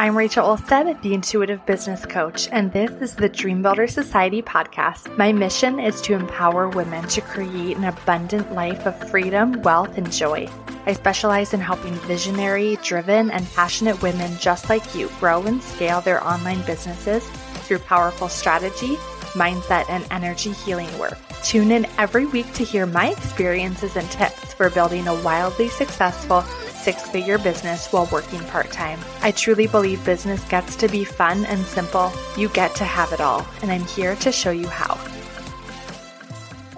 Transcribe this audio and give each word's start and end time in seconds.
I'm 0.00 0.16
Rachel 0.16 0.46
Olstad, 0.46 1.02
the 1.02 1.12
Intuitive 1.12 1.66
Business 1.66 2.06
Coach, 2.06 2.48
and 2.52 2.72
this 2.72 2.90
is 3.02 3.14
the 3.14 3.28
Dream 3.28 3.60
Builder 3.60 3.86
Society 3.86 4.40
podcast. 4.40 5.14
My 5.18 5.30
mission 5.30 5.78
is 5.78 6.00
to 6.00 6.14
empower 6.14 6.70
women 6.70 7.06
to 7.08 7.20
create 7.20 7.76
an 7.76 7.84
abundant 7.84 8.50
life 8.54 8.86
of 8.86 8.98
freedom, 9.10 9.60
wealth, 9.60 9.98
and 9.98 10.10
joy. 10.10 10.48
I 10.86 10.94
specialize 10.94 11.52
in 11.52 11.60
helping 11.60 11.92
visionary, 12.06 12.78
driven, 12.82 13.30
and 13.30 13.46
passionate 13.52 14.00
women 14.00 14.38
just 14.38 14.70
like 14.70 14.94
you 14.94 15.10
grow 15.20 15.42
and 15.42 15.62
scale 15.62 16.00
their 16.00 16.26
online 16.26 16.62
businesses 16.62 17.22
through 17.66 17.80
powerful 17.80 18.30
strategy, 18.30 18.96
mindset, 19.34 19.84
and 19.90 20.06
energy 20.10 20.52
healing 20.52 20.98
work. 20.98 21.18
Tune 21.42 21.70
in 21.70 21.86
every 21.98 22.24
week 22.24 22.50
to 22.54 22.64
hear 22.64 22.86
my 22.86 23.10
experiences 23.10 23.96
and 23.96 24.10
tips 24.10 24.54
for 24.54 24.70
building 24.70 25.08
a 25.08 25.22
wildly 25.22 25.68
successful 25.68 26.42
six 26.80 27.06
figure 27.08 27.36
business 27.36 27.92
while 27.92 28.08
working 28.10 28.40
part 28.44 28.70
time. 28.70 28.98
I 29.20 29.32
truly 29.32 29.66
believe 29.66 30.02
business 30.04 30.42
gets 30.48 30.76
to 30.76 30.88
be 30.88 31.04
fun 31.04 31.44
and 31.44 31.64
simple. 31.66 32.10
You 32.38 32.48
get 32.48 32.74
to 32.76 32.84
have 32.84 33.12
it 33.12 33.20
all, 33.20 33.46
and 33.60 33.70
I'm 33.70 33.84
here 33.84 34.16
to 34.16 34.32
show 34.32 34.50
you 34.50 34.66
how. 34.66 34.98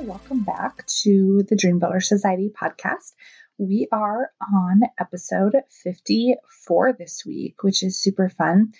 Welcome 0.01 0.43
back 0.43 0.85
to 1.03 1.45
the 1.49 1.55
Dream 1.55 1.79
Builder 1.79 2.01
Society 2.01 2.51
podcast. 2.61 3.13
We 3.59 3.87
are 3.93 4.31
on 4.53 4.81
episode 4.99 5.55
54 5.85 6.95
this 6.99 7.23
week, 7.25 7.63
which 7.63 7.85
is 7.85 8.03
super 8.03 8.29
fun. 8.29 8.73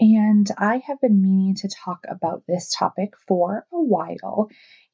And 0.00 0.50
I 0.58 0.82
have 0.88 1.00
been 1.00 1.22
meaning 1.22 1.54
to 1.56 1.68
talk 1.68 2.04
about 2.08 2.42
this 2.48 2.74
topic 2.76 3.10
for 3.28 3.64
a 3.72 3.80
while. 3.80 4.48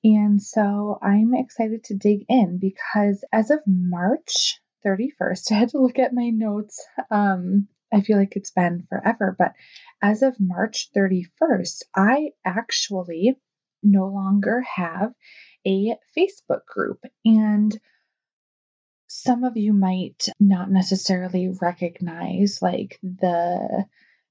And 0.05 0.43
so 0.43 0.99
I'm 1.01 1.33
excited 1.35 1.85
to 1.85 1.97
dig 1.97 2.27
in 2.29 2.59
because 2.59 3.25
as 3.33 3.51
of 3.51 3.61
March 3.67 4.61
31st. 4.85 5.51
I 5.53 5.55
had 5.55 5.69
to 5.71 5.81
look 5.81 5.99
at 5.99 6.15
my 6.15 6.31
notes. 6.31 6.85
Um, 7.11 7.69
I 7.93 8.03
feel 8.03 8.19
like 8.19 8.37
it's 8.37 8.53
been 8.53 8.87
forever, 8.89 9.35
but 9.39 9.53
as 10.01 10.23
of 10.23 10.39
March 10.39 10.91
31st, 10.97 11.83
I 11.95 12.31
actually 12.45 13.37
no 13.83 14.07
longer 14.07 14.63
have 14.63 15.13
a 15.67 15.97
Facebook 16.17 16.65
group. 16.67 17.05
And 17.25 17.77
some 19.09 19.43
of 19.43 19.57
you 19.57 19.73
might 19.73 20.29
not 20.39 20.71
necessarily 20.71 21.51
recognize 21.61 22.61
like 22.63 22.99
the 23.03 23.85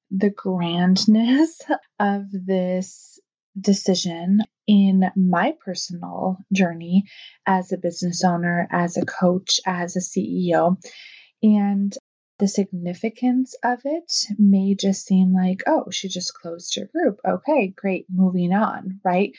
the 0.09 0.29
grandness 0.29 1.61
of 1.99 2.23
this 2.31 3.19
decision 3.59 4.39
in 4.69 5.09
my 5.15 5.55
personal 5.65 6.37
journey 6.53 7.05
as 7.47 7.71
a 7.71 7.77
business 7.77 8.23
owner, 8.23 8.67
as 8.69 8.97
a 8.97 9.05
coach, 9.05 9.59
as 9.65 9.95
a 9.95 9.99
CEO. 9.99 10.77
And 11.41 11.91
the 12.37 12.47
significance 12.47 13.55
of 13.63 13.79
it 13.83 14.13
may 14.37 14.75
just 14.75 15.07
seem 15.07 15.33
like, 15.33 15.63
oh, 15.65 15.89
she 15.89 16.07
just 16.07 16.35
closed 16.35 16.75
her 16.75 16.85
group. 16.85 17.19
Okay, 17.27 17.73
great, 17.75 18.05
moving 18.11 18.53
on, 18.53 18.99
right? 19.03 19.31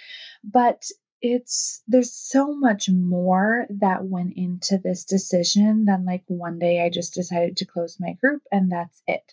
But 0.42 0.82
it's 1.22 1.80
there's 1.86 2.12
so 2.12 2.52
much 2.52 2.90
more 2.90 3.66
that 3.78 4.04
went 4.04 4.32
into 4.34 4.78
this 4.78 5.04
decision 5.04 5.84
than 5.84 6.06
like 6.06 6.24
one 6.26 6.58
day 6.58 6.82
I 6.82 6.90
just 6.90 7.14
decided 7.14 7.58
to 7.58 7.66
close 7.66 7.98
my 8.00 8.14
group 8.14 8.42
and 8.50 8.72
that's 8.72 9.00
it. 9.06 9.32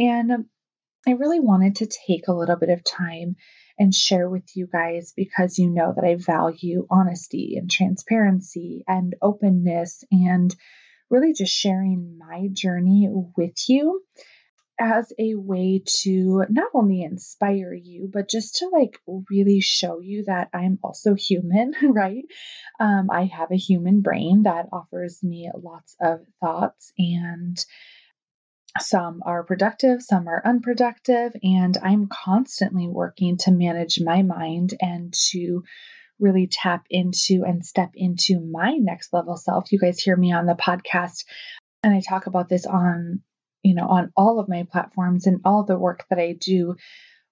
And 0.00 0.46
I 1.06 1.12
really 1.12 1.38
wanted 1.38 1.76
to 1.76 1.86
take 1.86 2.26
a 2.26 2.32
little 2.32 2.56
bit 2.56 2.70
of 2.70 2.82
time 2.82 3.36
and 3.78 3.94
share 3.94 4.28
with 4.28 4.56
you 4.56 4.66
guys 4.66 5.12
because 5.16 5.58
you 5.58 5.70
know 5.70 5.92
that 5.94 6.04
I 6.04 6.16
value 6.16 6.86
honesty 6.90 7.56
and 7.56 7.70
transparency 7.70 8.84
and 8.86 9.14
openness 9.22 10.04
and 10.10 10.54
really 11.10 11.32
just 11.32 11.54
sharing 11.54 12.18
my 12.18 12.48
journey 12.52 13.08
with 13.10 13.68
you 13.68 14.02
as 14.78 15.12
a 15.18 15.34
way 15.34 15.82
to 16.02 16.44
not 16.48 16.70
only 16.72 17.02
inspire 17.02 17.72
you, 17.72 18.08
but 18.12 18.28
just 18.28 18.56
to 18.56 18.68
like 18.68 19.00
really 19.28 19.60
show 19.60 20.00
you 20.00 20.24
that 20.24 20.48
I'm 20.54 20.78
also 20.82 21.14
human, 21.14 21.72
right? 21.82 22.24
Um, 22.78 23.08
I 23.10 23.24
have 23.24 23.50
a 23.50 23.56
human 23.56 24.02
brain 24.02 24.44
that 24.44 24.68
offers 24.72 25.22
me 25.22 25.50
lots 25.60 25.96
of 26.00 26.20
thoughts 26.40 26.92
and 26.96 27.58
some 28.78 29.22
are 29.24 29.44
productive, 29.44 30.02
some 30.02 30.28
are 30.28 30.42
unproductive, 30.44 31.32
and 31.42 31.76
I'm 31.82 32.08
constantly 32.08 32.86
working 32.86 33.36
to 33.38 33.50
manage 33.50 34.00
my 34.00 34.22
mind 34.22 34.74
and 34.80 35.12
to 35.30 35.64
really 36.20 36.48
tap 36.48 36.84
into 36.90 37.44
and 37.46 37.64
step 37.64 37.90
into 37.94 38.40
my 38.40 38.72
next 38.72 39.12
level 39.12 39.36
self. 39.36 39.72
You 39.72 39.78
guys 39.78 40.00
hear 40.00 40.16
me 40.16 40.32
on 40.32 40.46
the 40.46 40.54
podcast, 40.54 41.24
and 41.82 41.94
I 41.94 42.00
talk 42.00 42.26
about 42.26 42.48
this 42.48 42.66
on, 42.66 43.20
you 43.62 43.74
know, 43.74 43.86
on 43.86 44.12
all 44.16 44.40
of 44.40 44.48
my 44.48 44.66
platforms 44.70 45.26
and 45.26 45.40
all 45.44 45.64
the 45.64 45.78
work 45.78 46.04
that 46.10 46.18
I 46.18 46.36
do 46.38 46.76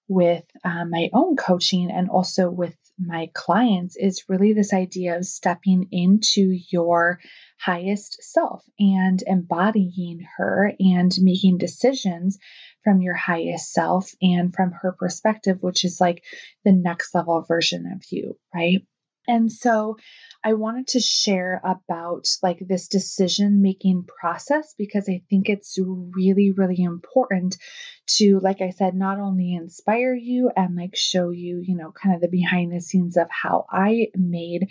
with 0.07 0.43
uh, 0.63 0.85
my 0.85 1.09
own 1.13 1.35
coaching 1.35 1.91
and 1.91 2.09
also 2.09 2.49
with 2.49 2.75
my 2.99 3.29
clients 3.33 3.95
is 3.95 4.25
really 4.27 4.53
this 4.53 4.73
idea 4.73 5.17
of 5.17 5.25
stepping 5.25 5.87
into 5.91 6.57
your 6.69 7.19
highest 7.59 8.23
self 8.23 8.63
and 8.79 9.23
embodying 9.25 10.25
her 10.37 10.73
and 10.79 11.11
making 11.21 11.57
decisions 11.57 12.39
from 12.83 13.01
your 13.01 13.15
highest 13.15 13.71
self 13.71 14.11
and 14.21 14.53
from 14.53 14.71
her 14.71 14.93
perspective, 14.93 15.57
which 15.61 15.85
is 15.85 16.01
like 16.01 16.23
the 16.63 16.71
next 16.71 17.13
level 17.13 17.41
version 17.41 17.91
of 17.95 18.03
you, 18.09 18.37
right? 18.53 18.85
And 19.27 19.51
so 19.51 19.97
I 20.43 20.53
wanted 20.53 20.87
to 20.89 21.01
share 21.01 21.59
about 21.63 22.27
like 22.41 22.59
this 22.59 22.87
decision 22.87 23.61
making 23.61 24.05
process 24.05 24.73
because 24.77 25.09
I 25.09 25.21
think 25.29 25.49
it's 25.49 25.77
really, 25.81 26.51
really 26.51 26.81
important 26.81 27.57
to, 28.17 28.39
like 28.39 28.61
I 28.61 28.69
said, 28.69 28.95
not 28.95 29.19
only 29.19 29.53
inspire 29.55 30.13
you 30.13 30.49
and 30.55 30.75
like 30.75 30.95
show 30.95 31.31
you, 31.31 31.61
you 31.61 31.75
know, 31.75 31.91
kind 31.91 32.15
of 32.15 32.21
the 32.21 32.29
behind 32.29 32.71
the 32.71 32.79
scenes 32.79 33.17
of 33.17 33.27
how 33.29 33.65
I 33.69 34.07
made 34.15 34.69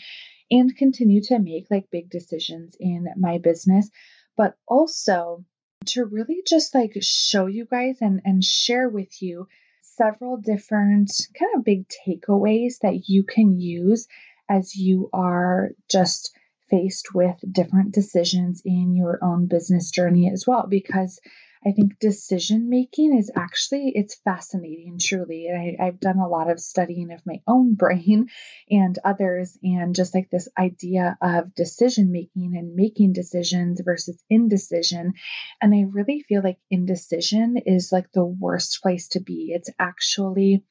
and 0.50 0.74
continue 0.74 1.20
to 1.24 1.38
make 1.38 1.66
like 1.70 1.90
big 1.90 2.08
decisions 2.08 2.76
in 2.80 3.08
my 3.16 3.38
business, 3.38 3.90
but 4.36 4.54
also 4.66 5.44
to 5.86 6.04
really 6.04 6.42
just 6.46 6.74
like 6.74 6.96
show 7.02 7.46
you 7.46 7.66
guys 7.66 7.98
and, 8.00 8.22
and 8.24 8.42
share 8.42 8.88
with 8.88 9.20
you 9.20 9.48
several 9.82 10.36
different 10.36 11.10
kind 11.38 11.52
of 11.56 11.64
big 11.64 11.86
takeaways 11.88 12.78
that 12.82 13.08
you 13.08 13.24
can 13.24 13.58
use 13.58 14.06
as 14.48 14.74
you 14.76 15.10
are 15.12 15.70
just 15.90 16.36
faced 16.70 17.14
with 17.14 17.36
different 17.50 17.94
decisions 17.94 18.62
in 18.64 18.94
your 18.94 19.18
own 19.22 19.46
business 19.46 19.90
journey 19.90 20.30
as 20.32 20.46
well 20.46 20.66
because 20.68 21.20
I 21.66 21.72
think 21.72 21.98
decision 21.98 22.68
making 22.68 23.16
is 23.18 23.32
actually 23.34 23.90
it's 23.94 24.20
fascinating 24.24 24.98
truly. 25.00 25.48
I, 25.50 25.84
I've 25.84 25.98
done 25.98 26.18
a 26.18 26.28
lot 26.28 26.48
of 26.48 26.60
studying 26.60 27.10
of 27.10 27.26
my 27.26 27.40
own 27.46 27.74
brain 27.82 28.28
and 28.70 28.96
others 29.04 29.58
and 29.62 29.94
just 29.94 30.14
like 30.14 30.30
this 30.30 30.48
idea 30.56 31.18
of 31.20 31.54
decision 31.56 32.12
making 32.12 32.56
and 32.56 32.76
making 32.76 33.14
decisions 33.14 33.80
versus 33.84 34.22
indecision. 34.30 35.14
And 35.60 35.74
I 35.74 35.86
really 35.90 36.20
feel 36.20 36.42
like 36.42 36.58
indecision 36.70 37.56
is 37.56 37.90
like 37.90 38.12
the 38.12 38.24
worst 38.24 38.80
place 38.80 39.08
to 39.08 39.20
be. 39.20 39.52
It's 39.52 39.70
actually 39.78 40.62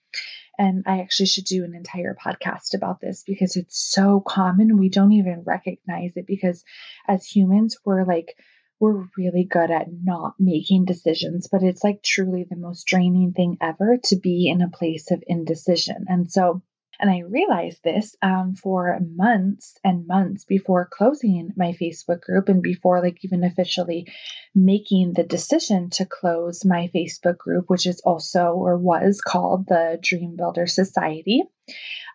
and 0.58 0.84
I 0.86 1.02
actually 1.02 1.28
should 1.28 1.46
do 1.46 1.64
an 1.64 1.76
entire 1.76 2.16
podcast 2.16 2.74
about 2.74 3.00
this 3.02 3.24
because 3.26 3.56
it's 3.56 3.92
so 3.92 4.22
common. 4.26 4.78
We 4.78 4.90
don't 4.90 5.14
even 5.14 5.44
recognize 5.46 6.12
it 6.16 6.26
because 6.28 6.64
as 7.08 7.26
humans, 7.26 7.78
we're 7.86 8.06
like, 8.06 8.36
we're 8.80 9.08
really 9.18 9.46
good 9.46 9.72
at 9.72 9.88
not 9.92 10.34
making 10.40 10.86
decisions, 10.86 11.48
but 11.52 11.64
it's 11.64 11.84
like 11.84 12.04
truly 12.04 12.46
the 12.50 12.58
most 12.58 12.86
draining 12.86 13.34
thing 13.34 13.58
ever 13.62 13.98
to 14.06 14.16
be 14.18 14.50
in 14.50 14.62
a 14.62 14.70
place 14.70 15.12
of 15.12 15.24
indecision. 15.28 16.06
And 16.08 16.32
so 16.32 16.62
and 17.00 17.10
I 17.10 17.20
realized 17.20 17.84
this 17.84 18.16
um, 18.22 18.56
for 18.56 19.00
months 19.02 19.78
and 19.84 20.08
months 20.08 20.46
before 20.46 20.90
closing 20.92 21.52
my 21.56 21.74
Facebook 21.74 22.22
group 22.22 22.50
and 22.50 22.62
before, 22.62 23.02
like, 23.02 23.24
even 23.24 23.44
officially 23.44 24.08
making 24.54 25.14
the 25.14 25.24
decision 25.24 25.90
to 25.92 26.06
close 26.06 26.66
my 26.66 26.90
Facebook 26.94 27.38
group, 27.38 27.66
which 27.70 27.86
is 27.86 28.02
also 28.02 28.54
or 28.54 28.78
was 28.78 29.22
called 29.22 29.68
the 29.68 30.00
Dream 30.02 30.36
Builder 30.36 30.68
Society. 30.68 31.44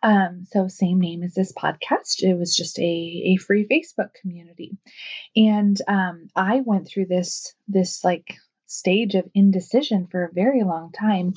Um, 0.03 0.47
so, 0.51 0.69
same 0.69 1.01
name 1.01 1.23
as 1.23 1.35
this 1.35 1.53
podcast. 1.53 2.23
It 2.23 2.35
was 2.39 2.55
just 2.55 2.79
a, 2.79 2.83
a 2.83 3.37
free 3.37 3.67
Facebook 3.67 4.15
community. 4.21 4.79
And 5.37 5.77
um, 5.87 6.29
I 6.35 6.63
went 6.65 6.89
through 6.89 7.07
this, 7.07 7.55
this 7.69 8.03
like 8.05 8.37
stage 8.71 9.15
of 9.15 9.29
indecision 9.35 10.07
for 10.11 10.25
a 10.25 10.33
very 10.33 10.63
long 10.63 10.93
time 10.93 11.35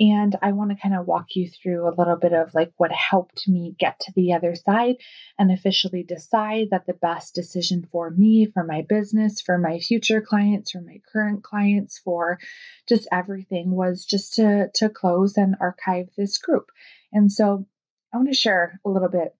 and 0.00 0.34
I 0.42 0.52
want 0.52 0.70
to 0.70 0.76
kind 0.76 0.96
of 0.96 1.06
walk 1.06 1.36
you 1.36 1.48
through 1.48 1.88
a 1.88 1.94
little 1.96 2.16
bit 2.16 2.32
of 2.32 2.52
like 2.52 2.72
what 2.76 2.90
helped 2.90 3.46
me 3.46 3.76
get 3.78 4.00
to 4.00 4.12
the 4.14 4.32
other 4.32 4.56
side 4.56 4.96
and 5.38 5.52
officially 5.52 6.02
decide 6.02 6.68
that 6.70 6.86
the 6.86 6.94
best 6.94 7.34
decision 7.34 7.86
for 7.92 8.10
me, 8.10 8.46
for 8.52 8.64
my 8.64 8.82
business, 8.88 9.40
for 9.40 9.56
my 9.56 9.78
future 9.78 10.20
clients, 10.20 10.72
for 10.72 10.80
my 10.80 11.00
current 11.12 11.44
clients, 11.44 11.98
for 11.98 12.40
just 12.88 13.06
everything 13.12 13.70
was 13.70 14.04
just 14.04 14.34
to, 14.34 14.68
to 14.74 14.88
close 14.88 15.36
and 15.36 15.54
archive 15.60 16.08
this 16.16 16.38
group. 16.38 16.70
And 17.12 17.30
so 17.30 17.64
I 18.12 18.16
want 18.16 18.28
to 18.28 18.34
share 18.34 18.80
a 18.84 18.90
little 18.90 19.08
bit 19.08 19.34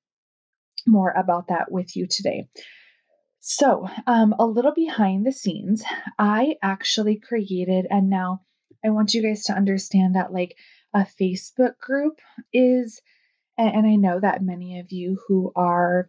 more 0.87 1.11
about 1.11 1.49
that 1.49 1.73
with 1.73 1.97
you 1.97 2.07
today. 2.07 2.49
So, 3.47 3.87
um, 4.07 4.35
a 4.39 4.47
little 4.47 4.73
behind 4.73 5.27
the 5.27 5.31
scenes, 5.31 5.85
I 6.19 6.57
actually 6.63 7.17
created, 7.17 7.87
and 7.91 8.09
now 8.09 8.41
I 8.83 8.89
want 8.89 9.13
you 9.13 9.23
guys 9.23 9.45
to 9.45 9.53
understand 9.53 10.15
that 10.15 10.33
like 10.33 10.57
a 10.95 11.01
Facebook 11.21 11.79
group 11.79 12.21
is, 12.55 13.03
and, 13.59 13.87
I 13.87 13.97
know 13.97 14.19
that 14.19 14.43
many 14.43 14.81
of 14.81 14.93
you 14.93 15.21
who 15.29 15.53
are, 15.55 16.09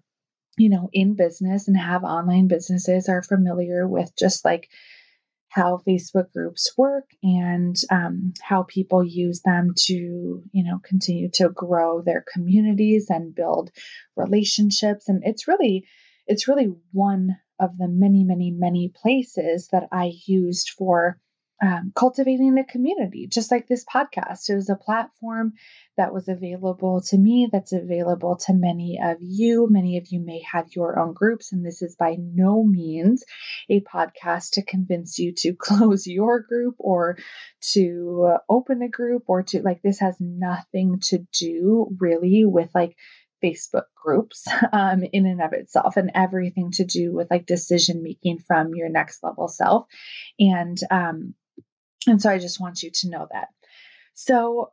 you 0.58 0.70
know, 0.70 0.90
in 0.94 1.16
business 1.16 1.68
and 1.68 1.76
have 1.76 2.06
online 2.06 2.48
businesses 2.48 3.10
are 3.10 3.22
familiar 3.22 3.86
with 3.86 4.14
just 4.18 4.46
like 4.46 4.70
how 5.50 5.82
Facebook 5.86 6.32
groups 6.32 6.72
work 6.78 7.10
and 7.22 7.76
um, 7.92 8.34
how 8.42 8.64
people 8.64 9.04
use 9.04 9.42
them 9.42 9.74
to, 9.88 10.42
you 10.54 10.64
know, 10.64 10.80
continue 10.86 11.30
to 11.34 11.50
grow 11.50 12.02
their 12.02 12.24
communities 12.34 13.08
and 13.10 13.36
build 13.36 13.72
relationships. 14.16 15.10
And 15.10 15.22
it's 15.26 15.50
really, 15.50 15.86
it's 16.28 16.48
really 16.48 16.74
one 16.92 17.38
of 17.60 17.78
the 17.78 17.88
many, 17.88 18.24
many, 18.24 18.52
many 18.52 18.92
places 18.94 19.70
that 19.72 19.88
I 19.92 20.14
used 20.26 20.72
for 20.78 21.20
um, 21.62 21.94
cultivating 21.96 22.58
a 22.58 22.66
community, 22.66 23.28
just 23.28 23.50
like 23.50 23.68
this 23.68 23.86
podcast. 23.86 24.50
It 24.50 24.56
was 24.56 24.70
a 24.70 24.76
platform 24.76 25.54
that 25.96 26.14
was 26.14 26.28
available 26.28 27.02
to 27.10 27.18
me, 27.18 27.48
that's 27.50 27.72
available 27.72 28.36
to 28.46 28.54
many 28.54 29.00
of 29.02 29.18
you. 29.22 29.68
Many 29.70 29.98
of 29.98 30.08
you 30.10 30.20
may 30.20 30.42
have 30.52 30.68
your 30.76 31.00
own 31.00 31.14
groups, 31.14 31.54
and 31.54 31.66
this 31.66 31.82
is 31.82 31.96
by 31.96 32.18
no 32.20 32.64
means 32.64 33.24
a 33.70 33.80
podcast 33.82 34.52
to 34.54 34.64
convince 34.64 35.18
you 35.18 35.34
to 35.38 35.54
close 35.60 36.06
your 36.06 36.42
group 36.42 36.76
or 36.78 37.18
to 37.72 38.36
open 38.50 38.82
a 38.82 38.90
group 38.90 39.24
or 39.28 39.44
to 39.44 39.62
like 39.62 39.82
this 39.82 40.00
has 40.00 40.18
nothing 40.20 41.00
to 41.04 41.26
do 41.40 41.88
really 42.00 42.44
with 42.44 42.70
like 42.76 42.98
Facebook 43.46 43.86
groups 43.96 44.48
um, 44.74 45.04
in 45.04 45.26
and 45.26 45.42
of 45.42 45.54
itself, 45.54 45.98
and 45.98 46.12
everything 46.16 46.72
to 46.72 46.86
do 46.86 47.14
with 47.14 47.30
like 47.30 47.46
decision 47.46 48.02
making 48.02 48.40
from 48.40 48.74
your 48.74 48.90
next 48.90 49.24
level 49.24 49.48
self. 49.48 49.86
And 50.40 50.78
um, 50.90 51.36
and 52.08 52.22
so 52.22 52.30
I 52.30 52.40
just 52.40 52.60
want 52.60 52.84
you 52.84 52.92
to 52.92 53.10
know 53.10 53.28
that. 53.32 53.50
So 54.14 54.72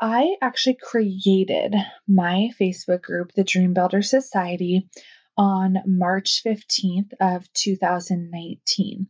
I 0.00 0.36
actually 0.42 0.78
created 0.82 1.74
my 2.08 2.50
Facebook 2.60 3.02
group, 3.02 3.32
the 3.32 3.44
Dream 3.44 3.72
Builder 3.72 4.02
Society, 4.02 4.88
on 5.36 5.76
March 5.86 6.42
15th 6.44 7.12
of 7.20 7.50
2019. 7.52 9.06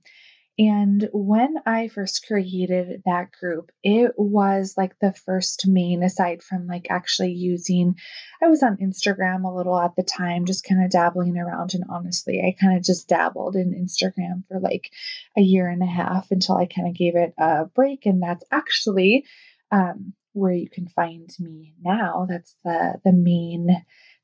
And 0.58 1.08
when 1.14 1.56
I 1.64 1.88
first 1.88 2.26
created 2.26 3.02
that 3.06 3.32
group, 3.32 3.72
it 3.82 4.12
was 4.19 4.75
like 4.76 4.99
the 4.99 5.14
first 5.25 5.66
main, 5.66 6.02
aside 6.02 6.43
from 6.43 6.66
like 6.66 6.88
actually 6.90 7.32
using, 7.32 7.96
I 8.43 8.49
was 8.49 8.62
on 8.62 8.76
Instagram 8.76 9.44
a 9.44 9.54
little 9.54 9.78
at 9.78 9.96
the 9.96 10.02
time, 10.02 10.44
just 10.44 10.64
kind 10.64 10.84
of 10.84 10.90
dabbling 10.90 11.38
around. 11.38 11.72
And 11.75 11.84
honestly, 11.88 12.40
I 12.40 12.54
kind 12.60 12.76
of 12.76 12.84
just 12.84 13.08
dabbled 13.08 13.56
in 13.56 13.72
Instagram 13.72 14.46
for 14.46 14.60
like 14.60 14.90
a 15.38 15.40
year 15.40 15.69
and 15.69 15.82
a 15.82 15.87
half 15.87 16.31
until 16.31 16.56
I 16.58 16.66
kind 16.66 16.87
of 16.87 16.94
gave 16.94 17.16
it 17.16 17.32
a 17.38 17.64
break. 17.64 18.05
And 18.05 18.22
that's 18.22 18.44
actually 18.52 19.25
um, 19.70 20.12
where 20.34 20.52
you 20.52 20.69
can 20.69 20.87
find 20.88 21.31
me 21.40 21.75
now. 21.82 22.26
That's 22.28 22.55
the, 22.62 23.00
the 23.05 23.12
main 23.12 23.69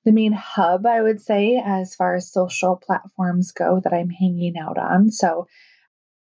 the 0.05 0.13
main 0.13 0.33
hub, 0.33 0.87
I 0.87 1.03
would 1.03 1.21
say, 1.21 1.61
as 1.63 1.95
far 1.95 2.15
as 2.15 2.33
social 2.33 2.77
platforms 2.77 3.53
go 3.53 3.81
that 3.81 3.93
I'm 3.93 4.09
hanging 4.09 4.57
out 4.57 4.79
on. 4.79 5.11
So 5.11 5.49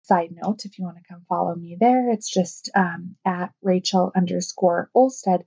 Side 0.04 0.34
note, 0.34 0.64
if 0.64 0.78
you 0.78 0.84
want 0.84 0.98
to 0.98 1.08
come 1.08 1.24
follow 1.28 1.54
me 1.54 1.76
there, 1.80 2.10
it's 2.10 2.30
just 2.30 2.70
um, 2.74 3.16
at 3.24 3.52
Rachel 3.62 4.12
underscore 4.14 4.90
Olstad. 4.94 5.44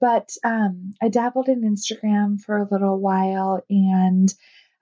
But 0.00 0.30
um, 0.44 0.94
I 1.00 1.08
dabbled 1.08 1.48
in 1.48 1.62
Instagram 1.62 2.40
for 2.40 2.56
a 2.56 2.68
little 2.68 2.98
while 2.98 3.62
and 3.70 4.32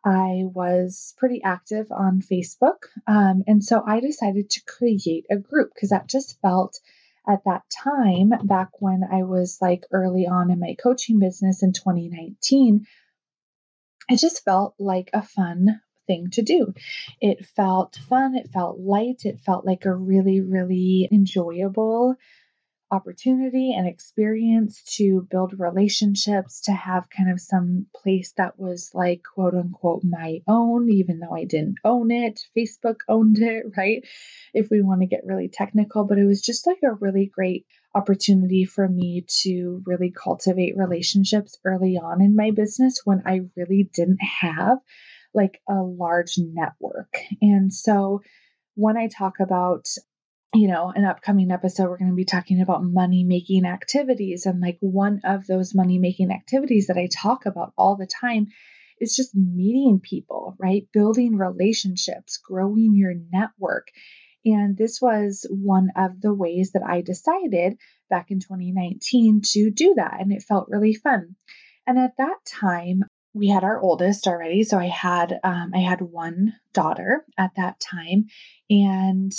I 0.02 0.44
was 0.44 1.14
pretty 1.18 1.42
active 1.42 1.92
on 1.92 2.22
Facebook. 2.22 2.84
Um, 3.06 3.44
and 3.46 3.62
so 3.62 3.82
I 3.86 4.00
decided 4.00 4.48
to 4.50 4.64
create 4.64 5.26
a 5.30 5.36
group 5.36 5.72
because 5.74 5.90
that 5.90 6.08
just 6.08 6.40
felt 6.40 6.80
at 7.28 7.44
that 7.44 7.64
time, 7.84 8.30
back 8.44 8.80
when 8.80 9.02
I 9.04 9.24
was 9.24 9.58
like 9.60 9.84
early 9.92 10.26
on 10.26 10.50
in 10.50 10.58
my 10.58 10.76
coaching 10.82 11.18
business 11.18 11.62
in 11.62 11.74
2019, 11.74 12.86
it 14.08 14.16
just 14.16 14.42
felt 14.44 14.74
like 14.78 15.10
a 15.12 15.22
fun 15.22 15.80
thing 16.10 16.30
to 16.32 16.42
do. 16.42 16.74
It 17.20 17.46
felt 17.54 17.96
fun, 18.08 18.34
it 18.34 18.50
felt 18.50 18.80
light, 18.80 19.22
it 19.24 19.38
felt 19.46 19.64
like 19.64 19.84
a 19.84 19.94
really, 19.94 20.40
really 20.40 21.08
enjoyable 21.12 22.16
opportunity 22.90 23.72
and 23.72 23.86
experience 23.86 24.82
to 24.96 25.26
build 25.30 25.54
relationships, 25.58 26.62
to 26.62 26.72
have 26.72 27.08
kind 27.16 27.30
of 27.30 27.40
some 27.40 27.86
place 27.94 28.32
that 28.36 28.58
was 28.58 28.90
like 28.94 29.22
quote 29.34 29.54
unquote 29.54 30.02
my 30.02 30.40
own, 30.48 30.90
even 30.90 31.20
though 31.20 31.34
I 31.34 31.44
didn't 31.44 31.76
own 31.84 32.10
it. 32.10 32.40
Facebook 32.56 32.96
owned 33.08 33.38
it, 33.38 33.66
right? 33.76 34.04
If 34.52 34.70
we 34.70 34.82
want 34.82 35.02
to 35.02 35.06
get 35.06 35.24
really 35.24 35.48
technical, 35.48 36.04
but 36.04 36.18
it 36.18 36.26
was 36.26 36.42
just 36.42 36.66
like 36.66 36.80
a 36.82 36.94
really 36.94 37.26
great 37.26 37.66
opportunity 37.94 38.64
for 38.64 38.88
me 38.88 39.24
to 39.42 39.82
really 39.86 40.10
cultivate 40.10 40.76
relationships 40.76 41.58
early 41.64 41.98
on 41.98 42.20
in 42.22 42.36
my 42.36 42.50
business 42.50 43.00
when 43.04 43.22
I 43.26 43.40
really 43.56 43.88
didn't 43.92 44.22
have 44.22 44.78
like 45.34 45.60
a 45.68 45.74
large 45.74 46.34
network. 46.38 47.14
And 47.40 47.72
so 47.72 48.20
when 48.74 48.96
I 48.96 49.08
talk 49.08 49.34
about 49.40 49.86
you 50.52 50.66
know, 50.66 50.92
an 50.94 51.04
upcoming 51.04 51.52
episode, 51.52 51.88
we're 51.88 51.98
going 51.98 52.10
to 52.10 52.16
be 52.16 52.24
talking 52.24 52.60
about 52.60 52.82
money 52.82 53.22
making 53.22 53.64
activities. 53.64 54.46
And 54.46 54.60
like 54.60 54.78
one 54.80 55.20
of 55.24 55.46
those 55.46 55.74
money 55.74 55.98
making 55.98 56.32
activities 56.32 56.88
that 56.88 56.96
I 56.96 57.08
talk 57.12 57.46
about 57.46 57.72
all 57.78 57.96
the 57.96 58.08
time 58.20 58.48
is 59.00 59.14
just 59.14 59.34
meeting 59.34 60.00
people, 60.02 60.56
right? 60.58 60.88
Building 60.92 61.36
relationships, 61.36 62.38
growing 62.38 62.94
your 62.94 63.14
network. 63.32 63.88
And 64.44 64.76
this 64.76 65.00
was 65.00 65.46
one 65.50 65.90
of 65.96 66.20
the 66.20 66.34
ways 66.34 66.72
that 66.72 66.82
I 66.82 67.02
decided 67.02 67.76
back 68.08 68.30
in 68.30 68.40
2019 68.40 69.42
to 69.52 69.70
do 69.70 69.94
that. 69.96 70.16
And 70.18 70.32
it 70.32 70.42
felt 70.42 70.68
really 70.68 70.94
fun. 70.94 71.36
And 71.86 71.98
at 71.98 72.16
that 72.18 72.38
time, 72.46 73.02
we 73.34 73.48
had 73.48 73.64
our 73.64 73.80
oldest 73.80 74.26
already 74.26 74.62
so 74.62 74.78
i 74.78 74.88
had 74.88 75.38
um, 75.44 75.72
i 75.74 75.78
had 75.78 76.00
one 76.00 76.54
daughter 76.72 77.24
at 77.38 77.50
that 77.56 77.78
time 77.80 78.26
and 78.68 79.32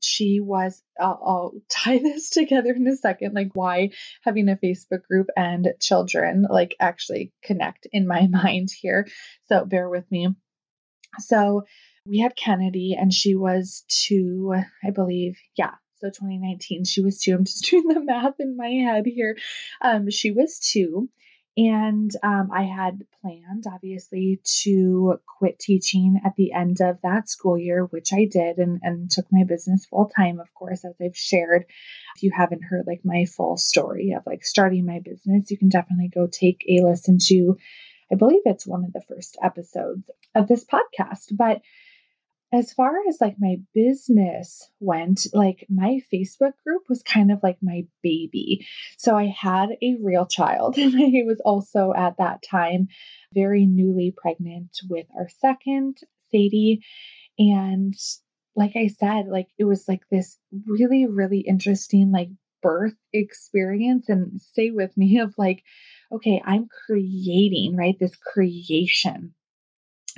she 0.00 0.40
was 0.40 0.82
I'll, 1.00 1.20
I'll 1.24 1.52
tie 1.70 1.98
this 1.98 2.30
together 2.30 2.72
in 2.72 2.86
a 2.86 2.96
second 2.96 3.34
like 3.34 3.50
why 3.54 3.90
having 4.22 4.48
a 4.48 4.56
facebook 4.56 5.02
group 5.08 5.28
and 5.36 5.68
children 5.80 6.46
like 6.48 6.76
actually 6.80 7.32
connect 7.42 7.86
in 7.92 8.06
my 8.06 8.26
mind 8.30 8.70
here 8.70 9.06
so 9.48 9.64
bear 9.64 9.88
with 9.88 10.10
me. 10.10 10.28
So 11.18 11.62
we 12.06 12.18
had 12.18 12.36
kennedy 12.36 12.96
and 12.98 13.12
she 13.12 13.34
was 13.34 13.84
two 13.88 14.54
i 14.84 14.90
believe 14.90 15.36
yeah 15.56 15.74
so 15.96 16.08
2019 16.08 16.84
she 16.84 17.00
was 17.00 17.18
two 17.18 17.34
i'm 17.34 17.44
just 17.44 17.64
doing 17.70 17.88
the 17.88 18.00
math 18.00 18.38
in 18.38 18.56
my 18.56 18.68
head 18.68 19.06
here. 19.06 19.36
Um 19.80 20.10
she 20.10 20.30
was 20.30 20.58
two 20.58 21.08
and 21.56 22.10
um, 22.22 22.50
I 22.52 22.64
had 22.64 23.06
planned, 23.22 23.64
obviously, 23.72 24.40
to 24.62 25.18
quit 25.38 25.58
teaching 25.58 26.20
at 26.24 26.34
the 26.36 26.52
end 26.52 26.82
of 26.82 27.00
that 27.02 27.30
school 27.30 27.56
year, 27.56 27.84
which 27.84 28.12
I 28.12 28.26
did, 28.30 28.58
and, 28.58 28.80
and 28.82 29.10
took 29.10 29.26
my 29.32 29.44
business 29.44 29.86
full 29.86 30.10
time, 30.14 30.38
of 30.38 30.52
course, 30.52 30.84
as 30.84 30.94
I've 31.00 31.16
shared. 31.16 31.64
If 32.16 32.22
you 32.22 32.30
haven't 32.36 32.64
heard 32.64 32.86
like 32.86 33.00
my 33.04 33.24
full 33.24 33.56
story 33.56 34.14
of 34.16 34.24
like 34.26 34.44
starting 34.44 34.84
my 34.84 35.00
business, 35.00 35.50
you 35.50 35.56
can 35.56 35.70
definitely 35.70 36.08
go 36.08 36.26
take 36.26 36.62
a 36.68 36.84
listen 36.84 37.18
to, 37.28 37.56
I 38.12 38.16
believe 38.16 38.42
it's 38.44 38.66
one 38.66 38.84
of 38.84 38.92
the 38.92 39.02
first 39.08 39.38
episodes 39.42 40.10
of 40.34 40.48
this 40.48 40.64
podcast. 40.64 41.28
But 41.32 41.62
as 42.56 42.72
far 42.72 42.94
as 43.06 43.18
like 43.20 43.36
my 43.38 43.56
business 43.74 44.66
went, 44.80 45.26
like 45.34 45.66
my 45.68 46.00
Facebook 46.12 46.52
group 46.64 46.84
was 46.88 47.02
kind 47.02 47.30
of 47.30 47.40
like 47.42 47.58
my 47.60 47.82
baby. 48.02 48.66
So 48.96 49.14
I 49.14 49.26
had 49.26 49.68
a 49.82 49.96
real 50.02 50.24
child, 50.24 50.78
and 50.78 50.94
I 50.96 51.22
was 51.26 51.40
also 51.44 51.92
at 51.94 52.16
that 52.16 52.42
time 52.42 52.88
very 53.34 53.66
newly 53.66 54.14
pregnant 54.16 54.70
with 54.88 55.06
our 55.18 55.28
second, 55.40 55.98
Sadie. 56.30 56.80
And 57.38 57.94
like 58.54 58.72
I 58.74 58.86
said, 58.86 59.26
like 59.28 59.48
it 59.58 59.64
was 59.64 59.84
like 59.86 60.02
this 60.10 60.38
really, 60.66 61.06
really 61.06 61.40
interesting, 61.40 62.10
like 62.10 62.30
birth 62.62 62.96
experience. 63.12 64.08
And 64.08 64.40
stay 64.40 64.70
with 64.70 64.96
me 64.96 65.18
of 65.18 65.34
like, 65.36 65.62
okay, 66.10 66.40
I'm 66.42 66.68
creating, 66.86 67.76
right? 67.76 67.96
This 68.00 68.16
creation 68.16 69.34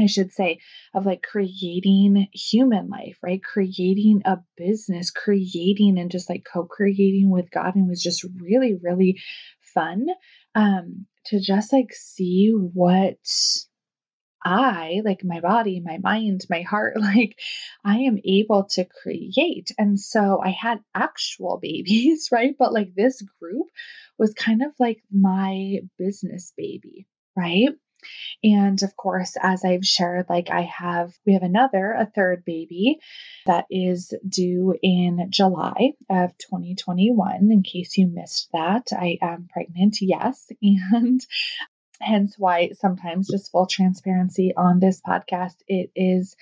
I 0.00 0.07
should 0.07 0.33
say, 0.33 0.59
of 0.95 1.07
like 1.07 1.23
creating 1.23 2.28
human 2.33 2.88
life, 2.88 3.19
right? 3.23 3.43
Creating 3.43 4.23
a 4.25 4.38
business, 4.57 5.11
creating 5.11 5.99
and 5.99 6.11
just 6.11 6.28
like 6.28 6.47
co 6.50 6.64
creating 6.64 7.31
with 7.31 7.50
God. 7.50 7.75
And 7.75 7.88
was 7.88 8.02
just 8.02 8.25
really, 8.40 8.75
really 8.81 9.21
fun 9.75 10.07
um, 10.55 11.07
to 11.26 11.40
just 11.40 11.73
like 11.73 11.93
see 11.93 12.50
what 12.50 13.19
I, 14.45 15.02
like 15.05 15.25
my 15.25 15.40
body, 15.40 15.81
my 15.85 15.99
mind, 15.99 16.47
my 16.49 16.62
heart, 16.62 16.97
like 17.00 17.38
I 17.85 17.99
am 17.99 18.19
able 18.25 18.64
to 18.71 18.85
create. 18.85 19.71
And 19.78 19.99
so 19.99 20.40
I 20.43 20.50
had 20.50 20.78
actual 20.95 21.59
babies, 21.62 22.28
right? 22.33 22.55
But 22.59 22.73
like 22.73 22.95
this 22.95 23.23
group 23.40 23.67
was 24.19 24.35
kind 24.35 24.62
of 24.62 24.73
like 24.78 25.02
my 25.12 25.81
business 25.99 26.52
baby, 26.57 27.07
right? 27.37 27.71
And 28.43 28.83
of 28.83 28.97
course, 28.97 29.37
as 29.40 29.64
I've 29.64 29.85
shared, 29.85 30.26
like 30.28 30.50
I 30.50 30.62
have, 30.62 31.12
we 31.26 31.33
have 31.35 31.43
another, 31.43 31.93
a 31.93 32.07
third 32.07 32.45
baby 32.45 32.99
that 33.47 33.67
is 33.71 34.14
due 34.28 34.75
in 34.83 35.26
July 35.31 35.93
of 36.09 36.37
2021. 36.38 37.50
In 37.50 37.62
case 37.62 37.97
you 37.97 38.07
missed 38.07 38.49
that, 38.52 38.88
I 38.93 39.19
am 39.23 39.49
pregnant, 39.52 39.99
yes. 40.00 40.50
And 40.62 41.21
hence 42.00 42.37
why 42.38 42.71
sometimes 42.78 43.28
just 43.28 43.50
full 43.50 43.67
transparency 43.67 44.52
on 44.57 44.78
this 44.78 45.00
podcast, 45.00 45.57
it 45.67 45.90
is 45.97 46.37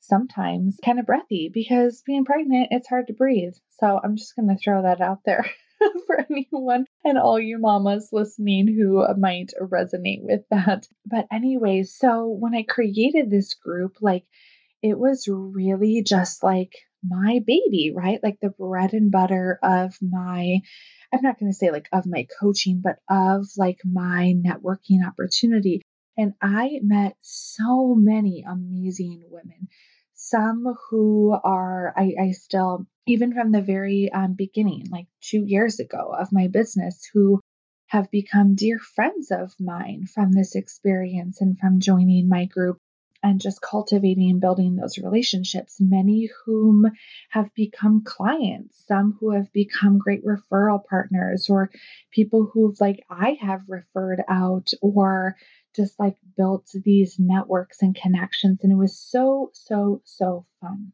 sometimes 0.00 0.78
kind 0.84 0.98
of 0.98 1.06
breathy 1.06 1.50
because 1.52 2.02
being 2.02 2.24
pregnant, 2.24 2.68
it's 2.70 2.88
hard 2.88 3.08
to 3.08 3.12
breathe. 3.12 3.54
So 3.80 4.00
I'm 4.02 4.16
just 4.16 4.34
going 4.36 4.48
to 4.48 4.56
throw 4.56 4.82
that 4.82 5.00
out 5.00 5.20
there. 5.24 5.46
for 6.06 6.24
anyone 6.30 6.86
and 7.04 7.18
all 7.18 7.38
you 7.38 7.58
mamas 7.58 8.08
listening 8.12 8.66
who 8.68 9.04
might 9.18 9.52
resonate 9.60 10.22
with 10.22 10.42
that. 10.50 10.86
But, 11.04 11.26
anyways, 11.32 11.96
so 11.96 12.26
when 12.26 12.54
I 12.54 12.62
created 12.62 13.30
this 13.30 13.54
group, 13.54 13.96
like 14.00 14.24
it 14.82 14.98
was 14.98 15.28
really 15.28 16.02
just 16.02 16.42
like 16.42 16.72
my 17.04 17.40
baby, 17.46 17.92
right? 17.94 18.20
Like 18.22 18.38
the 18.40 18.50
bread 18.50 18.92
and 18.92 19.10
butter 19.10 19.58
of 19.62 19.96
my, 20.00 20.60
I'm 21.12 21.22
not 21.22 21.38
going 21.38 21.50
to 21.50 21.56
say 21.56 21.70
like 21.70 21.88
of 21.92 22.04
my 22.06 22.26
coaching, 22.40 22.82
but 22.82 22.96
of 23.08 23.46
like 23.56 23.78
my 23.84 24.34
networking 24.44 25.06
opportunity. 25.06 25.82
And 26.18 26.32
I 26.40 26.80
met 26.82 27.16
so 27.20 27.94
many 27.94 28.44
amazing 28.48 29.24
women 29.28 29.68
some 30.28 30.74
who 30.90 31.36
are 31.44 31.92
I, 31.96 32.14
I 32.20 32.30
still 32.32 32.86
even 33.06 33.32
from 33.32 33.52
the 33.52 33.62
very 33.62 34.10
um, 34.12 34.34
beginning 34.34 34.86
like 34.90 35.06
two 35.20 35.44
years 35.44 35.78
ago 35.80 36.14
of 36.18 36.32
my 36.32 36.48
business 36.48 37.08
who 37.12 37.40
have 37.88 38.10
become 38.10 38.56
dear 38.56 38.78
friends 38.78 39.30
of 39.30 39.54
mine 39.60 40.06
from 40.12 40.32
this 40.32 40.56
experience 40.56 41.40
and 41.40 41.58
from 41.58 41.80
joining 41.80 42.28
my 42.28 42.46
group 42.46 42.78
and 43.22 43.40
just 43.40 43.60
cultivating 43.60 44.30
and 44.30 44.40
building 44.40 44.76
those 44.76 44.98
relationships. 44.98 45.80
Many 45.80 46.28
whom 46.44 46.84
have 47.30 47.52
become 47.54 48.02
clients, 48.04 48.84
some 48.86 49.16
who 49.18 49.32
have 49.32 49.52
become 49.52 49.98
great 49.98 50.24
referral 50.24 50.84
partners, 50.84 51.48
or 51.48 51.70
people 52.12 52.48
who've, 52.52 52.80
like 52.80 53.04
I 53.10 53.36
have 53.40 53.62
referred 53.68 54.22
out, 54.28 54.70
or 54.80 55.36
just 55.76 55.98
like 55.98 56.16
built 56.36 56.68
these 56.84 57.16
networks 57.18 57.82
and 57.82 57.94
connections. 57.94 58.60
And 58.62 58.72
it 58.72 58.76
was 58.76 58.98
so, 58.98 59.50
so, 59.52 60.02
so 60.04 60.46
fun. 60.60 60.92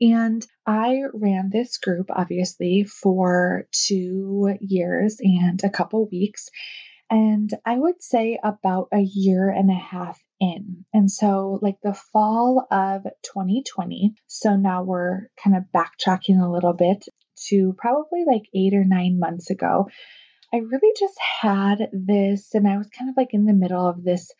And 0.00 0.44
I 0.66 1.02
ran 1.14 1.50
this 1.50 1.78
group 1.78 2.10
obviously 2.10 2.84
for 2.84 3.68
two 3.70 4.56
years 4.60 5.18
and 5.20 5.62
a 5.62 5.70
couple 5.70 6.08
weeks. 6.10 6.48
And 7.08 7.50
I 7.64 7.78
would 7.78 8.02
say 8.02 8.38
about 8.42 8.88
a 8.92 9.00
year 9.00 9.48
and 9.50 9.70
a 9.70 9.74
half 9.74 10.20
in. 10.40 10.84
And 10.92 11.10
so, 11.10 11.58
like 11.62 11.76
the 11.82 11.94
fall 11.94 12.66
of 12.70 13.04
2020, 13.22 14.14
so 14.26 14.56
now 14.56 14.82
we're 14.82 15.28
kind 15.42 15.56
of 15.56 15.64
backtracking 15.74 16.42
a 16.42 16.50
little 16.50 16.72
bit 16.72 17.04
to 17.48 17.74
probably 17.78 18.24
like 18.26 18.42
eight 18.54 18.74
or 18.74 18.84
nine 18.84 19.18
months 19.18 19.50
ago. 19.50 19.88
I 20.52 20.58
really 20.58 20.94
just 20.98 21.18
had 21.40 21.88
this, 21.92 22.54
and 22.54 22.68
I 22.68 22.76
was 22.76 22.88
kind 22.88 23.08
of 23.10 23.16
like 23.16 23.32
in 23.32 23.46
the 23.46 23.54
middle 23.54 23.86
of 23.86 24.04
this 24.04 24.30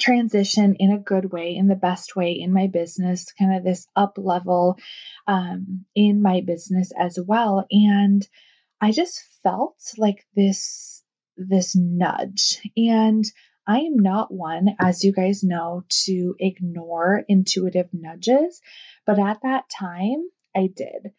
transition 0.00 0.76
in 0.78 0.92
a 0.92 0.98
good 0.98 1.32
way, 1.32 1.54
in 1.54 1.68
the 1.68 1.74
best 1.74 2.16
way 2.16 2.32
in 2.32 2.52
my 2.52 2.66
business, 2.66 3.32
kind 3.32 3.54
of 3.54 3.64
this 3.64 3.86
up 3.96 4.14
level 4.18 4.78
um, 5.26 5.84
in 5.94 6.22
my 6.22 6.40
business 6.40 6.92
as 6.98 7.18
well. 7.18 7.66
And 7.70 8.26
I 8.80 8.92
just 8.92 9.22
felt 9.42 9.76
like 9.98 10.26
this 10.34 11.02
this 11.38 11.76
nudge 11.76 12.60
and 12.76 13.24
I 13.66 13.80
am 13.80 13.98
not 13.98 14.32
one, 14.32 14.68
as 14.78 15.04
you 15.04 15.12
guys 15.12 15.42
know, 15.42 15.84
to 16.04 16.34
ignore 16.38 17.24
intuitive 17.28 17.88
nudges, 17.92 18.60
but 19.04 19.18
at 19.18 19.42
that 19.42 19.68
time 19.68 20.24
I 20.54 20.68
did. 20.74 21.12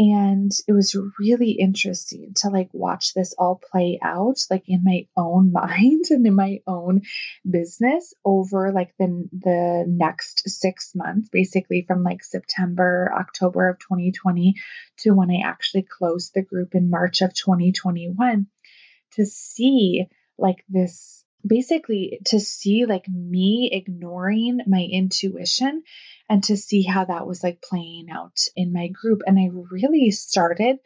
And 0.00 0.50
it 0.66 0.72
was 0.72 0.96
really 1.18 1.50
interesting 1.50 2.32
to 2.36 2.48
like 2.48 2.70
watch 2.72 3.12
this 3.12 3.34
all 3.36 3.60
play 3.70 3.98
out 4.02 4.38
like 4.50 4.64
in 4.66 4.82
my 4.82 5.06
own 5.14 5.52
mind 5.52 6.06
and 6.08 6.26
in 6.26 6.34
my 6.34 6.60
own 6.66 7.02
business 7.48 8.14
over 8.24 8.72
like 8.72 8.94
the 8.98 9.28
the 9.30 9.84
next 9.86 10.48
6 10.48 10.92
months 10.94 11.28
basically 11.28 11.84
from 11.86 12.02
like 12.02 12.24
September, 12.24 13.12
October 13.14 13.68
of 13.68 13.78
2020 13.78 14.54
to 15.00 15.10
when 15.10 15.30
I 15.30 15.46
actually 15.46 15.82
closed 15.82 16.32
the 16.32 16.40
group 16.40 16.74
in 16.74 16.88
March 16.88 17.20
of 17.20 17.34
2021 17.34 18.46
to 19.16 19.26
see 19.26 20.06
like 20.38 20.64
this 20.70 21.19
basically 21.46 22.20
to 22.26 22.40
see 22.40 22.86
like 22.86 23.08
me 23.08 23.70
ignoring 23.72 24.60
my 24.66 24.86
intuition 24.90 25.82
and 26.28 26.44
to 26.44 26.56
see 26.56 26.82
how 26.82 27.04
that 27.04 27.26
was 27.26 27.42
like 27.42 27.62
playing 27.62 28.08
out 28.10 28.38
in 28.56 28.72
my 28.72 28.88
group. 28.88 29.22
And 29.26 29.38
I 29.38 29.48
really 29.70 30.10
started 30.10 30.78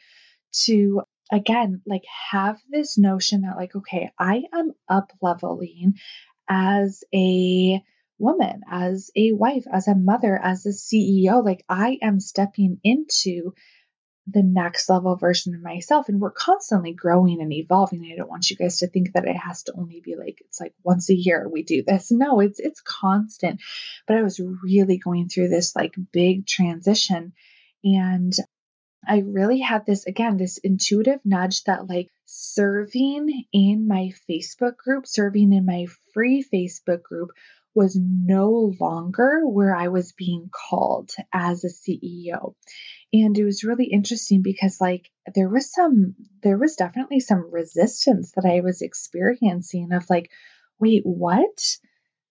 to 0.65 1.03
again 1.33 1.83
like 1.87 2.05
have 2.31 2.59
this 2.71 2.99
notion 2.99 3.43
that 3.43 3.57
like 3.57 3.75
okay 3.75 4.11
i 4.19 4.43
am 4.53 4.73
up 4.89 5.11
leveling 5.23 5.95
as 6.49 7.03
a 7.15 7.81
woman 8.19 8.61
as 8.71 9.11
a 9.17 9.33
wife 9.33 9.65
as 9.73 9.89
a 9.89 9.95
mother 9.95 10.39
as 10.41 10.67
a 10.67 10.71
ceo 10.71 11.45
like 11.45 11.65
i 11.69 11.99
am 12.03 12.21
stepping 12.21 12.79
into 12.85 13.53
the 14.27 14.43
next 14.43 14.89
level 14.89 15.17
version 15.17 15.55
of 15.55 15.63
myself 15.63 16.09
and 16.09 16.21
we're 16.21 16.31
constantly 16.31 16.93
growing 16.93 17.43
and 17.43 17.53
evolving. 17.53 18.11
I 18.11 18.17
don't 18.17 18.29
want 18.29 18.49
you 18.49 18.57
guys 18.57 18.79
to 18.79 18.87
think 18.87 19.13
that 19.13 19.27
it 19.27 19.37
has 19.37 19.65
to 19.65 19.75
only 19.77 20.01
be 20.01 20.17
like 20.17 20.39
it's 20.41 20.61
like 20.61 20.73
once 20.83 21.11
a 21.11 21.15
year 21.15 21.49
we 21.49 21.63
do 21.63 21.83
this. 21.87 22.11
No 22.11 22.41
it's 22.41 22.59
it's 22.59 22.81
constant. 22.81 23.61
But 24.07 24.17
i 24.17 24.23
was 24.23 24.41
really 24.63 24.99
going 24.99 25.29
through 25.29 25.49
this 25.49 25.77
like 25.77 25.95
big 26.13 26.47
transition 26.47 27.33
and 27.83 28.33
i 29.07 29.19
really 29.19 29.61
had 29.61 29.85
this 29.85 30.07
again 30.07 30.37
this 30.37 30.59
intuitive 30.59 31.21
nudge 31.25 31.65
that 31.65 31.89
like 31.89 32.09
serving 32.25 33.45
in 33.53 33.87
my 33.87 34.11
facebook 34.29 34.77
group 34.77 35.07
serving 35.07 35.53
in 35.53 35.67
my 35.67 35.87
free 36.13 36.45
facebook 36.53 37.03
group 37.03 37.31
was 37.75 37.99
no 38.01 38.73
longer 38.81 39.41
where 39.45 39.75
I 39.75 39.89
was 39.89 40.13
being 40.13 40.49
called 40.51 41.11
as 41.33 41.65
a 41.65 41.69
CEO. 41.69 42.55
And 43.15 43.39
it 43.39 43.45
was 43.45 43.63
really 43.63 43.85
interesting 43.85 44.43
because 44.43 44.81
like 44.81 45.09
there 45.37 45.49
was 45.49 45.73
some 45.73 46.17
there 46.43 46.59
was 46.59 46.75
definitely 46.75 47.21
some 47.21 47.49
resistance 47.49 48.33
that 48.33 48.45
I 48.45 48.61
was 48.61 48.83
experiencing 48.83 49.93
of 49.93 50.11
like 50.11 50.33
wait, 50.81 51.03
what? 51.05 51.79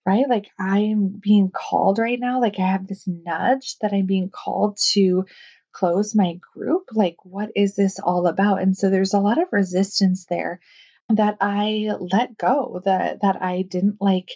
Right? 0.05 0.25
Like 0.27 0.47
I'm 0.59 1.21
being 1.21 1.51
called 1.51 1.99
right 1.99 2.19
now, 2.19 2.41
like 2.41 2.59
I 2.59 2.67
have 2.67 2.85
this 2.85 3.07
nudge 3.07 3.77
that 3.79 3.93
I'm 3.93 4.07
being 4.07 4.29
called 4.29 4.77
to 4.91 5.25
close 5.71 6.13
my 6.13 6.37
group. 6.53 6.89
Like 6.91 7.15
what 7.23 7.51
is 7.55 7.77
this 7.77 7.99
all 7.99 8.27
about? 8.27 8.61
And 8.61 8.75
so 8.75 8.89
there's 8.89 9.13
a 9.13 9.21
lot 9.21 9.41
of 9.41 9.53
resistance 9.53 10.25
there 10.25 10.59
that 11.07 11.37
I 11.39 11.91
let 11.97 12.37
go, 12.37 12.81
that 12.83 13.21
that 13.21 13.41
I 13.41 13.61
didn't 13.61 14.01
like 14.01 14.31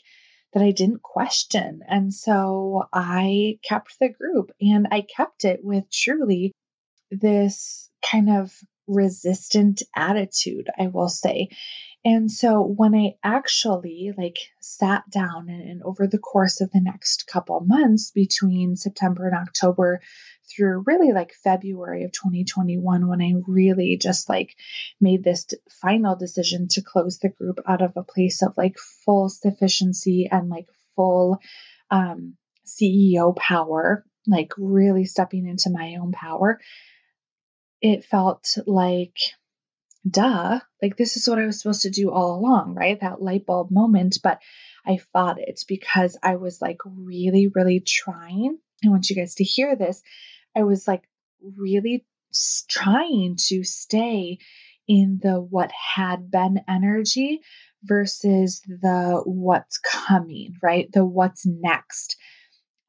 that 0.58 0.66
I 0.66 0.72
didn't 0.72 1.04
question. 1.04 1.82
And 1.88 2.12
so 2.12 2.86
I 2.92 3.60
kept 3.64 4.00
the 4.00 4.10
group 4.10 4.52
and 4.60 4.88
I 4.92 5.02
kept 5.02 5.46
it 5.46 5.60
with 5.64 5.84
truly 5.92 6.52
this 7.12 7.92
kind 8.04 8.30
of 8.30 8.52
resistant 8.88 9.84
attitude, 9.96 10.68
I 10.80 10.88
will 10.88 11.10
say. 11.10 11.50
And 12.04 12.32
so 12.32 12.62
when 12.64 12.96
I 12.96 13.18
actually 13.24 14.14
like 14.18 14.38
sat 14.60 15.04
down 15.12 15.48
and, 15.50 15.62
and, 15.62 15.84
over 15.84 16.08
the 16.08 16.18
course 16.18 16.60
of 16.60 16.72
the 16.72 16.82
next 16.82 17.28
couple 17.28 17.60
months 17.60 18.10
between 18.10 18.78
September 18.78 19.28
and 19.28 19.36
October 19.36 20.02
through 20.50 20.84
really 20.86 21.12
like 21.12 21.34
February 21.44 22.04
of 22.04 22.12
2021 22.12 23.08
when 23.08 23.22
I 23.22 23.34
really 23.48 23.98
just 23.98 24.30
like 24.30 24.56
made 25.00 25.24
this 25.24 25.48
final 25.82 26.16
decision 26.16 26.68
to 26.70 26.82
close 26.82 27.20
the 27.20 27.30
group 27.30 27.60
out 27.68 27.82
of 27.82 27.94
a 27.96 28.04
place 28.04 28.42
of 28.42 28.58
like 28.58 28.77
full 29.06 29.30
sufficiency 29.30 30.27
and 30.32 30.50
like 30.50 30.68
full 30.96 31.39
um, 31.92 32.36
CEO 32.66 33.36
power, 33.36 34.06
like 34.25 34.51
really 34.58 35.06
stepping 35.06 35.48
into 35.48 35.70
my 35.70 35.98
own 36.00 36.12
power. 36.12 36.60
It 37.82 38.06
felt 38.06 38.58
like 38.66 39.18
duh, 40.10 40.60
like 40.82 40.98
this 40.98 41.18
is 41.18 41.27
what 41.27 41.39
I 41.39 41.46
was 41.46 41.62
supposed 41.62 41.84
to 41.84 41.89
do 41.89 42.12
all 42.12 42.39
along, 42.39 42.75
right? 42.75 43.00
That 43.00 43.22
light 43.22 43.46
bulb 43.46 43.72
moment. 43.72 44.20
But 44.24 44.39
I 44.86 44.98
fought 45.13 45.39
it 45.39 45.63
because 45.68 46.18
I 46.22 46.36
was 46.36 46.62
like 46.62 46.80
really, 46.86 47.48
really 47.48 47.82
trying. 47.82 48.58
I 48.86 48.89
want 48.89 49.10
you 49.10 49.16
guys 49.16 49.36
to 49.36 49.44
hear 49.44 49.75
this. 49.75 50.01
I 50.58 50.64
was 50.64 50.88
like 50.88 51.04
really 51.56 52.06
trying 52.68 53.36
to 53.48 53.64
stay 53.64 54.40
in 54.88 55.20
the 55.22 55.40
what 55.40 55.72
had 55.72 56.32
been 56.32 56.62
energy 56.68 57.42
versus 57.84 58.62
the 58.68 59.22
what's 59.26 59.78
coming, 59.78 60.56
right? 60.64 60.92
The 60.92 61.06
what's 61.06 61.46
next 61.46 62.18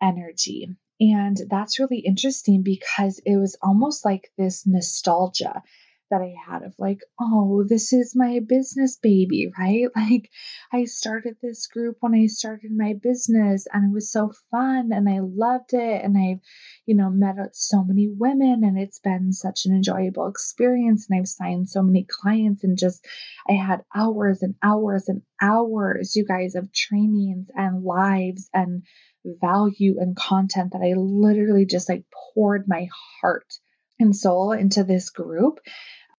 energy. 0.03 0.69
And 1.01 1.37
that's 1.51 1.79
really 1.79 1.99
interesting 1.99 2.63
because 2.63 3.21
it 3.25 3.37
was 3.37 3.57
almost 3.63 4.05
like 4.05 4.31
this 4.39 4.67
nostalgia 4.67 5.63
that 6.11 6.21
I 6.23 6.35
had 6.47 6.63
of 6.63 6.75
like, 6.79 7.01
oh, 7.21 7.65
this 7.69 7.93
is 7.93 8.15
my 8.17 8.41
business 8.47 8.97
baby, 8.97 9.51
right? 9.59 9.89
Like, 9.97 10.31
I 10.73 10.85
started 10.85 11.37
this 11.43 11.67
group 11.67 11.97
when 12.01 12.15
I 12.15 12.27
started 12.27 12.71
my 12.75 12.95
business 13.03 13.67
and 13.73 13.91
it 13.91 13.95
was 13.95 14.11
so 14.11 14.33
fun 14.51 14.91
and 14.93 15.09
I 15.09 15.21
loved 15.21 15.75
it. 15.75 16.05
And 16.05 16.17
I've, 16.17 16.41
you 16.87 16.97
know, 16.97 17.11
met 17.11 17.39
uh, 17.39 17.49
so 17.53 17.85
many 17.85 18.09
women 18.09 18.63
and 18.65 18.79
it's 18.79 19.01
been 19.01 19.33
such 19.33 19.67
an 19.67 19.75
enjoyable 19.75 20.29
experience. 20.29 21.07
And 21.09 21.19
I've 21.19 21.29
signed 21.29 21.69
so 21.69 21.83
many 21.83 22.07
clients 22.09 22.65
and 22.65 22.79
just, 22.79 23.05
I 23.49 23.55
had 23.55 23.83
hours 23.95 24.43
and 24.43 24.55
hours 24.63 25.09
and 25.09 25.23
hours, 25.43 26.17
you 26.17 26.25
guys, 26.25 26.55
of 26.55 26.73
trainings 26.73 27.49
and 27.55 27.83
lives 27.83 28.49
and 28.55 28.83
value 29.25 29.97
and 30.01 30.17
content 30.17 30.73
that 30.73 30.83
I 30.83 30.95
literally 30.97 31.67
just 31.67 31.89
like 31.89 32.05
poured 32.35 32.67
my 32.69 32.89
heart 33.21 33.53
and 33.99 34.15
soul 34.15 34.53
into 34.53 34.85
this 34.85 35.11
group 35.11 35.59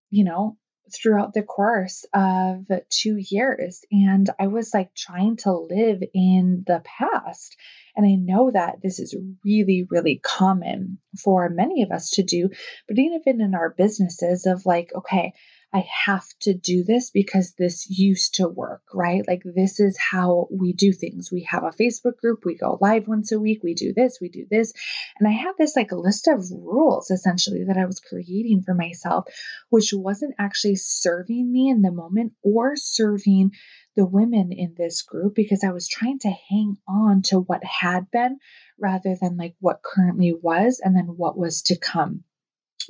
you 0.09 0.23
know, 0.23 0.57
throughout 0.91 1.33
the 1.33 1.43
course 1.43 2.05
of 2.13 2.65
two 2.89 3.17
years. 3.17 3.81
And 3.91 4.29
I 4.39 4.47
was 4.47 4.73
like 4.73 4.93
trying 4.95 5.37
to 5.37 5.53
live 5.53 6.01
in 6.13 6.63
the 6.65 6.81
past. 6.83 7.55
And 7.95 8.05
I 8.05 8.15
know 8.15 8.51
that 8.51 8.81
this 8.81 8.99
is 8.99 9.15
really, 9.43 9.85
really 9.89 10.19
common 10.23 10.99
for 11.23 11.49
many 11.49 11.83
of 11.83 11.91
us 11.91 12.11
to 12.11 12.23
do, 12.23 12.49
but 12.87 12.97
even 12.97 13.41
in 13.41 13.55
our 13.55 13.69
businesses, 13.69 14.45
of 14.45 14.65
like, 14.65 14.91
okay, 14.95 15.33
I 15.71 15.85
have 16.05 16.25
to 16.41 16.53
do 16.55 16.83
this 16.83 17.11
because 17.11 17.51
this 17.51 17.87
used 17.89 18.35
to 18.35 18.47
work, 18.47 18.81
right? 18.91 19.23
Like, 19.27 19.43
this 19.45 19.79
is 19.79 19.99
how 19.99 20.47
we 20.49 20.73
do 20.73 20.91
things. 20.91 21.31
We 21.31 21.43
have 21.43 21.63
a 21.63 21.69
Facebook 21.69 22.17
group, 22.17 22.43
we 22.43 22.55
go 22.55 22.79
live 22.81 23.07
once 23.07 23.31
a 23.31 23.39
week, 23.39 23.61
we 23.63 23.75
do 23.75 23.93
this, 23.93 24.17
we 24.19 24.29
do 24.29 24.47
this. 24.49 24.73
And 25.19 25.27
I 25.27 25.31
had 25.31 25.53
this 25.59 25.75
like 25.75 25.91
list 25.91 26.27
of 26.27 26.49
rules 26.49 27.11
essentially 27.11 27.65
that 27.65 27.77
I 27.77 27.85
was 27.85 27.99
creating 27.99 28.63
for 28.63 28.73
myself, 28.73 29.25
which 29.69 29.93
wasn't 29.93 30.35
actually 30.39 30.77
serving 30.77 31.51
me 31.51 31.69
in 31.69 31.83
the 31.83 31.91
moment 31.91 32.33
or 32.41 32.75
serving 32.75 33.51
the 33.95 34.05
women 34.07 34.51
in 34.51 34.73
this 34.75 35.03
group 35.03 35.35
because 35.35 35.63
I 35.63 35.71
was 35.71 35.87
trying 35.87 36.19
to 36.19 36.29
hang 36.49 36.77
on 36.87 37.21
to 37.23 37.39
what 37.39 37.63
had 37.63 38.09
been 38.09 38.39
rather 38.79 39.15
than 39.21 39.37
like 39.37 39.55
what 39.59 39.83
currently 39.83 40.33
was 40.33 40.81
and 40.83 40.95
then 40.95 41.05
what 41.05 41.37
was 41.37 41.61
to 41.63 41.77
come 41.77 42.23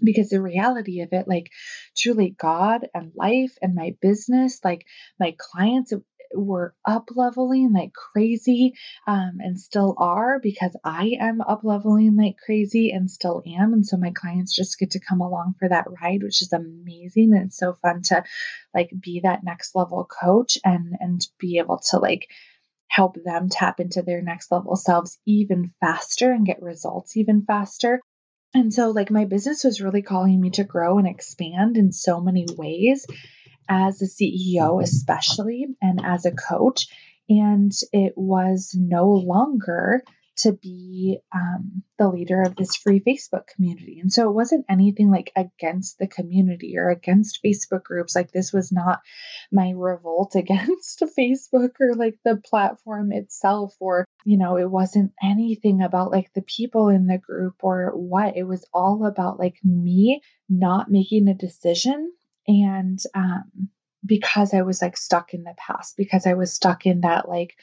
because 0.03 0.29
the 0.29 0.41
reality 0.41 1.01
of 1.01 1.09
it 1.11 1.27
like 1.27 1.49
truly 1.97 2.35
god 2.39 2.87
and 2.93 3.11
life 3.15 3.57
and 3.61 3.75
my 3.75 3.95
business 4.01 4.59
like 4.63 4.85
my 5.19 5.35
clients 5.37 5.93
were 6.33 6.75
up 6.85 7.09
leveling 7.15 7.73
like 7.73 7.91
crazy 7.93 8.73
um, 9.07 9.37
and 9.39 9.59
still 9.59 9.95
are 9.97 10.39
because 10.39 10.75
i 10.83 11.13
am 11.19 11.41
up 11.41 11.61
leveling 11.63 12.15
like 12.15 12.35
crazy 12.43 12.91
and 12.91 13.09
still 13.09 13.41
am 13.47 13.73
and 13.73 13.85
so 13.85 13.97
my 13.97 14.11
clients 14.11 14.55
just 14.55 14.77
get 14.77 14.91
to 14.91 14.99
come 14.99 15.21
along 15.21 15.55
for 15.57 15.67
that 15.69 15.87
ride 16.01 16.21
which 16.21 16.41
is 16.41 16.53
amazing 16.53 17.33
and 17.33 17.47
it's 17.47 17.57
so 17.57 17.73
fun 17.81 18.01
to 18.01 18.23
like 18.73 18.91
be 18.99 19.21
that 19.23 19.43
next 19.43 19.75
level 19.75 20.05
coach 20.05 20.57
and 20.63 20.95
and 20.99 21.27
be 21.39 21.57
able 21.57 21.79
to 21.79 21.97
like 21.97 22.27
help 22.87 23.17
them 23.23 23.49
tap 23.49 23.79
into 23.79 24.01
their 24.01 24.21
next 24.21 24.51
level 24.51 24.75
selves 24.75 25.17
even 25.25 25.73
faster 25.79 26.31
and 26.31 26.45
get 26.45 26.61
results 26.61 27.17
even 27.17 27.43
faster 27.45 28.01
and 28.53 28.73
so, 28.73 28.89
like, 28.89 29.11
my 29.11 29.25
business 29.25 29.63
was 29.63 29.81
really 29.81 30.01
calling 30.01 30.39
me 30.41 30.49
to 30.51 30.63
grow 30.63 30.97
and 30.97 31.07
expand 31.07 31.77
in 31.77 31.91
so 31.91 32.19
many 32.19 32.45
ways 32.57 33.05
as 33.67 34.01
a 34.01 34.05
CEO, 34.05 34.57
mm-hmm. 34.57 34.83
especially, 34.83 35.67
and 35.81 36.01
as 36.03 36.25
a 36.25 36.31
coach. 36.31 36.87
And 37.29 37.71
it 37.93 38.13
was 38.15 38.75
no 38.75 39.11
longer 39.11 40.03
to 40.39 40.53
be 40.53 41.19
um, 41.33 41.83
the 41.97 42.07
leader 42.07 42.41
of 42.41 42.55
this 42.55 42.75
free 42.75 43.01
Facebook 43.01 43.47
community. 43.47 43.99
And 43.99 44.11
so 44.11 44.29
it 44.29 44.33
wasn't 44.33 44.65
anything 44.69 45.11
like 45.11 45.31
against 45.35 45.99
the 45.99 46.07
community 46.07 46.77
or 46.77 46.89
against 46.89 47.39
Facebook 47.43 47.83
groups. 47.83 48.15
Like 48.15 48.31
this 48.31 48.53
was 48.53 48.71
not 48.71 48.99
my 49.51 49.73
revolt 49.75 50.35
against 50.35 51.03
Facebook 51.17 51.71
or 51.79 51.93
like 51.95 52.17
the 52.23 52.37
platform 52.37 53.11
itself, 53.11 53.75
or, 53.79 54.05
you 54.23 54.37
know, 54.37 54.57
it 54.57 54.69
wasn't 54.69 55.11
anything 55.21 55.81
about 55.81 56.11
like 56.11 56.31
the 56.33 56.41
people 56.43 56.87
in 56.87 57.07
the 57.07 57.17
group 57.17 57.55
or 57.61 57.91
what. 57.95 58.37
It 58.37 58.43
was 58.43 58.65
all 58.73 59.05
about 59.05 59.39
like 59.39 59.57
me 59.63 60.21
not 60.47 60.89
making 60.89 61.27
a 61.27 61.33
decision 61.33 62.11
and, 62.47 62.99
um, 63.13 63.69
because 64.05 64.53
I 64.53 64.61
was 64.61 64.81
like 64.81 64.95
stuck 64.95 65.33
in 65.33 65.43
the 65.43 65.53
past, 65.57 65.97
because 65.97 66.25
I 66.25 66.35
was 66.35 66.53
stuck 66.53 66.85
in 66.85 67.01
that 67.01 67.27
like, 67.27 67.55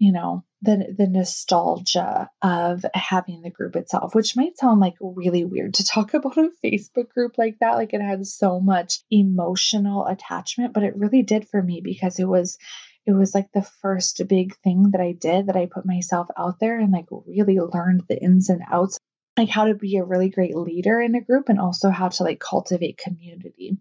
you 0.00 0.12
know 0.12 0.42
the 0.62 0.94
the 0.96 1.06
nostalgia 1.06 2.28
of 2.42 2.84
having 2.94 3.42
the 3.42 3.50
group 3.50 3.76
itself 3.76 4.14
which 4.14 4.34
might 4.34 4.58
sound 4.58 4.80
like 4.80 4.94
really 5.00 5.44
weird 5.44 5.74
to 5.74 5.84
talk 5.84 6.14
about 6.14 6.36
a 6.38 6.50
facebook 6.64 7.08
group 7.10 7.38
like 7.38 7.56
that 7.60 7.76
like 7.76 7.92
it 7.92 8.00
had 8.00 8.26
so 8.26 8.58
much 8.58 9.00
emotional 9.10 10.06
attachment 10.06 10.72
but 10.72 10.82
it 10.82 10.96
really 10.96 11.22
did 11.22 11.46
for 11.48 11.62
me 11.62 11.80
because 11.84 12.18
it 12.18 12.26
was 12.26 12.58
it 13.06 13.12
was 13.12 13.34
like 13.34 13.48
the 13.52 13.66
first 13.80 14.20
big 14.28 14.54
thing 14.56 14.90
that 14.92 15.00
I 15.00 15.12
did 15.12 15.46
that 15.46 15.56
I 15.56 15.66
put 15.72 15.86
myself 15.86 16.28
out 16.36 16.60
there 16.60 16.78
and 16.78 16.92
like 16.92 17.06
really 17.26 17.58
learned 17.58 18.02
the 18.08 18.22
ins 18.22 18.50
and 18.50 18.62
outs 18.70 18.98
like 19.38 19.48
how 19.48 19.66
to 19.66 19.74
be 19.74 19.96
a 19.96 20.04
really 20.04 20.28
great 20.28 20.56
leader 20.56 21.00
in 21.00 21.14
a 21.14 21.20
group 21.20 21.48
and 21.48 21.60
also 21.60 21.90
how 21.90 22.08
to 22.08 22.24
like 22.24 22.40
cultivate 22.40 22.98
community 22.98 23.78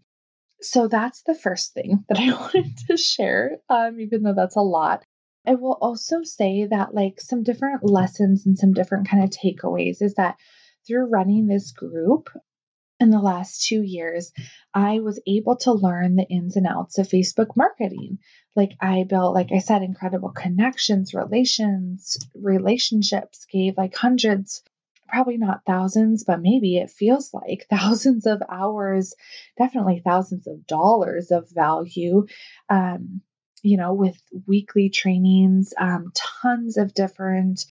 so 0.61 0.87
that's 0.87 1.21
the 1.23 1.35
first 1.35 1.73
thing 1.73 2.03
that 2.09 2.19
I 2.19 2.31
wanted 2.39 2.77
to 2.87 2.97
share, 2.97 3.57
um, 3.69 3.99
even 3.99 4.23
though 4.23 4.33
that's 4.33 4.55
a 4.55 4.61
lot. 4.61 5.03
I 5.45 5.55
will 5.55 5.77
also 5.81 6.23
say 6.23 6.65
that, 6.65 6.93
like, 6.93 7.19
some 7.21 7.43
different 7.43 7.83
lessons 7.83 8.45
and 8.45 8.57
some 8.57 8.73
different 8.73 9.07
kind 9.07 9.23
of 9.23 9.29
takeaways 9.29 10.01
is 10.01 10.15
that 10.15 10.37
through 10.85 11.09
running 11.09 11.47
this 11.47 11.71
group 11.71 12.29
in 12.99 13.09
the 13.09 13.21
last 13.21 13.65
two 13.65 13.81
years, 13.81 14.33
I 14.73 14.99
was 14.99 15.21
able 15.25 15.55
to 15.57 15.71
learn 15.71 16.15
the 16.15 16.27
ins 16.27 16.57
and 16.57 16.67
outs 16.67 16.97
of 16.97 17.07
Facebook 17.07 17.55
marketing. 17.55 18.19
Like, 18.55 18.71
I 18.81 19.03
built, 19.03 19.33
like 19.33 19.51
I 19.53 19.59
said, 19.59 19.81
incredible 19.81 20.31
connections, 20.31 21.13
relations, 21.13 22.17
relationships, 22.35 23.45
gave 23.45 23.77
like 23.77 23.95
hundreds 23.95 24.61
probably 25.09 25.37
not 25.37 25.65
thousands, 25.65 26.23
but 26.23 26.41
maybe 26.41 26.77
it 26.77 26.91
feels 26.91 27.33
like 27.33 27.65
thousands 27.69 28.25
of 28.25 28.41
hours, 28.49 29.15
definitely 29.57 30.01
thousands 30.05 30.47
of 30.47 30.65
dollars 30.67 31.31
of 31.31 31.49
value 31.49 32.25
um, 32.69 33.21
you 33.63 33.77
know, 33.77 33.93
with 33.93 34.17
weekly 34.47 34.89
trainings, 34.89 35.73
um, 35.79 36.11
tons 36.41 36.77
of 36.77 36.93
different 36.93 37.65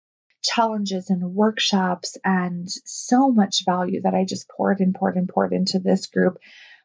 challenges 0.42 1.11
and 1.11 1.35
workshops, 1.35 2.16
and 2.25 2.68
so 2.85 3.31
much 3.31 3.64
value 3.64 4.03
that 4.03 4.14
I 4.14 4.25
just 4.25 4.49
poured 4.49 4.81
and 4.81 4.94
poured 4.94 5.16
and 5.16 5.29
poured 5.29 5.53
into 5.53 5.79
this 5.79 6.07
group. 6.07 6.38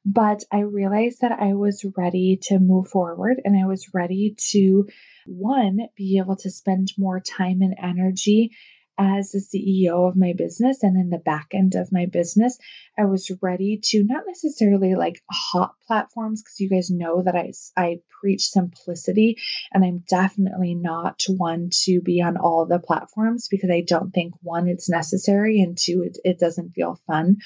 But 0.04 0.44
I 0.52 0.62
realized 0.62 1.22
that 1.22 1.32
I 1.32 1.54
was 1.54 1.86
ready 1.96 2.40
to 2.44 2.58
move 2.58 2.88
forward 2.88 3.40
and 3.46 3.56
I 3.56 3.68
was 3.68 3.94
ready 3.94 4.36
to, 4.52 4.88
one, 5.28 5.78
be 5.96 6.18
able 6.18 6.38
to 6.38 6.50
spend 6.50 6.92
more 6.98 7.20
time 7.20 7.62
and 7.62 7.76
energy 7.80 8.52
as 8.98 9.32
the 9.32 9.40
CEO 9.40 10.08
of 10.08 10.16
my 10.16 10.34
business 10.38 10.84
and 10.84 10.96
in 10.98 11.10
the 11.10 11.18
back 11.18 11.50
end 11.54 11.76
of 11.76 11.92
my 11.92 12.06
business, 12.06 12.58
I 12.98 13.06
was 13.06 13.32
ready 13.42 13.80
to 13.86 14.04
not 14.04 14.24
necessarily 14.28 14.96
like 14.96 15.22
hot 15.32 15.74
platforms 15.88 16.42
because 16.42 16.60
you 16.60 16.70
guys 16.70 16.90
know 16.90 17.24
that 17.24 17.36
I, 17.36 17.54
I 17.76 18.00
preach 18.20 18.48
simplicity 18.48 19.38
and 19.74 19.84
I'm 19.84 20.04
definitely 20.08 20.76
not 20.76 21.24
one 21.28 21.70
to 21.86 22.02
be 22.02 22.22
on 22.22 22.38
all 22.38 22.66
the 22.66 22.80
platforms 22.80 23.48
because 23.50 23.70
I 23.72 23.82
don't 23.82 24.12
think 24.12 24.34
one, 24.42 24.68
it's 24.68 24.90
necessary 24.90 25.62
and 25.62 25.78
two, 25.78 26.04
it, 26.06 26.18
it 26.24 26.40
doesn't 26.40 26.72
feel 26.72 27.00
fun 27.08 27.38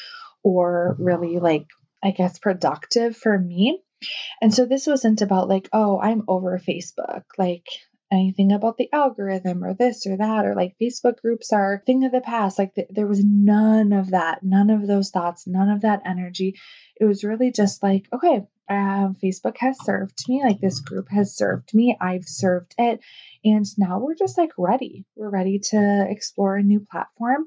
or 0.44 0.96
really 1.00 1.40
like, 1.40 1.68
I 2.04 2.12
guess, 2.12 2.38
productive 2.40 3.16
for 3.16 3.38
me. 3.38 3.82
And 4.42 4.54
so 4.54 4.66
this 4.66 4.86
wasn't 4.86 5.22
about 5.22 5.48
like, 5.48 5.70
oh, 5.74 6.00
I'm 6.00 6.24
over 6.28 6.60
Facebook. 6.60 7.24
Like, 7.38 7.66
anything 8.12 8.52
about 8.52 8.78
the 8.78 8.90
algorithm 8.94 9.64
or 9.64 9.74
this 9.74 10.06
or 10.06 10.18
that 10.18 10.46
or 10.46 10.56
like 10.56 10.78
Facebook 10.82 11.22
groups 11.22 11.52
are 11.52 11.82
thing 11.86 12.04
of 12.06 12.12
the 12.12 12.22
past. 12.22 12.60
Like 12.60 12.76
th- 12.76 12.88
there 12.90 13.08
was 13.08 13.24
none 13.24 13.94
of 13.94 14.12
that, 14.12 14.44
none 14.44 14.70
of 14.70 14.88
those 14.88 15.10
thoughts, 15.10 15.48
none 15.48 15.70
of 15.70 15.82
that 15.82 16.02
energy. 16.06 16.56
It 17.00 17.06
was 17.06 17.24
really 17.24 17.52
just 17.52 17.84
like, 17.84 18.08
okay, 18.14 18.46
um, 18.70 19.16
Facebook 19.24 19.58
has 19.58 19.78
served 19.84 20.28
me, 20.28 20.44
like 20.44 20.60
this 20.60 20.80
group 20.80 21.10
has 21.10 21.36
served 21.36 21.74
me, 21.74 21.96
I've 22.00 22.26
served 22.26 22.74
it, 22.78 23.00
and 23.44 23.66
now 23.78 24.00
we're 24.00 24.16
just 24.16 24.38
like 24.38 24.52
ready. 24.58 25.06
We're 25.16 25.30
ready 25.30 25.60
to 25.72 26.08
explore 26.10 26.56
a 26.56 26.64
new 26.64 26.80
platform 26.80 27.46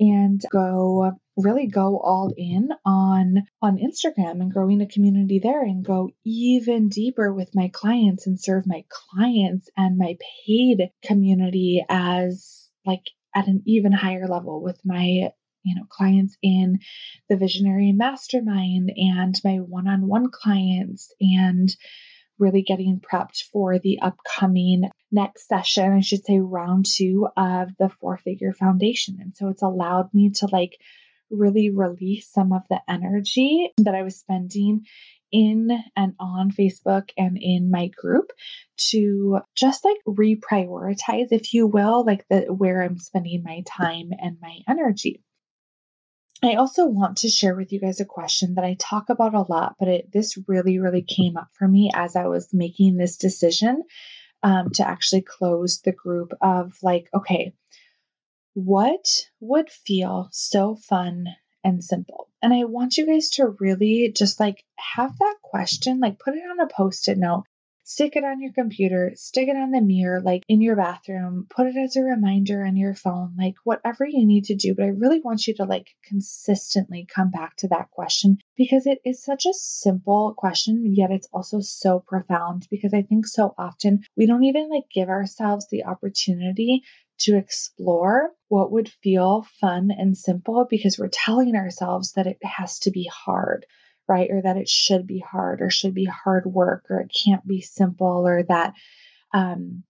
and 0.00 0.42
go 0.50 1.12
really 1.36 1.66
go 1.66 1.98
all 1.98 2.32
in 2.36 2.70
on 2.84 3.44
on 3.62 3.78
Instagram 3.78 4.40
and 4.40 4.52
growing 4.52 4.80
a 4.80 4.88
community 4.88 5.38
there 5.38 5.62
and 5.62 5.84
go 5.84 6.10
even 6.24 6.88
deeper 6.88 7.32
with 7.32 7.54
my 7.54 7.70
clients 7.72 8.26
and 8.26 8.40
serve 8.40 8.66
my 8.66 8.84
clients 8.88 9.68
and 9.76 9.98
my 9.98 10.16
paid 10.46 10.90
community 11.04 11.84
as 11.88 12.68
like 12.84 13.04
at 13.34 13.46
an 13.46 13.62
even 13.66 13.92
higher 13.92 14.26
level 14.26 14.62
with 14.62 14.80
my 14.84 15.30
you 15.62 15.74
know 15.74 15.84
clients 15.88 16.36
in 16.42 16.78
the 17.28 17.36
visionary 17.36 17.92
mastermind 17.92 18.90
and 18.96 19.40
my 19.44 19.56
one-on-one 19.56 20.30
clients 20.30 21.12
and 21.20 21.68
really 22.40 22.62
getting 22.62 23.00
prepped 23.00 23.44
for 23.52 23.78
the 23.78 24.00
upcoming 24.00 24.90
next 25.12 25.46
session, 25.46 25.92
I 25.92 26.00
should 26.00 26.24
say 26.24 26.38
round 26.38 26.86
two 26.86 27.28
of 27.36 27.76
the 27.78 27.90
four 28.00 28.16
figure 28.16 28.52
foundation. 28.52 29.18
And 29.20 29.36
so 29.36 29.48
it's 29.48 29.62
allowed 29.62 30.12
me 30.14 30.30
to 30.36 30.48
like 30.50 30.78
really 31.30 31.70
release 31.70 32.28
some 32.28 32.52
of 32.52 32.62
the 32.68 32.80
energy 32.88 33.72
that 33.78 33.94
I 33.94 34.02
was 34.02 34.16
spending 34.16 34.86
in 35.32 35.70
and 35.96 36.14
on 36.18 36.50
Facebook 36.50 37.10
and 37.16 37.38
in 37.40 37.70
my 37.70 37.86
group 37.88 38.32
to 38.90 39.40
just 39.54 39.84
like 39.84 39.98
reprioritize, 40.06 41.28
if 41.30 41.54
you 41.54 41.66
will, 41.66 42.04
like 42.04 42.26
the 42.28 42.52
where 42.52 42.82
I'm 42.82 42.98
spending 42.98 43.42
my 43.44 43.62
time 43.66 44.10
and 44.18 44.38
my 44.40 44.58
energy. 44.68 45.22
I 46.42 46.54
also 46.54 46.86
want 46.86 47.18
to 47.18 47.28
share 47.28 47.54
with 47.54 47.72
you 47.72 47.80
guys 47.80 48.00
a 48.00 48.06
question 48.06 48.54
that 48.54 48.64
I 48.64 48.74
talk 48.78 49.10
about 49.10 49.34
a 49.34 49.42
lot, 49.42 49.76
but 49.78 49.88
it, 49.88 50.12
this 50.12 50.38
really, 50.48 50.78
really 50.78 51.02
came 51.02 51.36
up 51.36 51.48
for 51.52 51.68
me 51.68 51.90
as 51.94 52.16
I 52.16 52.28
was 52.28 52.54
making 52.54 52.96
this 52.96 53.18
decision 53.18 53.82
um, 54.42 54.70
to 54.74 54.88
actually 54.88 55.20
close 55.20 55.80
the 55.80 55.92
group 55.92 56.32
of 56.40 56.72
like, 56.82 57.08
okay, 57.12 57.52
what 58.54 59.26
would 59.40 59.70
feel 59.70 60.28
so 60.32 60.76
fun 60.76 61.26
and 61.62 61.84
simple? 61.84 62.30
And 62.40 62.54
I 62.54 62.64
want 62.64 62.96
you 62.96 63.06
guys 63.06 63.30
to 63.30 63.54
really 63.60 64.10
just 64.16 64.40
like 64.40 64.64
have 64.76 65.18
that 65.18 65.36
question, 65.42 66.00
like 66.00 66.18
put 66.18 66.34
it 66.34 66.42
on 66.50 66.60
a 66.60 66.66
post 66.66 67.08
it 67.08 67.18
note 67.18 67.44
stick 67.90 68.14
it 68.14 68.22
on 68.22 68.40
your 68.40 68.52
computer, 68.52 69.10
stick 69.16 69.48
it 69.48 69.56
on 69.56 69.72
the 69.72 69.80
mirror, 69.80 70.20
like 70.20 70.44
in 70.48 70.60
your 70.60 70.76
bathroom, 70.76 71.46
put 71.50 71.66
it 71.66 71.76
as 71.76 71.96
a 71.96 72.02
reminder 72.02 72.64
on 72.64 72.76
your 72.76 72.94
phone, 72.94 73.34
like 73.36 73.56
whatever 73.64 74.06
you 74.06 74.24
need 74.24 74.44
to 74.44 74.54
do. 74.54 74.76
But 74.76 74.84
I 74.84 74.88
really 74.88 75.20
want 75.20 75.48
you 75.48 75.54
to 75.54 75.64
like 75.64 75.88
consistently 76.04 77.08
come 77.12 77.32
back 77.32 77.56
to 77.56 77.68
that 77.68 77.90
question 77.90 78.38
because 78.56 78.86
it 78.86 79.00
is 79.04 79.24
such 79.24 79.44
a 79.44 79.54
simple 79.54 80.34
question, 80.36 80.94
yet 80.94 81.10
it's 81.10 81.28
also 81.32 81.58
so 81.60 81.98
profound 81.98 82.68
because 82.70 82.94
I 82.94 83.02
think 83.02 83.26
so 83.26 83.54
often 83.58 84.04
we 84.16 84.26
don't 84.26 84.44
even 84.44 84.68
like 84.70 84.84
give 84.94 85.08
ourselves 85.08 85.66
the 85.68 85.84
opportunity 85.84 86.84
to 87.22 87.36
explore 87.36 88.30
what 88.46 88.70
would 88.70 88.88
feel 89.02 89.46
fun 89.60 89.90
and 89.90 90.16
simple 90.16 90.64
because 90.70 90.96
we're 90.96 91.08
telling 91.08 91.56
ourselves 91.56 92.12
that 92.12 92.28
it 92.28 92.38
has 92.44 92.78
to 92.80 92.92
be 92.92 93.10
hard 93.12 93.66
right? 94.10 94.28
Or 94.28 94.42
that 94.42 94.56
it 94.56 94.68
should 94.68 95.06
be 95.06 95.20
hard 95.20 95.62
or 95.62 95.70
should 95.70 95.94
be 95.94 96.04
hard 96.04 96.44
work 96.44 96.86
or 96.90 97.00
it 97.00 97.14
can't 97.24 97.46
be 97.46 97.60
simple 97.60 98.26
or 98.26 98.42
that, 98.42 98.74
um, 99.32 99.84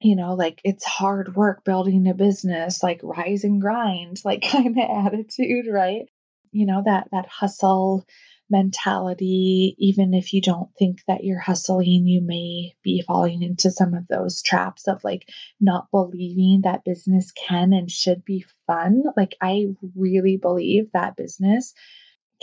you 0.00 0.16
know, 0.16 0.32
like 0.32 0.62
it's 0.64 0.84
hard 0.86 1.36
work 1.36 1.62
building 1.62 2.08
a 2.08 2.14
business, 2.14 2.82
like 2.82 3.00
rise 3.02 3.44
and 3.44 3.60
grind, 3.60 4.18
like 4.24 4.40
kind 4.42 4.78
of 4.78 5.06
attitude, 5.06 5.66
right? 5.70 6.06
You 6.52 6.64
know, 6.64 6.82
that, 6.86 7.08
that 7.12 7.26
hustle 7.28 8.06
mentality, 8.48 9.76
even 9.78 10.14
if 10.14 10.32
you 10.32 10.40
don't 10.40 10.70
think 10.78 11.02
that 11.06 11.22
you're 11.22 11.38
hustling, 11.38 12.06
you 12.06 12.22
may 12.22 12.72
be 12.82 13.04
falling 13.06 13.42
into 13.42 13.70
some 13.70 13.92
of 13.92 14.08
those 14.08 14.42
traps 14.42 14.88
of 14.88 15.04
like 15.04 15.28
not 15.60 15.90
believing 15.90 16.62
that 16.64 16.82
business 16.82 17.30
can 17.30 17.74
and 17.74 17.90
should 17.90 18.24
be 18.24 18.46
fun. 18.66 19.04
Like, 19.18 19.36
I 19.40 19.66
really 19.94 20.38
believe 20.38 20.90
that 20.92 21.14
business 21.14 21.74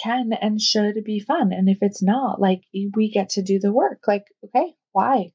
can 0.01 0.31
and 0.33 0.61
should 0.61 1.03
be 1.03 1.19
fun. 1.19 1.51
And 1.51 1.69
if 1.69 1.79
it's 1.81 2.01
not, 2.01 2.39
like 2.39 2.63
we 2.73 3.09
get 3.11 3.29
to 3.31 3.41
do 3.41 3.59
the 3.59 3.73
work. 3.73 4.03
Like, 4.07 4.25
okay, 4.45 4.73
why? 4.91 5.31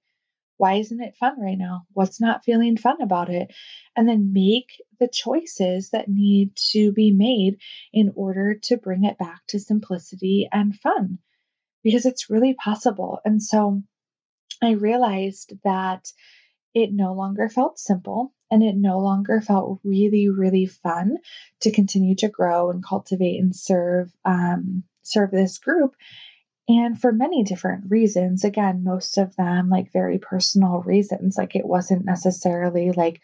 Why 0.57 0.75
isn't 0.75 1.03
it 1.03 1.17
fun 1.19 1.41
right 1.41 1.59
now? 1.59 1.83
What's 1.93 2.21
not 2.21 2.45
feeling 2.45 2.77
fun 2.77 3.03
about 3.03 3.31
it? 3.31 3.53
And 3.97 4.09
then 4.09 4.33
make 4.33 4.71
the 5.01 5.09
choices 5.09 5.91
that 5.91 6.09
need 6.09 6.53
to 6.73 6.93
be 6.93 7.11
made 7.11 7.59
in 7.93 8.13
order 8.15 8.55
to 8.65 8.77
bring 8.77 9.05
it 9.05 9.19
back 9.19 9.41
to 9.49 9.59
simplicity 9.59 10.49
and 10.53 10.79
fun 10.79 11.19
because 11.83 12.07
it's 12.07 12.31
really 12.31 12.55
possible. 12.55 13.19
And 13.25 13.43
so 13.43 13.83
I 14.63 14.73
realized 14.73 15.53
that 15.65 16.07
it 16.75 16.93
no 16.93 17.13
longer 17.13 17.49
felt 17.49 17.79
simple 17.79 18.33
and 18.51 18.63
it 18.63 18.77
no 18.77 18.99
longer 18.99 19.41
felt 19.41 19.81
really, 19.85 20.29
really 20.29 20.67
fun 20.67 21.17
to 21.61 21.71
continue 21.71 22.15
to 22.17 22.29
grow 22.29 22.71
and 22.71 22.85
cultivate 22.85 23.39
and 23.41 23.55
serve 23.55 24.13
um, 24.25 24.85
serve 25.03 25.31
this 25.31 25.59
group. 25.59 25.95
And 26.69 27.01
for 27.01 27.13
many 27.13 27.43
different 27.43 27.91
reasons, 27.91 28.45
again, 28.45 28.85
most 28.85 29.19
of 29.19 29.35
them 29.37 29.69
like 29.69 29.93
very 29.93 30.19
personal 30.19 30.83
reasons. 30.83 31.37
Like 31.37 31.57
it 31.57 31.67
wasn't 31.67 32.05
necessarily 32.05 32.93
like, 32.93 33.21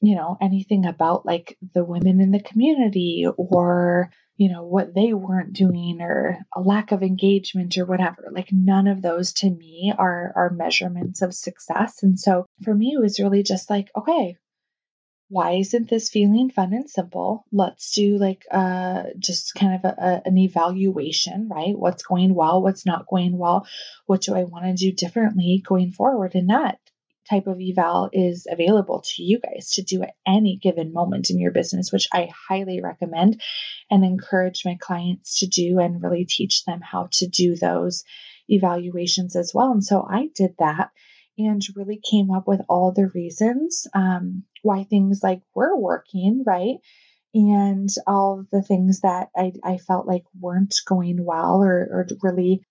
you 0.00 0.14
know, 0.14 0.36
anything 0.40 0.84
about 0.84 1.24
like 1.24 1.56
the 1.72 1.84
women 1.84 2.20
in 2.20 2.30
the 2.30 2.42
community 2.42 3.26
or 3.36 4.10
you 4.36 4.50
know, 4.50 4.64
what 4.64 4.94
they 4.94 5.12
weren't 5.12 5.52
doing 5.52 6.00
or 6.00 6.38
a 6.54 6.60
lack 6.60 6.92
of 6.92 7.02
engagement 7.02 7.78
or 7.78 7.84
whatever. 7.84 8.28
Like 8.32 8.48
none 8.52 8.88
of 8.88 9.00
those 9.00 9.32
to 9.34 9.50
me 9.50 9.92
are 9.96 10.32
are 10.34 10.50
measurements 10.50 11.22
of 11.22 11.34
success. 11.34 12.02
And 12.02 12.18
so 12.18 12.46
for 12.62 12.74
me 12.74 12.94
it 12.96 13.00
was 13.00 13.20
really 13.20 13.42
just 13.42 13.70
like, 13.70 13.90
okay, 13.96 14.36
why 15.28 15.52
isn't 15.52 15.88
this 15.88 16.10
feeling 16.10 16.50
fun 16.50 16.72
and 16.74 16.90
simple? 16.90 17.44
Let's 17.52 17.92
do 17.92 18.18
like 18.18 18.44
uh 18.50 19.04
just 19.18 19.54
kind 19.54 19.76
of 19.76 19.84
a, 19.84 19.94
a, 20.02 20.22
an 20.28 20.36
evaluation, 20.36 21.48
right? 21.48 21.78
What's 21.78 22.02
going 22.02 22.34
well, 22.34 22.60
what's 22.60 22.86
not 22.86 23.06
going 23.06 23.38
well, 23.38 23.66
what 24.06 24.22
do 24.22 24.34
I 24.34 24.44
want 24.44 24.64
to 24.64 24.74
do 24.74 24.92
differently 24.92 25.62
going 25.64 25.92
forward? 25.92 26.34
And 26.34 26.50
that 26.50 26.78
type 27.28 27.46
of 27.46 27.60
eval 27.60 28.10
is 28.12 28.46
available 28.50 29.02
to 29.04 29.22
you 29.22 29.40
guys 29.40 29.70
to 29.70 29.82
do 29.82 30.02
at 30.02 30.14
any 30.26 30.58
given 30.62 30.92
moment 30.92 31.30
in 31.30 31.38
your 31.38 31.52
business, 31.52 31.92
which 31.92 32.08
I 32.12 32.28
highly 32.48 32.80
recommend 32.80 33.40
and 33.90 34.04
encourage 34.04 34.62
my 34.64 34.76
clients 34.80 35.40
to 35.40 35.46
do 35.46 35.78
and 35.78 36.02
really 36.02 36.26
teach 36.26 36.64
them 36.64 36.80
how 36.80 37.08
to 37.12 37.26
do 37.26 37.56
those 37.56 38.04
evaluations 38.48 39.36
as 39.36 39.52
well. 39.54 39.72
And 39.72 39.84
so 39.84 40.06
I 40.08 40.28
did 40.34 40.54
that 40.58 40.90
and 41.38 41.62
really 41.74 42.00
came 42.10 42.30
up 42.30 42.46
with 42.46 42.60
all 42.68 42.92
the 42.92 43.10
reasons 43.14 43.86
um, 43.94 44.44
why 44.62 44.84
things 44.84 45.20
like 45.22 45.40
were 45.54 45.76
working, 45.76 46.44
right? 46.46 46.76
And 47.34 47.88
all 48.06 48.44
the 48.52 48.62
things 48.62 49.00
that 49.00 49.30
I, 49.36 49.52
I 49.64 49.78
felt 49.78 50.06
like 50.06 50.22
weren't 50.38 50.76
going 50.86 51.24
well 51.24 51.62
or, 51.62 51.88
or 51.90 52.06
really 52.22 52.64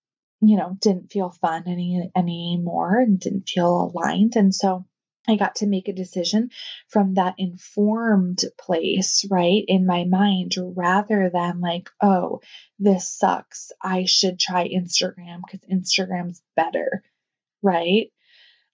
you 0.48 0.56
know, 0.56 0.76
didn't 0.80 1.12
feel 1.12 1.30
fun 1.30 1.64
any 1.66 2.10
anymore 2.16 2.98
and 2.98 3.18
didn't 3.18 3.48
feel 3.48 3.92
aligned. 3.92 4.36
And 4.36 4.54
so 4.54 4.84
I 5.26 5.36
got 5.36 5.56
to 5.56 5.66
make 5.66 5.88
a 5.88 5.94
decision 5.94 6.50
from 6.88 7.14
that 7.14 7.36
informed 7.38 8.44
place, 8.58 9.24
right, 9.30 9.64
in 9.66 9.86
my 9.86 10.04
mind, 10.04 10.54
rather 10.58 11.30
than 11.32 11.60
like, 11.60 11.88
oh, 12.02 12.40
this 12.78 13.08
sucks. 13.08 13.72
I 13.82 14.04
should 14.04 14.38
try 14.38 14.68
Instagram 14.68 15.40
because 15.46 15.66
Instagram's 15.68 16.42
better, 16.56 17.02
right? 17.62 18.08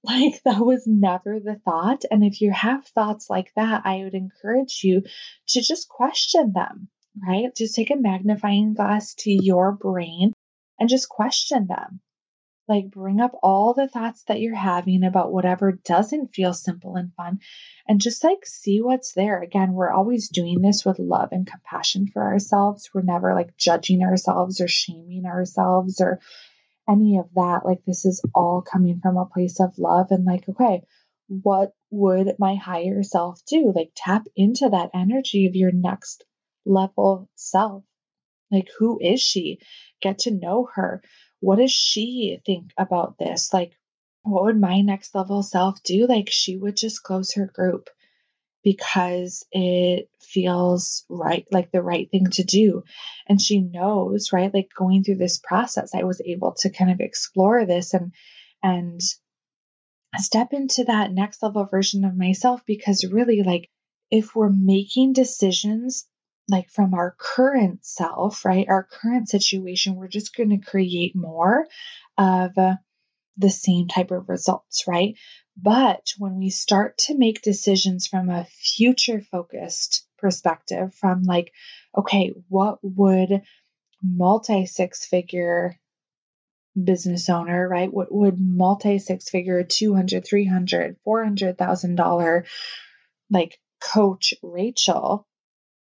Like, 0.03 0.43
that 0.45 0.65
was 0.65 0.87
never 0.87 1.41
the 1.41 1.61
thought. 1.63 2.07
And 2.11 2.25
if 2.25 2.41
you 2.41 2.51
have 2.53 2.87
thoughts 2.87 3.29
like 3.29 3.53
that, 3.55 3.83
I 3.85 3.99
would 3.99 4.15
encourage 4.15 4.81
you 4.83 5.03
to 5.49 5.61
just 5.61 5.91
question 5.91 6.55
them, 6.55 6.89
right? 7.23 7.55
Just 7.55 7.75
take 7.75 7.91
a 7.91 7.97
magnifying 7.97 8.73
glass 8.73 9.13
to 9.17 9.31
your 9.31 9.73
brain 9.73 10.33
and 10.81 10.89
just 10.89 11.09
question 11.09 11.67
them. 11.69 12.01
Like, 12.67 12.91
bring 12.91 13.21
up 13.21 13.33
all 13.43 13.75
the 13.75 13.89
thoughts 13.89 14.23
that 14.25 14.41
you're 14.41 14.55
having 14.55 15.03
about 15.03 15.33
whatever 15.33 15.73
doesn't 15.73 16.35
feel 16.35 16.55
simple 16.55 16.95
and 16.95 17.13
fun, 17.15 17.41
and 17.87 18.01
just 18.01 18.23
like 18.23 18.47
see 18.47 18.81
what's 18.81 19.13
there. 19.13 19.43
Again, 19.43 19.73
we're 19.73 19.91
always 19.91 20.29
doing 20.29 20.61
this 20.61 20.85
with 20.85 21.01
love 21.01 21.31
and 21.33 21.47
compassion 21.47 22.07
for 22.07 22.23
ourselves. 22.23 22.89
We're 22.95 23.03
never 23.03 23.35
like 23.35 23.57
judging 23.57 24.03
ourselves 24.03 24.61
or 24.61 24.69
shaming 24.69 25.27
ourselves 25.27 26.01
or 26.01 26.21
any 26.89 27.19
of 27.19 27.27
that. 27.35 27.63
Like, 27.65 27.85
this 27.87 28.05
is 28.05 28.25
all 28.35 28.63
coming 28.63 29.01
from 29.03 29.17
a 29.17 29.27
place 29.27 29.59
of 29.61 29.77
love 29.77 30.07
and 30.11 30.25
like, 30.25 30.49
okay, 30.49 30.83
what 31.27 31.73
would 31.91 32.37
my 32.39 32.55
higher 32.55 33.03
self 33.03 33.41
do? 33.47 33.73
Like, 33.75 33.91
tap 33.97 34.27
into 34.37 34.69
that 34.69 34.91
energy 34.95 35.47
of 35.47 35.57
your 35.57 35.73
next 35.73 36.25
level 36.65 37.29
self. 37.35 37.83
Like, 38.51 38.69
who 38.79 39.01
is 39.01 39.21
she? 39.21 39.59
Get 40.01 40.21
to 40.21 40.31
know 40.31 40.69
her. 40.75 41.03
What 41.41 41.57
does 41.57 41.73
she 41.73 42.41
think 42.45 42.73
about 42.77 43.19
this? 43.19 43.53
Like, 43.53 43.73
what 44.23 44.45
would 44.45 44.61
my 44.61 44.81
next 44.83 45.15
level 45.15 45.43
self 45.43 45.83
do? 45.83 46.07
Like, 46.07 46.31
she 46.31 46.57
would 46.57 46.77
just 46.77 47.03
close 47.03 47.35
her 47.35 47.47
group 47.47 47.89
because 48.63 49.47
it 49.53 50.11
feels 50.21 51.05
right, 51.09 51.47
like 51.51 51.73
the 51.73 51.83
right 51.83 52.11
thing 52.11 52.27
to 52.27 52.45
do. 52.45 52.85
And 53.27 53.41
she 53.41 53.61
knows, 53.61 54.33
right? 54.33 54.53
Like 54.53 54.69
going 54.77 55.03
through 55.03 55.17
this 55.17 55.39
process, 55.39 55.95
I 55.95 56.03
was 56.05 56.21
able 56.21 56.53
to 56.59 56.71
kind 56.71 56.91
of 56.91 57.01
explore 57.01 57.65
this 57.65 57.95
and, 57.95 58.13
and 58.63 59.01
step 60.19 60.53
into 60.53 60.85
that 60.85 61.13
next 61.13 61.43
level 61.43 61.65
version 61.65 62.05
of 62.05 62.17
myself 62.17 62.61
because 62.67 63.05
really, 63.11 63.43
like, 63.43 63.71
if 64.11 64.35
we're 64.35 64.51
making 64.51 65.13
decisions 65.13 66.07
like 66.51 66.71
from 66.71 66.95
our 66.95 67.15
current 67.19 67.85
self, 67.85 68.45
right? 68.45 68.67
Our 68.69 68.85
current 68.85 69.29
situation, 69.29 69.97
we're 69.97 70.09
just 70.09 70.35
going 70.35 70.51
to 70.51 70.59
create 70.59 71.15
more 71.15 71.67
of 72.19 72.57
uh, 72.59 72.75
the 73.37 73.51
same 73.51 73.89
type 73.89 74.11
of 74.11 74.29
results, 74.29 74.85
right? 74.87 75.17
But 75.57 76.13
when 76.19 76.39
we 76.39 76.51
start 76.51 76.99
to 77.07 77.17
make 77.17 77.43
decisions 77.43 78.07
from 78.07 78.29
a 78.29 78.47
future 78.47 79.21
focused 79.21 80.07
perspective, 80.19 80.95
from 80.95 81.23
like, 81.23 81.53
okay, 81.97 82.33
what 82.49 82.79
would 82.83 83.43
multi 84.03 84.67
six 84.67 85.07
figure 85.07 85.77
business 86.83 87.29
owner, 87.29 87.69
right? 87.69 87.93
What 87.93 88.13
would 88.13 88.39
multi 88.39 88.99
six 88.99 89.29
figure 89.29 89.63
200, 89.65 90.25
300, 90.25 90.97
400,000 91.05 91.95
dollar 91.95 92.45
like 93.31 93.59
coach 93.81 94.35
Rachel 94.43 95.27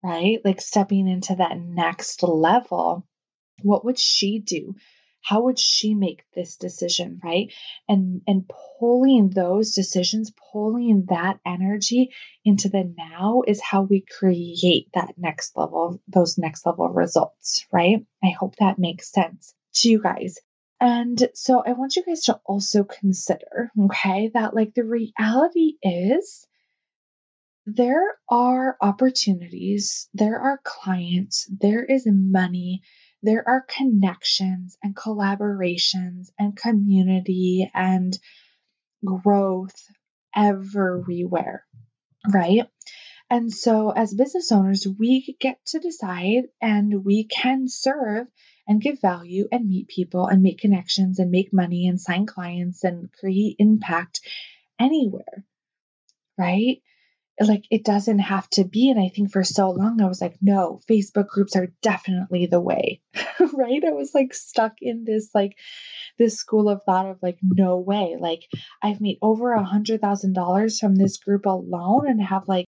right? 0.06 0.38
Like 0.44 0.60
stepping 0.60 1.08
into 1.08 1.34
that 1.36 1.58
next 1.58 2.22
level. 2.22 3.06
What 3.62 3.84
would 3.84 3.98
she 3.98 4.38
do? 4.38 4.76
How 5.22 5.42
would 5.42 5.58
she 5.58 5.94
make 5.94 6.22
this 6.36 6.56
decision, 6.56 7.20
right? 7.24 7.52
And 7.88 8.22
and 8.28 8.48
pulling 8.78 9.30
those 9.30 9.72
decisions, 9.72 10.32
pulling 10.52 11.06
that 11.08 11.40
energy 11.44 12.12
into 12.44 12.68
the 12.68 12.94
now 12.96 13.42
is 13.44 13.60
how 13.60 13.82
we 13.82 14.04
create 14.18 14.88
that 14.94 15.14
next 15.16 15.56
level, 15.56 16.00
those 16.06 16.38
next 16.38 16.64
level 16.64 16.88
results, 16.88 17.66
right? 17.72 18.06
I 18.22 18.28
hope 18.28 18.54
that 18.56 18.78
makes 18.78 19.10
sense 19.10 19.52
to 19.76 19.90
you 19.90 20.00
guys. 20.00 20.38
And 20.80 21.28
so 21.34 21.60
I 21.66 21.72
want 21.72 21.96
you 21.96 22.04
guys 22.04 22.22
to 22.24 22.38
also 22.44 22.84
consider, 22.84 23.72
okay, 23.86 24.30
that 24.34 24.54
like 24.54 24.74
the 24.74 24.84
reality 24.84 25.72
is 25.82 26.46
there 27.66 28.16
are 28.30 28.76
opportunities, 28.80 30.08
there 30.14 30.38
are 30.38 30.60
clients, 30.62 31.48
there 31.50 31.84
is 31.84 32.06
money, 32.06 32.82
there 33.22 33.46
are 33.46 33.66
connections 33.68 34.78
and 34.84 34.94
collaborations 34.94 36.28
and 36.38 36.56
community 36.56 37.68
and 37.74 38.16
growth 39.04 39.74
everywhere, 40.34 41.64
right? 42.32 42.68
And 43.28 43.52
so, 43.52 43.90
as 43.90 44.14
business 44.14 44.52
owners, 44.52 44.86
we 44.86 45.36
get 45.40 45.58
to 45.66 45.80
decide 45.80 46.44
and 46.62 47.04
we 47.04 47.24
can 47.24 47.68
serve 47.68 48.28
and 48.68 48.80
give 48.80 49.00
value 49.00 49.48
and 49.50 49.68
meet 49.68 49.88
people 49.88 50.28
and 50.28 50.42
make 50.42 50.58
connections 50.58 51.18
and 51.18 51.32
make 51.32 51.52
money 51.52 51.88
and 51.88 52.00
sign 52.00 52.26
clients 52.26 52.84
and 52.84 53.12
create 53.12 53.56
impact 53.58 54.20
anywhere, 54.78 55.44
right? 56.38 56.82
Like 57.40 57.64
it 57.70 57.84
doesn't 57.84 58.20
have 58.20 58.48
to 58.50 58.64
be. 58.64 58.90
And 58.90 58.98
I 58.98 59.08
think 59.08 59.30
for 59.30 59.44
so 59.44 59.70
long 59.70 60.00
I 60.00 60.06
was 60.06 60.20
like, 60.20 60.36
no, 60.40 60.80
Facebook 60.88 61.28
groups 61.28 61.54
are 61.56 61.72
definitely 61.82 62.46
the 62.46 62.60
way, 62.60 63.00
right? 63.40 63.84
I 63.84 63.92
was 63.92 64.14
like 64.14 64.32
stuck 64.32 64.74
in 64.80 65.04
this 65.04 65.30
like 65.34 65.56
this 66.18 66.36
school 66.36 66.68
of 66.68 66.82
thought 66.84 67.06
of 67.06 67.18
like, 67.22 67.38
no 67.42 67.78
way. 67.78 68.16
Like 68.18 68.42
I've 68.82 69.00
made 69.00 69.18
over 69.20 69.52
a 69.52 69.64
hundred 69.64 70.00
thousand 70.00 70.32
dollars 70.32 70.78
from 70.78 70.96
this 70.96 71.18
group 71.18 71.46
alone 71.46 72.08
and 72.08 72.22
have 72.22 72.48
like 72.48 72.66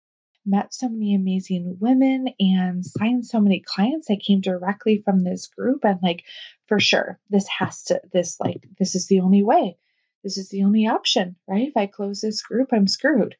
met 0.44 0.75
so 0.75 0.88
many 0.88 1.14
amazing 1.14 1.77
women 1.81 2.29
and 2.38 2.85
signed 2.85 3.27
so 3.27 3.40
many 3.40 3.61
clients 3.61 4.09
that 4.09 4.22
came 4.25 4.40
directly 4.40 5.03
from 5.05 5.22
this 5.22 5.46
group. 5.48 5.85
And 5.85 5.98
like 6.03 6.25
for 6.66 6.79
sure, 6.81 7.18
this 7.31 7.46
has 7.48 7.85
to 7.85 8.01
this 8.12 8.38
like 8.40 8.64
this 8.79 8.94
is 8.94 9.09
the 9.09 9.20
only 9.20 9.42
way. 9.42 9.77
This 10.22 10.38
is 10.38 10.51
the 10.51 10.62
only 10.62 10.87
option, 10.87 11.35
right? 11.48 11.68
If 11.68 11.77
I 11.77 11.87
close 11.87 12.20
this 12.20 12.42
group, 12.42 12.68
I'm 12.72 12.87
screwed. 12.87 13.35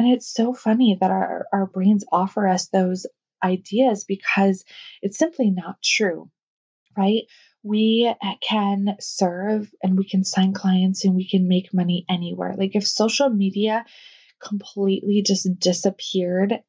And 0.00 0.14
it's 0.14 0.32
so 0.32 0.54
funny 0.54 0.96
that 0.98 1.10
our, 1.10 1.46
our 1.52 1.66
brains 1.66 2.06
offer 2.10 2.48
us 2.48 2.68
those 2.68 3.04
ideas 3.44 4.04
because 4.04 4.64
it's 5.02 5.18
simply 5.18 5.50
not 5.50 5.82
true, 5.84 6.30
right? 6.96 7.24
We 7.62 8.10
can 8.40 8.96
serve 8.98 9.70
and 9.82 9.98
we 9.98 10.08
can 10.08 10.24
sign 10.24 10.54
clients 10.54 11.04
and 11.04 11.14
we 11.14 11.28
can 11.28 11.48
make 11.48 11.74
money 11.74 12.06
anywhere. 12.08 12.54
Like 12.56 12.74
if 12.76 12.88
social 12.88 13.28
media 13.28 13.84
completely 14.42 15.20
just 15.20 15.46
disappeared, 15.58 16.60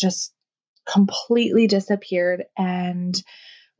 just 0.00 0.32
completely 0.86 1.66
disappeared, 1.66 2.44
and 2.56 3.14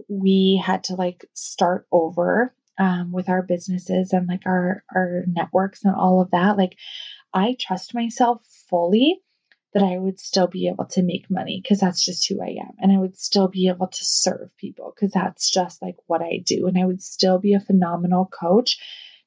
we 0.07 0.63
had 0.63 0.85
to 0.85 0.97
like 0.97 1.25
start 1.33 1.87
over 1.91 2.55
um, 2.79 3.11
with 3.11 3.31
our 3.31 3.41
businesses 3.41 4.13
and 4.13 4.29
like 4.29 4.43
our 4.45 4.85
our 4.95 5.25
networks 5.27 5.83
and 5.83 5.95
all 5.95 6.21
of 6.21 6.33
that, 6.33 6.59
like 6.59 6.77
I 7.33 7.57
trust 7.59 7.95
myself 7.95 8.43
fully 8.69 9.21
that 9.75 9.83
I 9.83 9.99
would 9.99 10.19
still 10.19 10.47
be 10.47 10.69
able 10.69 10.87
to 10.87 11.03
make 11.03 11.31
money 11.31 11.61
because 11.63 11.81
that's 11.81 12.05
just 12.05 12.27
who 12.29 12.43
I 12.43 12.57
am. 12.61 12.73
And 12.79 12.91
I 12.91 12.99
would 12.99 13.19
still 13.19 13.49
be 13.49 13.69
able 13.69 13.89
to 13.89 14.05
serve 14.05 14.51
people 14.57 14.95
because 14.95 15.13
that's 15.13 15.51
just 15.51 15.83
like 15.83 15.97
what 16.07 16.23
I 16.23 16.43
do. 16.45 16.67
And 16.67 16.79
I 16.79 16.87
would 16.87 17.03
still 17.03 17.39
be 17.39 17.55
a 17.55 17.61
phenomenal 17.61 18.27
coach 18.27 18.79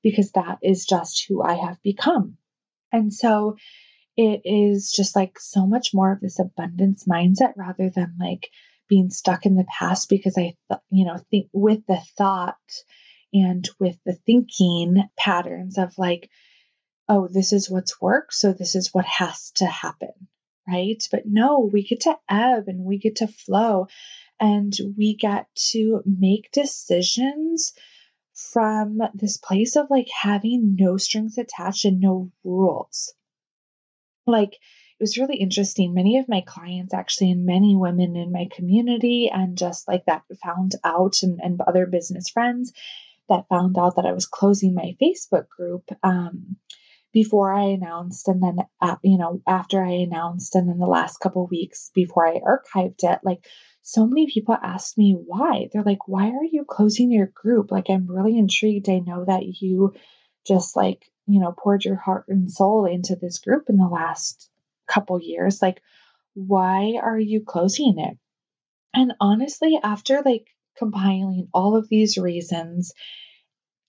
because 0.02 0.32
that 0.32 0.58
is 0.64 0.86
just 0.86 1.26
who 1.28 1.44
I 1.44 1.54
have 1.54 1.82
become. 1.84 2.38
And 2.92 3.14
so 3.14 3.58
it 4.18 4.42
is 4.44 4.92
just 4.92 5.16
like 5.16 5.40
so 5.40 5.66
much 5.66 5.94
more 5.94 6.12
of 6.12 6.20
this 6.20 6.40
abundance 6.40 7.06
mindset 7.08 7.54
rather 7.56 7.90
than 7.90 8.16
like 8.20 8.50
being 8.90 9.10
stuck 9.10 9.46
in 9.46 9.56
the 9.56 9.66
past 9.66 10.10
because 10.10 10.38
I, 10.38 10.56
th- 10.70 10.82
you 10.90 11.06
know, 11.06 11.18
think 11.30 11.48
with 11.54 11.86
the 11.88 12.00
thought 12.18 12.58
and 13.32 13.70
with 13.80 13.98
the 14.06 14.14
thinking 14.26 15.04
patterns 15.18 15.78
of 15.78 15.98
like, 15.98 16.30
oh, 17.12 17.28
this 17.28 17.52
is 17.52 17.70
what's 17.70 18.00
worked, 18.00 18.34
so 18.34 18.54
this 18.54 18.74
is 18.74 18.94
what 18.94 19.04
has 19.04 19.52
to 19.52 19.66
happen, 19.66 20.14
right? 20.66 21.04
But 21.12 21.24
no, 21.26 21.70
we 21.72 21.84
get 21.84 22.02
to 22.02 22.18
ebb 22.30 22.70
and 22.70 22.86
we 22.86 23.00
get 23.00 23.18
to 23.18 23.28
flow 23.28 23.88
and 24.40 24.74
we 24.98 25.18
get 25.18 25.48
to 25.72 26.02
make 26.06 26.52
decisions 26.54 27.74
from 28.34 29.00
this 29.14 29.36
place 29.36 29.76
of 29.76 29.88
like 29.90 30.08
having 30.22 30.78
no 30.80 30.96
strings 30.96 31.38
attached 31.38 31.84
and 31.84 32.00
no 32.00 32.32
rules. 32.46 33.14
Like, 34.26 34.54
it 34.54 35.02
was 35.02 35.18
really 35.18 35.36
interesting. 35.38 35.94
Many 35.94 36.18
of 36.18 36.30
my 36.30 36.42
clients, 36.48 36.94
actually, 36.94 37.32
and 37.32 37.46
many 37.46 37.76
women 37.76 38.16
in 38.16 38.32
my 38.32 38.48
community, 38.56 39.30
and 39.34 39.58
just 39.58 39.86
like 39.86 40.06
that, 40.06 40.24
found 40.42 40.76
out, 40.86 41.24
and, 41.24 41.42
and 41.44 41.60
other 41.60 41.88
business 41.88 42.30
friends 42.30 42.72
that 43.28 43.50
found 43.50 43.78
out 43.78 43.98
that 43.98 44.06
I 44.06 44.14
was 44.14 44.28
closing 44.28 44.74
my 44.74 44.96
Facebook 45.02 45.50
group. 45.50 45.84
Um, 46.04 46.56
before 47.14 47.54
I 47.54 47.66
announced, 47.70 48.28
and 48.28 48.42
then 48.42 48.58
uh, 48.80 48.96
you 49.04 49.18
know 49.18 49.42
after 49.48 49.84
I 49.84 49.92
announced, 49.92 50.56
and 50.56 50.70
then 50.70 50.80
the 50.80 50.86
last 50.86 51.20
couple 51.20 51.48
weeks 51.48 51.92
before 51.94 52.28
I 52.28 52.40
archived 52.40 53.04
it, 53.04 53.20
like 53.24 53.46
so 53.82 54.06
many 54.06 54.32
people 54.32 54.56
asked 54.62 54.98
me 54.98 55.14
why. 55.14 55.70
They're 55.72 55.84
like, 55.84 56.08
"Why 56.08 56.30
are 56.30 56.44
you 56.44 56.66
closing 56.66 57.12
your 57.12 57.28
group?" 57.28 57.72
Like 57.72 57.90
I'm 57.90 58.08
really 58.08 58.38
intrigued. 58.38 58.90
I 58.90 59.00
know 59.00 59.26
that 59.26 59.44
you 59.44 59.94
just 60.48 60.76
like 60.76 61.06
you 61.28 61.40
know 61.40 61.54
poured 61.58 61.86
your 61.86 61.98
heart 61.98 62.26
and 62.28 62.52
soul 62.52 62.86
into 62.86 63.16
this 63.16 63.40
group 63.40 63.70
in 63.70 63.78
the 63.78 63.88
last 63.88 64.50
couple 64.88 65.20
years. 65.22 65.62
Like, 65.62 65.82
why 66.34 67.00
are 67.02 67.20
you 67.20 67.42
closing 67.42 67.96
it? 67.98 68.18
And 68.94 69.14
honestly, 69.20 69.80
after 69.82 70.22
like 70.24 70.48
compiling 70.78 71.48
all 71.54 71.76
of 71.76 71.90
these 71.90 72.18
reasons 72.18 72.94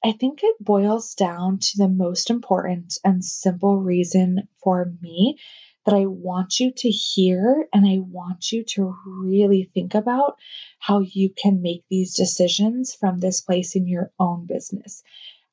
I 0.05 0.13
think 0.13 0.41
it 0.43 0.57
boils 0.59 1.15
down 1.15 1.59
to 1.61 1.79
the 1.79 1.89
most 1.89 2.29
important 2.29 2.99
and 3.05 3.25
simple 3.25 3.79
reason 3.79 4.49
for 4.63 4.93
me 5.01 5.39
that 5.85 5.95
I 5.95 6.07
want 6.07 6.59
you 6.59 6.73
to 6.73 6.89
hear 6.89 7.69
and 7.73 7.87
I 7.87 7.99
want 7.99 8.51
you 8.51 8.65
to 8.65 8.97
really 9.07 9.71
think 9.75 9.95
about 9.95 10.39
how 10.81 11.01
you 11.01 11.31
can 11.31 11.63
make 11.63 11.85
these 11.89 12.15
decisions 12.17 12.95
from 12.95 13.21
this 13.21 13.41
place 13.41 13.77
in 13.77 13.87
your 13.87 14.13
own 14.19 14.47
business. 14.47 15.05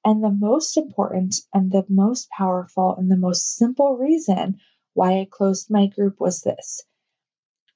And 0.03 0.23
the 0.23 0.31
most 0.31 0.77
important 0.77 1.35
and 1.53 1.71
the 1.71 1.85
most 1.87 2.29
powerful 2.29 2.95
and 2.95 3.11
the 3.11 3.17
most 3.17 3.55
simple 3.55 3.97
reason 3.97 4.59
why 4.93 5.19
I 5.19 5.27
closed 5.29 5.69
my 5.69 5.87
group 5.87 6.19
was 6.19 6.41
this 6.41 6.83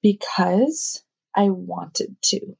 because 0.01 1.03
I 1.35 1.49
wanted 1.49 2.15
to. 2.23 2.55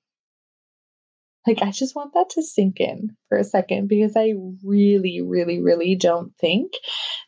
Like, 1.46 1.62
I 1.62 1.72
just 1.72 1.96
want 1.96 2.14
that 2.14 2.30
to 2.32 2.44
sink 2.44 2.80
in 2.80 3.16
for 3.28 3.38
a 3.38 3.44
second 3.44 3.88
because 3.88 4.16
I 4.16 4.34
really, 4.64 5.22
really, 5.22 5.62
really 5.62 5.96
don't 5.96 6.34
think 6.38 6.74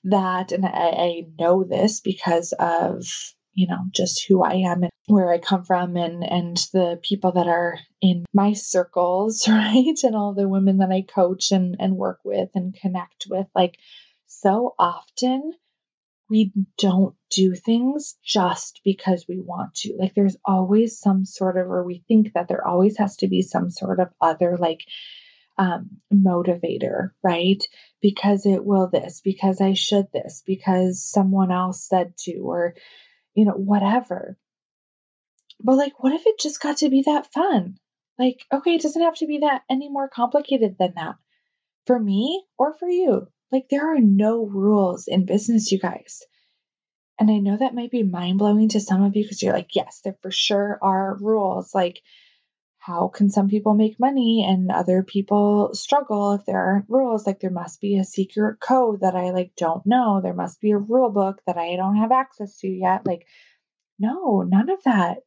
that, 0.06 0.51
and 0.51 0.65
I, 0.65 0.69
I 0.69 1.21
know 1.38 1.63
this 1.63 1.99
because 1.99 2.54
of, 2.58 3.06
you 3.54 3.67
know, 3.67 3.80
just 3.91 4.25
who 4.28 4.43
I 4.43 4.56
am 4.56 4.84
and 4.84 4.91
where 5.08 5.32
I 5.32 5.39
come 5.39 5.63
from 5.63 5.97
and, 5.97 6.23
and 6.23 6.58
the 6.73 6.99
people 7.04 7.34
that 7.34 7.47
are 7.47 7.78
in 8.01 8.25
my 8.34 8.54
circles, 8.54 9.45
right? 9.49 9.97
And 10.04 10.15
all 10.15 10.34
the 10.34 10.47
women 10.47 10.78
that 10.78 10.91
I 10.91 11.01
coach 11.01 11.51
and, 11.51 11.75
and 11.80 11.95
work 11.95 12.19
with 12.23 12.49
and 12.56 12.73
connect 12.73 13.25
with. 13.30 13.47
Like, 13.54 13.78
so 14.28 14.75
often 14.80 15.54
we 16.30 16.52
don't 16.78 17.16
do 17.30 17.54
things 17.54 18.16
just 18.24 18.82
because 18.84 19.26
we 19.28 19.40
want 19.40 19.76
to. 19.76 19.96
Like 20.00 20.16
there's 20.16 20.38
always 20.44 21.00
some 21.00 21.26
sort 21.26 21.58
of, 21.58 21.68
or 21.68 21.84
we 21.84 22.04
think 22.08 22.34
that 22.34 22.48
there 22.48 22.66
always 22.66 22.98
has 22.98 23.18
to 23.18 23.28
be 23.28 23.42
some 23.42 23.70
sort 23.70 24.00
of 24.00 24.10
other 24.20 24.58
like 24.58 24.82
um, 25.58 26.02
motivator, 26.14 27.12
right? 27.24 27.64
Because 28.02 28.46
it 28.46 28.66
will 28.66 28.90
this, 28.90 29.22
because 29.24 29.62
I 29.62 29.74
should 29.74 30.08
this, 30.12 30.44
because 30.46 31.04
someone 31.04 31.52
else 31.52 31.88
said 31.88 32.18
to, 32.20 32.40
or, 32.40 32.76
you 33.34 33.46
know, 33.46 33.54
whatever. 33.54 34.38
But 35.62 35.78
like, 35.78 36.04
what 36.04 36.14
if 36.14 36.24
it 36.26 36.40
just 36.40 36.60
got 36.60 36.78
to 36.78 36.90
be 36.90 37.04
that 37.04 37.32
fun? 37.32 37.78
Like, 38.18 38.46
okay, 38.52 38.76
it 38.76 38.82
doesn't 38.82 39.02
have 39.02 39.16
to 39.16 39.28
be 39.28 39.40
that 39.40 39.62
any 39.70 39.90
more 39.90 40.10
complicated 40.10 40.76
than 40.80 40.94
that 40.96 41.16
for 41.86 42.00
me 42.00 42.44
or 42.58 42.74
for 42.74 42.90
you. 42.90 43.28
Like, 43.56 43.70
there 43.70 43.96
are 43.96 44.02
no 44.02 44.46
rules 44.46 45.08
in 45.08 45.26
business, 45.26 45.72
you 45.72 45.80
guys. 45.80 46.22
And 47.18 47.32
I 47.32 47.38
know 47.38 47.58
that 47.58 47.74
might 47.74 47.91
be 47.91 48.04
mind 48.04 48.39
blowing 48.39 48.68
to 48.70 48.82
some 48.82 49.02
of 49.02 49.15
you 49.15 49.24
because 49.24 49.41
you're 49.41 49.54
like, 49.54 49.76
yes, 49.76 50.02
there 50.04 50.18
for 50.22 50.32
sure 50.32 50.78
are 50.82 51.18
rules. 51.22 51.74
Like, 51.74 52.02
how 52.80 53.08
can 53.08 53.30
some 53.30 53.48
people 53.48 53.74
make 53.74 54.00
money 54.00 54.46
and 54.46 54.70
other 54.72 55.04
people 55.04 55.74
struggle 55.74 56.34
if 56.34 56.46
there 56.46 56.60
aren't 56.60 56.89
rules? 56.89 57.26
Like, 57.26 57.39
there 57.39 57.50
must 57.50 57.80
be 57.80 57.98
a 57.98 58.04
secret 58.04 58.60
code 58.60 59.00
that 59.02 59.15
I 59.15 59.32
like 59.32 59.54
don't 59.56 59.86
know. 59.86 60.20
There 60.22 60.34
must 60.34 60.60
be 60.60 60.72
a 60.72 60.78
rule 60.78 61.10
book 61.10 61.41
that 61.48 61.58
I 61.58 61.78
don't 61.78 61.96
have 61.98 62.12
access 62.12 62.60
to 62.60 62.68
yet. 62.68 63.08
Like, 63.08 63.26
no, 64.00 64.41
none 64.41 64.70
of 64.70 64.84
that. 64.84 65.24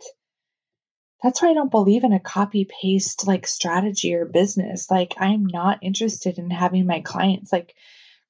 that's 1.22 1.42
why 1.42 1.50
I 1.50 1.54
don't 1.54 1.70
believe 1.70 2.04
in 2.04 2.12
a 2.12 2.20
copy 2.20 2.66
paste 2.80 3.26
like 3.26 3.46
strategy 3.46 4.14
or 4.14 4.24
business. 4.26 4.90
Like 4.90 5.14
I'm 5.18 5.46
not 5.46 5.78
interested 5.82 6.38
in 6.38 6.50
having 6.50 6.86
my 6.86 7.00
clients 7.00 7.52
like 7.52 7.74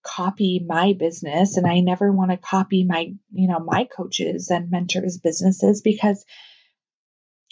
copy 0.05 0.65
my 0.67 0.95
business 0.99 1.57
and 1.57 1.67
I 1.67 1.81
never 1.81 2.13
want 2.13 2.31
to 2.31 2.37
copy 2.37 2.85
my, 2.85 3.13
you 3.33 3.49
know, 3.49 3.59
my 3.59 3.85
coaches 3.85 4.51
and 4.51 4.71
mentors 4.71 5.19
businesses 5.19 5.83
because 5.83 6.25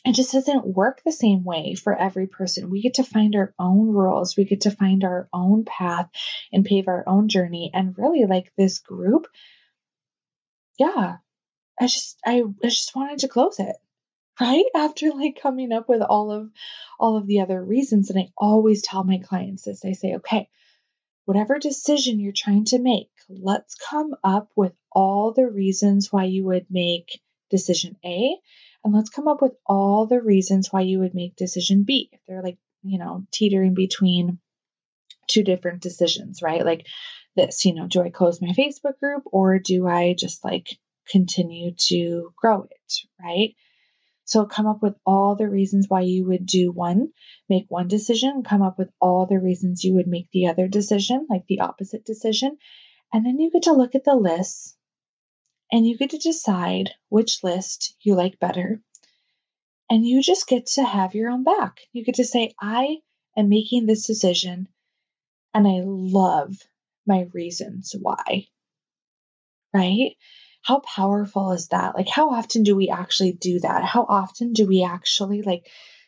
it 0.04 0.14
just 0.14 0.32
doesn't 0.32 0.66
work 0.66 1.02
the 1.04 1.12
same 1.12 1.42
way 1.42 1.74
for 1.74 1.94
every 1.94 2.28
person. 2.28 2.70
We 2.70 2.80
get 2.80 2.94
to 2.94 3.04
find 3.04 3.34
our 3.34 3.52
own 3.58 3.88
rules. 3.88 4.36
We 4.36 4.44
get 4.44 4.62
to 4.62 4.70
find 4.70 5.02
our 5.02 5.28
own 5.32 5.64
path 5.64 6.08
and 6.52 6.64
pave 6.64 6.86
our 6.86 7.02
own 7.08 7.28
journey. 7.28 7.72
And 7.74 7.98
really 7.98 8.24
like 8.24 8.52
this 8.56 8.78
group, 8.78 9.26
yeah, 10.78 11.16
I 11.80 11.86
just 11.86 12.18
I, 12.24 12.42
I 12.62 12.68
just 12.68 12.94
wanted 12.94 13.18
to 13.20 13.28
close 13.28 13.58
it 13.58 13.76
right 14.40 14.64
after 14.74 15.10
like 15.10 15.38
coming 15.42 15.72
up 15.72 15.88
with 15.88 16.02
all 16.02 16.30
of 16.30 16.50
all 16.98 17.16
of 17.16 17.26
the 17.26 17.40
other 17.40 17.62
reasons 17.62 18.10
and 18.10 18.18
i 18.18 18.28
always 18.36 18.82
tell 18.82 19.04
my 19.04 19.18
clients 19.18 19.64
this 19.64 19.84
i 19.84 19.92
say 19.92 20.16
okay 20.16 20.48
whatever 21.26 21.58
decision 21.58 22.18
you're 22.18 22.32
trying 22.34 22.64
to 22.64 22.78
make 22.78 23.10
let's 23.28 23.74
come 23.74 24.14
up 24.24 24.50
with 24.56 24.72
all 24.90 25.32
the 25.32 25.46
reasons 25.46 26.12
why 26.12 26.24
you 26.24 26.44
would 26.44 26.66
make 26.70 27.20
decision 27.50 27.96
a 28.04 28.34
and 28.84 28.94
let's 28.94 29.10
come 29.10 29.28
up 29.28 29.42
with 29.42 29.52
all 29.66 30.06
the 30.06 30.20
reasons 30.20 30.72
why 30.72 30.80
you 30.80 31.00
would 31.00 31.14
make 31.14 31.36
decision 31.36 31.82
b. 31.84 32.08
If 32.12 32.20
they're 32.26 32.42
like 32.42 32.58
you 32.82 32.98
know 32.98 33.26
teetering 33.32 33.74
between 33.74 34.38
two 35.28 35.42
different 35.42 35.82
decisions 35.82 36.40
right? 36.42 36.64
Like 36.64 36.86
this 37.36 37.64
you 37.64 37.74
know 37.74 37.86
do 37.86 38.02
i 38.02 38.10
close 38.10 38.40
my 38.40 38.48
facebook 38.48 38.98
group 38.98 39.22
or 39.26 39.58
do 39.58 39.86
i 39.86 40.14
just 40.18 40.44
like 40.44 40.78
continue 41.08 41.72
to 41.76 42.32
grow 42.34 42.62
it 42.62 42.94
right 43.22 43.54
so 44.26 44.44
come 44.44 44.66
up 44.66 44.82
with 44.82 44.96
all 45.06 45.36
the 45.36 45.48
reasons 45.48 45.86
why 45.88 46.00
you 46.00 46.26
would 46.26 46.46
do 46.46 46.72
one, 46.72 47.12
make 47.48 47.66
one 47.68 47.86
decision, 47.86 48.42
come 48.42 48.60
up 48.60 48.76
with 48.76 48.90
all 49.00 49.26
the 49.26 49.38
reasons 49.38 49.84
you 49.84 49.94
would 49.94 50.08
make 50.08 50.28
the 50.32 50.48
other 50.48 50.66
decision, 50.66 51.28
like 51.30 51.46
the 51.46 51.60
opposite 51.60 52.04
decision. 52.04 52.58
And 53.12 53.24
then 53.24 53.38
you 53.38 53.52
get 53.52 53.62
to 53.62 53.72
look 53.72 53.94
at 53.94 54.02
the 54.02 54.16
lists 54.16 54.76
and 55.70 55.86
you 55.86 55.96
get 55.96 56.10
to 56.10 56.18
decide 56.18 56.90
which 57.08 57.44
list 57.44 57.94
you 58.00 58.16
like 58.16 58.40
better. 58.40 58.82
And 59.88 60.04
you 60.04 60.20
just 60.20 60.48
get 60.48 60.66
to 60.74 60.82
have 60.82 61.14
your 61.14 61.30
own 61.30 61.44
back. 61.44 61.82
You 61.92 62.04
get 62.04 62.16
to 62.16 62.24
say, 62.24 62.52
I 62.60 62.96
am 63.36 63.48
making 63.48 63.86
this 63.86 64.08
decision 64.08 64.66
and 65.54 65.68
I 65.68 65.82
love 65.84 66.56
my 67.06 67.28
reasons 67.32 67.94
why. 67.96 68.48
Right? 69.72 70.16
How 70.66 70.80
powerful 70.80 71.52
is 71.52 71.68
that? 71.68 71.94
Like, 71.94 72.08
how 72.08 72.30
often 72.30 72.64
do 72.64 72.74
we 72.74 72.88
actually 72.88 73.30
do 73.30 73.60
that? 73.60 73.84
How 73.84 74.04
often 74.08 74.52
do 74.52 74.66
we 74.66 74.82
actually 74.82 75.42
like 75.42 75.64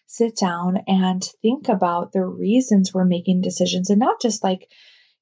sit 0.06 0.34
down 0.36 0.78
and 0.88 1.22
think 1.42 1.68
about 1.68 2.10
the 2.10 2.24
reasons 2.24 2.92
we're 2.92 3.04
making 3.04 3.40
decisions 3.40 3.88
and 3.88 4.00
not 4.00 4.20
just 4.20 4.42
like, 4.42 4.68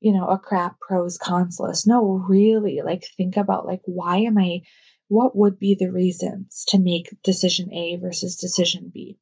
you 0.00 0.14
know, 0.14 0.26
a 0.26 0.38
crap 0.38 0.80
pros 0.80 1.18
cons 1.18 1.60
list. 1.60 1.86
No, 1.86 2.24
really, 2.26 2.80
like, 2.82 3.04
think 3.18 3.36
about 3.36 3.66
like, 3.66 3.82
why 3.84 4.20
am 4.20 4.38
I, 4.38 4.62
what 5.08 5.36
would 5.36 5.58
be 5.58 5.76
the 5.78 5.92
reasons 5.92 6.64
to 6.68 6.78
make 6.78 7.14
decision 7.22 7.70
A 7.74 7.96
versus 7.96 8.36
decision 8.36 8.90
B? 8.90 9.18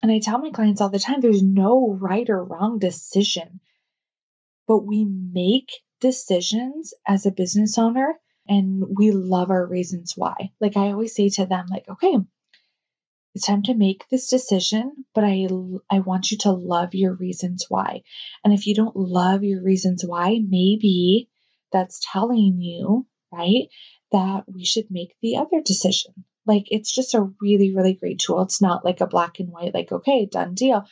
And 0.00 0.12
I 0.12 0.20
tell 0.20 0.38
my 0.38 0.50
clients 0.50 0.80
all 0.80 0.90
the 0.90 1.00
time 1.00 1.20
there's 1.20 1.42
no 1.42 1.90
right 2.00 2.30
or 2.30 2.44
wrong 2.44 2.78
decision, 2.78 3.58
but 4.68 4.86
we 4.86 5.04
make 5.04 5.72
decisions 6.00 6.94
as 7.04 7.26
a 7.26 7.32
business 7.32 7.78
owner 7.78 8.14
and 8.50 8.84
we 8.98 9.12
love 9.12 9.50
our 9.50 9.64
reasons 9.64 10.14
why. 10.16 10.34
Like 10.60 10.76
I 10.76 10.90
always 10.90 11.14
say 11.14 11.28
to 11.30 11.46
them 11.46 11.66
like, 11.70 11.88
okay, 11.88 12.16
it's 13.34 13.46
time 13.46 13.62
to 13.62 13.74
make 13.74 14.08
this 14.08 14.26
decision, 14.26 15.04
but 15.14 15.22
I 15.22 15.46
I 15.88 16.00
want 16.00 16.32
you 16.32 16.38
to 16.38 16.50
love 16.50 16.94
your 16.94 17.14
reasons 17.14 17.66
why. 17.68 18.02
And 18.44 18.52
if 18.52 18.66
you 18.66 18.74
don't 18.74 18.96
love 18.96 19.44
your 19.44 19.62
reasons 19.62 20.04
why, 20.04 20.40
maybe 20.46 21.28
that's 21.72 22.04
telling 22.12 22.60
you, 22.60 23.06
right, 23.32 23.68
that 24.10 24.44
we 24.52 24.64
should 24.64 24.90
make 24.90 25.14
the 25.22 25.36
other 25.36 25.62
decision. 25.64 26.24
Like 26.44 26.64
it's 26.72 26.92
just 26.92 27.14
a 27.14 27.30
really 27.40 27.72
really 27.72 27.94
great 27.94 28.18
tool. 28.18 28.42
It's 28.42 28.60
not 28.60 28.84
like 28.84 29.00
a 29.00 29.06
black 29.06 29.38
and 29.38 29.50
white 29.50 29.74
like 29.74 29.92
okay, 29.92 30.26
done 30.26 30.54
deal. 30.54 30.86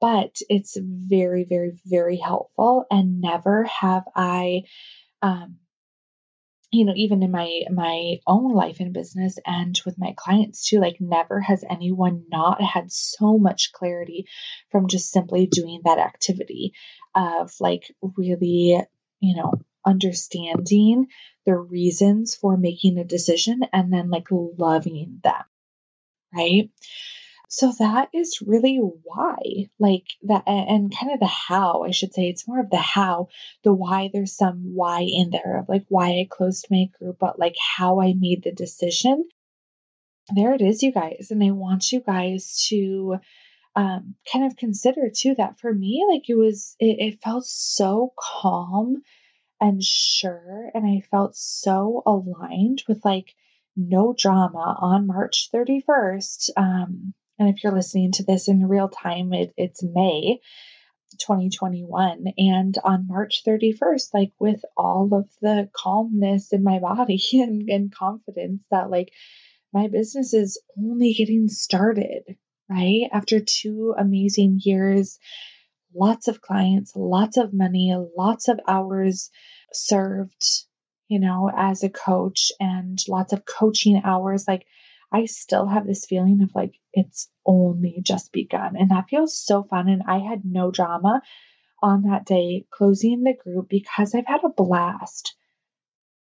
But 0.00 0.36
it's 0.48 0.76
very 0.80 1.44
very 1.44 1.72
very 1.84 2.18
helpful 2.18 2.84
and 2.88 3.20
never 3.20 3.64
have 3.64 4.04
I 4.14 4.62
um 5.22 5.59
you 6.70 6.84
know 6.84 6.92
even 6.96 7.22
in 7.22 7.30
my 7.30 7.62
my 7.70 8.16
own 8.26 8.52
life 8.52 8.78
and 8.80 8.92
business 8.94 9.38
and 9.46 9.80
with 9.84 9.98
my 9.98 10.14
clients 10.16 10.68
too 10.68 10.78
like 10.80 10.96
never 11.00 11.40
has 11.40 11.64
anyone 11.68 12.24
not 12.30 12.62
had 12.62 12.90
so 12.92 13.38
much 13.38 13.72
clarity 13.72 14.26
from 14.70 14.88
just 14.88 15.10
simply 15.10 15.46
doing 15.46 15.80
that 15.84 15.98
activity 15.98 16.72
of 17.14 17.52
like 17.60 17.92
really 18.16 18.80
you 19.20 19.36
know 19.36 19.54
understanding 19.84 21.06
the 21.46 21.56
reasons 21.56 22.34
for 22.34 22.56
making 22.56 22.98
a 22.98 23.04
decision 23.04 23.60
and 23.72 23.92
then 23.92 24.10
like 24.10 24.28
loving 24.30 25.20
them 25.24 25.42
right 26.34 26.70
so 27.52 27.72
that 27.80 28.10
is 28.14 28.40
really 28.46 28.76
why, 28.76 29.36
like 29.80 30.06
that, 30.22 30.44
and 30.46 30.96
kind 30.96 31.12
of 31.12 31.18
the 31.18 31.26
how, 31.26 31.82
I 31.82 31.90
should 31.90 32.14
say. 32.14 32.28
It's 32.28 32.46
more 32.46 32.60
of 32.60 32.70
the 32.70 32.76
how, 32.76 33.26
the 33.64 33.74
why. 33.74 34.08
There's 34.12 34.36
some 34.36 34.76
why 34.76 35.00
in 35.00 35.30
there 35.30 35.58
of 35.58 35.68
like 35.68 35.84
why 35.88 36.10
I 36.10 36.28
closed 36.30 36.68
my 36.70 36.84
group, 36.96 37.16
but 37.18 37.40
like 37.40 37.56
how 37.58 38.00
I 38.00 38.14
made 38.16 38.44
the 38.44 38.52
decision. 38.52 39.28
There 40.32 40.54
it 40.54 40.62
is, 40.62 40.84
you 40.84 40.92
guys. 40.92 41.32
And 41.32 41.42
I 41.42 41.50
want 41.50 41.90
you 41.90 42.00
guys 42.00 42.66
to 42.68 43.16
um, 43.74 44.14
kind 44.32 44.46
of 44.46 44.56
consider 44.56 45.10
too 45.12 45.34
that 45.38 45.58
for 45.58 45.74
me, 45.74 46.06
like 46.08 46.28
it 46.28 46.36
was, 46.36 46.76
it, 46.78 47.14
it 47.14 47.20
felt 47.20 47.46
so 47.46 48.12
calm 48.16 49.02
and 49.60 49.82
sure. 49.82 50.70
And 50.72 50.86
I 50.86 51.00
felt 51.10 51.34
so 51.34 52.04
aligned 52.06 52.84
with 52.86 53.04
like, 53.04 53.34
no 53.76 54.14
drama 54.16 54.76
on 54.80 55.06
March 55.06 55.48
31st. 55.54 56.50
Um, 56.56 57.14
and 57.40 57.48
if 57.48 57.64
you're 57.64 57.72
listening 57.72 58.12
to 58.12 58.22
this 58.22 58.48
in 58.48 58.68
real 58.68 58.90
time, 58.90 59.32
it, 59.32 59.54
it's 59.56 59.82
May 59.82 60.40
2021. 61.18 62.26
And 62.36 62.76
on 62.84 63.06
March 63.08 63.42
31st, 63.46 64.12
like 64.12 64.32
with 64.38 64.62
all 64.76 65.08
of 65.14 65.26
the 65.40 65.70
calmness 65.72 66.52
in 66.52 66.62
my 66.62 66.80
body 66.80 67.18
and, 67.32 67.68
and 67.70 67.94
confidence 67.94 68.62
that 68.70 68.90
like 68.90 69.10
my 69.72 69.88
business 69.88 70.34
is 70.34 70.60
only 70.78 71.14
getting 71.14 71.48
started, 71.48 72.36
right? 72.68 73.08
After 73.10 73.40
two 73.40 73.94
amazing 73.96 74.60
years, 74.62 75.18
lots 75.94 76.28
of 76.28 76.42
clients, 76.42 76.92
lots 76.94 77.38
of 77.38 77.54
money, 77.54 77.96
lots 78.18 78.48
of 78.48 78.60
hours 78.68 79.30
served, 79.72 80.44
you 81.08 81.20
know, 81.20 81.50
as 81.56 81.84
a 81.84 81.88
coach 81.88 82.52
and 82.60 82.98
lots 83.08 83.32
of 83.32 83.46
coaching 83.46 84.02
hours. 84.04 84.46
Like 84.46 84.66
I 85.12 85.26
still 85.26 85.66
have 85.66 85.86
this 85.86 86.06
feeling 86.06 86.42
of 86.42 86.50
like 86.54 86.74
it's 86.92 87.28
only 87.44 88.00
just 88.02 88.32
begun. 88.32 88.76
And 88.76 88.90
that 88.90 89.08
feels 89.08 89.36
so 89.36 89.62
fun. 89.62 89.88
And 89.88 90.02
I 90.06 90.18
had 90.18 90.44
no 90.44 90.70
drama 90.70 91.22
on 91.82 92.02
that 92.02 92.26
day 92.26 92.66
closing 92.70 93.22
the 93.22 93.34
group 93.34 93.68
because 93.68 94.14
I've 94.14 94.26
had 94.26 94.44
a 94.44 94.48
blast. 94.48 95.34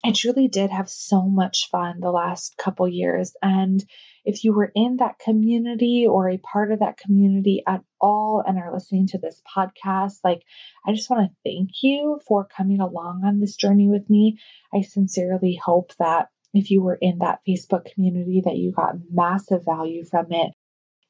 I 0.03 0.11
truly 0.13 0.47
did 0.47 0.71
have 0.71 0.89
so 0.89 1.21
much 1.21 1.69
fun 1.69 1.99
the 1.99 2.11
last 2.11 2.57
couple 2.57 2.87
years. 2.87 3.35
And 3.43 3.83
if 4.25 4.43
you 4.43 4.51
were 4.51 4.71
in 4.73 4.97
that 4.97 5.19
community 5.19 6.07
or 6.07 6.27
a 6.27 6.39
part 6.39 6.71
of 6.71 6.79
that 6.79 6.97
community 6.97 7.63
at 7.67 7.83
all 7.99 8.43
and 8.45 8.57
are 8.57 8.73
listening 8.73 9.07
to 9.07 9.19
this 9.19 9.39
podcast, 9.55 10.17
like 10.23 10.41
I 10.87 10.93
just 10.93 11.09
want 11.11 11.29
to 11.29 11.35
thank 11.43 11.69
you 11.83 12.19
for 12.27 12.45
coming 12.45 12.79
along 12.79 13.23
on 13.25 13.39
this 13.39 13.55
journey 13.55 13.89
with 13.89 14.09
me. 14.09 14.39
I 14.73 14.81
sincerely 14.81 15.59
hope 15.63 15.93
that 15.99 16.29
if 16.53 16.71
you 16.71 16.81
were 16.81 16.97
in 16.99 17.19
that 17.19 17.39
Facebook 17.47 17.85
community, 17.93 18.41
that 18.45 18.57
you 18.57 18.71
got 18.71 18.95
massive 19.11 19.63
value 19.65 20.03
from 20.03 20.31
it. 20.31 20.51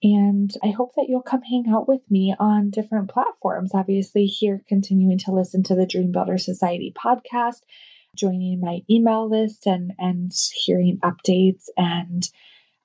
And 0.03 0.51
I 0.63 0.69
hope 0.69 0.93
that 0.95 1.05
you'll 1.07 1.21
come 1.21 1.43
hang 1.43 1.65
out 1.69 1.87
with 1.87 2.01
me 2.09 2.33
on 2.39 2.71
different 2.71 3.11
platforms. 3.11 3.71
Obviously, 3.73 4.25
here 4.25 4.61
continuing 4.67 5.19
to 5.19 5.31
listen 5.31 5.63
to 5.63 5.75
the 5.75 5.85
Dream 5.85 6.11
Builder 6.11 6.39
Society 6.39 6.93
podcast, 6.95 7.61
joining 8.15 8.59
my 8.59 8.79
email 8.89 9.29
list, 9.29 9.67
and 9.67 9.93
and 9.99 10.31
hearing 10.65 10.99
updates 11.03 11.65
and 11.77 12.27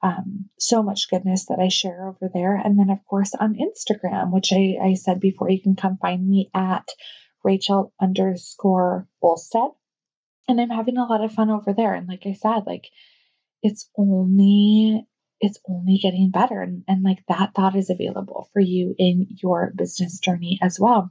um, 0.03 0.51
so 0.59 0.83
much 0.83 1.09
goodness 1.09 1.47
that 1.47 1.59
I 1.59 1.69
share 1.69 2.07
over 2.07 2.31
there. 2.33 2.55
And 2.55 2.79
then, 2.79 2.91
of 2.91 3.05
course, 3.07 3.35
on 3.35 3.57
Instagram, 3.57 4.31
which 4.31 4.53
I, 4.53 4.77
I 4.83 4.95
said 4.95 5.19
before, 5.21 5.51
you 5.51 5.61
can 5.61 5.75
come 5.75 5.97
find 5.97 6.27
me 6.27 6.51
at 6.55 6.89
Rachel 7.43 7.95
underscore 8.01 9.09
Olstad 9.23 9.73
and 10.49 10.61
I'm 10.61 10.71
having 10.71 10.97
a 10.97 11.05
lot 11.05 11.25
of 11.25 11.33
fun 11.33 11.51
over 11.51 11.73
there. 11.73 11.95
And 11.95 12.09
like 12.09 12.27
I 12.27 12.33
said, 12.33 12.65
like 12.67 12.89
it's 13.63 13.89
only 13.97 15.07
it's 15.41 15.59
only 15.69 15.99
getting 15.99 16.31
better 16.31 16.63
and, 16.63 16.83
and 16.89 17.03
like 17.03 17.23
that 17.29 17.55
thought 17.55 17.77
is 17.77 17.91
available 17.91 18.49
for 18.53 18.61
you 18.61 18.95
in 18.99 19.27
your 19.43 19.73
business 19.77 20.19
journey 20.19 20.59
as 20.63 20.81
well. 20.81 21.11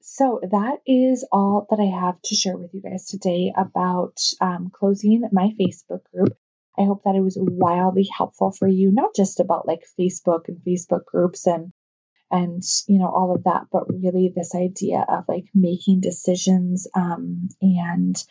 So 0.00 0.40
that 0.50 0.78
is 0.86 1.26
all 1.30 1.66
that 1.70 1.80
I 1.80 2.04
have 2.04 2.20
to 2.22 2.34
share 2.34 2.56
with 2.56 2.74
you 2.74 2.80
guys 2.80 3.06
today 3.06 3.52
about 3.56 4.18
um, 4.40 4.70
closing 4.72 5.28
my 5.32 5.50
Facebook 5.60 6.02
group. 6.12 6.36
I 6.78 6.84
hope 6.84 7.02
that 7.04 7.14
it 7.14 7.22
was 7.22 7.36
wildly 7.40 8.08
helpful 8.16 8.52
for 8.52 8.68
you, 8.68 8.90
not 8.92 9.14
just 9.14 9.40
about 9.40 9.66
like 9.66 9.84
Facebook 9.98 10.48
and 10.48 10.58
Facebook 10.58 11.04
groups 11.06 11.46
and 11.46 11.72
and 12.30 12.62
you 12.88 12.98
know 12.98 13.08
all 13.08 13.34
of 13.34 13.44
that 13.44 13.66
but 13.70 13.88
really 13.88 14.32
this 14.34 14.54
idea 14.54 15.04
of 15.08 15.24
like 15.28 15.44
making 15.54 16.00
decisions 16.00 16.88
um, 16.94 17.48
and 17.60 18.24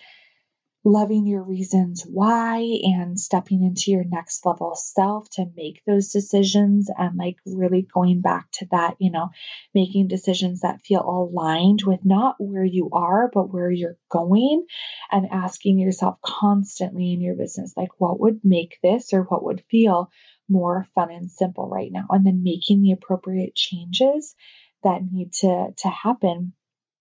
loving 0.86 1.26
your 1.26 1.42
reasons 1.42 2.04
why 2.08 2.60
and 2.84 3.20
stepping 3.20 3.64
into 3.64 3.90
your 3.90 4.04
next 4.04 4.46
level 4.46 4.76
self 4.76 5.28
to 5.32 5.44
make 5.58 5.82
those 5.88 6.10
decisions 6.10 6.92
and 6.96 7.18
like 7.18 7.38
really 7.44 7.82
going 7.92 8.22
back 8.22 8.46
to 8.52 8.68
that, 8.70 8.96
you 9.00 9.12
know, 9.12 9.30
making 9.74 10.08
decisions 10.08 10.62
that 10.62 10.82
feel 10.82 11.02
aligned 11.02 11.82
with 11.84 12.00
not 12.06 12.36
where 12.38 12.64
you 12.64 12.92
are, 12.94 13.32
but 13.34 13.52
where 13.52 13.72
you're 13.72 13.98
going 14.12 14.64
and 15.12 15.28
asking 15.32 15.80
yourself 15.80 16.18
constantly 16.24 17.14
in 17.14 17.20
your 17.20 17.36
business, 17.36 17.74
like, 17.76 17.90
what 17.98 18.20
would 18.20 18.42
make 18.44 18.78
this 18.84 19.12
or 19.12 19.24
what 19.24 19.44
would 19.44 19.64
feel 19.72 20.12
more 20.50 20.88
fun 20.96 21.12
and 21.12 21.30
simple 21.30 21.68
right 21.68 21.92
now? 21.92 22.06
And 22.10 22.26
then 22.26 22.44
making 22.44 22.82
the 22.82 22.92
appropriate 22.92 23.56
changes 23.56 24.36
that 24.84 25.02
need 25.04 25.34
to, 25.42 25.74
to 25.78 25.90
happen 25.90 26.54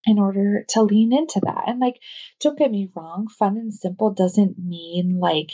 in 0.06 0.18
order 0.18 0.64
to 0.70 0.82
lean 0.82 1.12
into 1.12 1.40
that. 1.44 1.64
And 1.66 1.80
like, 1.80 1.98
don't 2.40 2.58
get 2.58 2.70
me 2.70 2.90
wrong, 2.94 3.28
fun 3.28 3.56
and 3.56 3.72
simple 3.72 4.12
doesn't 4.12 4.58
mean 4.58 5.18
like 5.18 5.50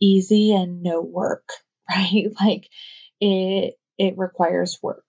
easy 0.00 0.52
and 0.52 0.82
no 0.82 1.00
work, 1.00 1.48
right? 1.90 2.26
Like 2.40 2.68
it 3.20 3.74
it 3.98 4.18
requires 4.18 4.78
work. 4.82 5.08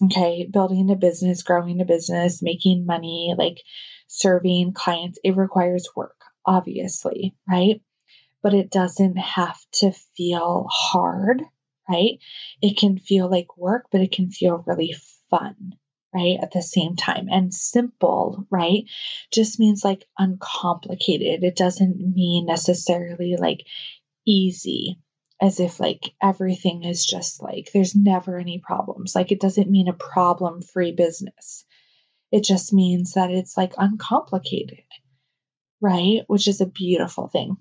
Okay, 0.00 0.48
building 0.48 0.90
a 0.92 0.96
business, 0.96 1.42
growing 1.42 1.80
a 1.80 1.84
business, 1.84 2.40
making 2.40 2.86
money, 2.86 3.34
like 3.36 3.60
serving 4.06 4.72
clients, 4.72 5.18
it 5.24 5.36
requires 5.36 5.88
work, 5.96 6.16
obviously, 6.46 7.34
right? 7.48 7.82
But 8.44 8.54
it 8.54 8.70
doesn't 8.70 9.18
have 9.18 9.58
to 9.80 9.90
feel 10.16 10.68
hard, 10.70 11.42
right? 11.88 12.18
It 12.62 12.76
can 12.76 12.98
feel 12.98 13.30
like 13.30 13.56
work, 13.56 13.86
but 13.90 14.00
it 14.00 14.12
can 14.12 14.30
feel 14.30 14.64
really 14.66 14.94
fun 15.30 15.74
right? 16.14 16.38
At 16.40 16.52
the 16.52 16.62
same 16.62 16.96
time. 16.96 17.28
And 17.30 17.52
simple, 17.52 18.46
right? 18.50 18.84
Just 19.32 19.58
means 19.58 19.84
like 19.84 20.06
uncomplicated. 20.18 21.44
It 21.44 21.56
doesn't 21.56 21.98
mean 22.14 22.46
necessarily 22.46 23.36
like 23.36 23.66
easy, 24.26 24.98
as 25.40 25.60
if 25.60 25.80
like 25.80 26.14
everything 26.22 26.84
is 26.84 27.04
just 27.04 27.42
like 27.42 27.70
there's 27.72 27.94
never 27.94 28.38
any 28.38 28.58
problems. 28.58 29.14
Like 29.14 29.32
it 29.32 29.40
doesn't 29.40 29.70
mean 29.70 29.88
a 29.88 29.92
problem 29.92 30.62
free 30.62 30.92
business. 30.92 31.64
It 32.32 32.44
just 32.44 32.72
means 32.72 33.12
that 33.12 33.30
it's 33.30 33.56
like 33.56 33.72
uncomplicated, 33.78 34.82
right? 35.80 36.22
Which 36.26 36.48
is 36.48 36.60
a 36.60 36.66
beautiful 36.66 37.28
thing. 37.28 37.56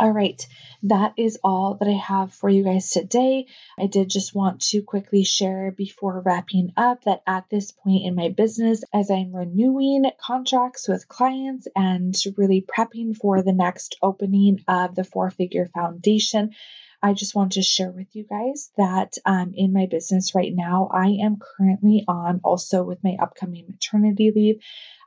All 0.00 0.12
right, 0.12 0.46
that 0.84 1.12
is 1.18 1.38
all 1.44 1.74
that 1.74 1.86
I 1.86 1.92
have 1.92 2.32
for 2.32 2.48
you 2.48 2.64
guys 2.64 2.88
today. 2.88 3.48
I 3.78 3.86
did 3.86 4.08
just 4.08 4.34
want 4.34 4.62
to 4.70 4.80
quickly 4.80 5.24
share 5.24 5.72
before 5.72 6.22
wrapping 6.24 6.72
up 6.74 7.04
that 7.04 7.22
at 7.26 7.50
this 7.50 7.72
point 7.72 8.06
in 8.06 8.14
my 8.14 8.30
business, 8.30 8.82
as 8.94 9.10
I'm 9.10 9.36
renewing 9.36 10.10
contracts 10.18 10.88
with 10.88 11.06
clients 11.06 11.68
and 11.76 12.16
really 12.38 12.62
prepping 12.62 13.14
for 13.14 13.42
the 13.42 13.52
next 13.52 13.96
opening 14.00 14.64
of 14.66 14.94
the 14.94 15.04
four 15.04 15.28
figure 15.28 15.66
foundation, 15.66 16.54
I 17.02 17.14
just 17.14 17.34
want 17.34 17.52
to 17.52 17.62
share 17.62 17.90
with 17.90 18.14
you 18.14 18.24
guys 18.24 18.70
that 18.76 19.14
um, 19.24 19.52
in 19.54 19.72
my 19.72 19.86
business 19.86 20.34
right 20.34 20.52
now, 20.54 20.90
I 20.92 21.18
am 21.22 21.38
currently 21.38 22.04
on 22.06 22.40
also 22.44 22.82
with 22.82 23.02
my 23.02 23.16
upcoming 23.20 23.66
maternity 23.68 24.32
leave. 24.34 24.60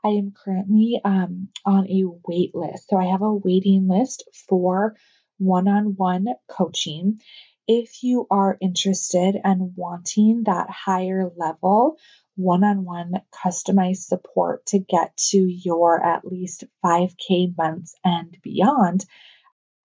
I 0.03 0.09
am 0.09 0.31
currently 0.31 0.99
um, 1.03 1.49
on 1.65 1.87
a 1.87 2.03
wait 2.27 2.55
list. 2.55 2.89
So 2.89 2.97
I 2.97 3.05
have 3.05 3.21
a 3.21 3.33
waiting 3.33 3.87
list 3.87 4.27
for 4.49 4.95
one 5.37 5.67
on 5.67 5.95
one 5.95 6.25
coaching. 6.49 7.21
If 7.67 8.03
you 8.03 8.27
are 8.29 8.57
interested 8.59 9.39
and 9.43 9.73
wanting 9.75 10.43
that 10.45 10.69
higher 10.69 11.31
level 11.37 11.97
one 12.35 12.63
on 12.63 12.83
one 12.83 13.13
customized 13.31 14.07
support 14.07 14.65
to 14.65 14.79
get 14.79 15.15
to 15.15 15.37
your 15.37 16.03
at 16.03 16.25
least 16.25 16.63
5K 16.83 17.55
months 17.55 17.95
and 18.03 18.35
beyond, 18.41 19.05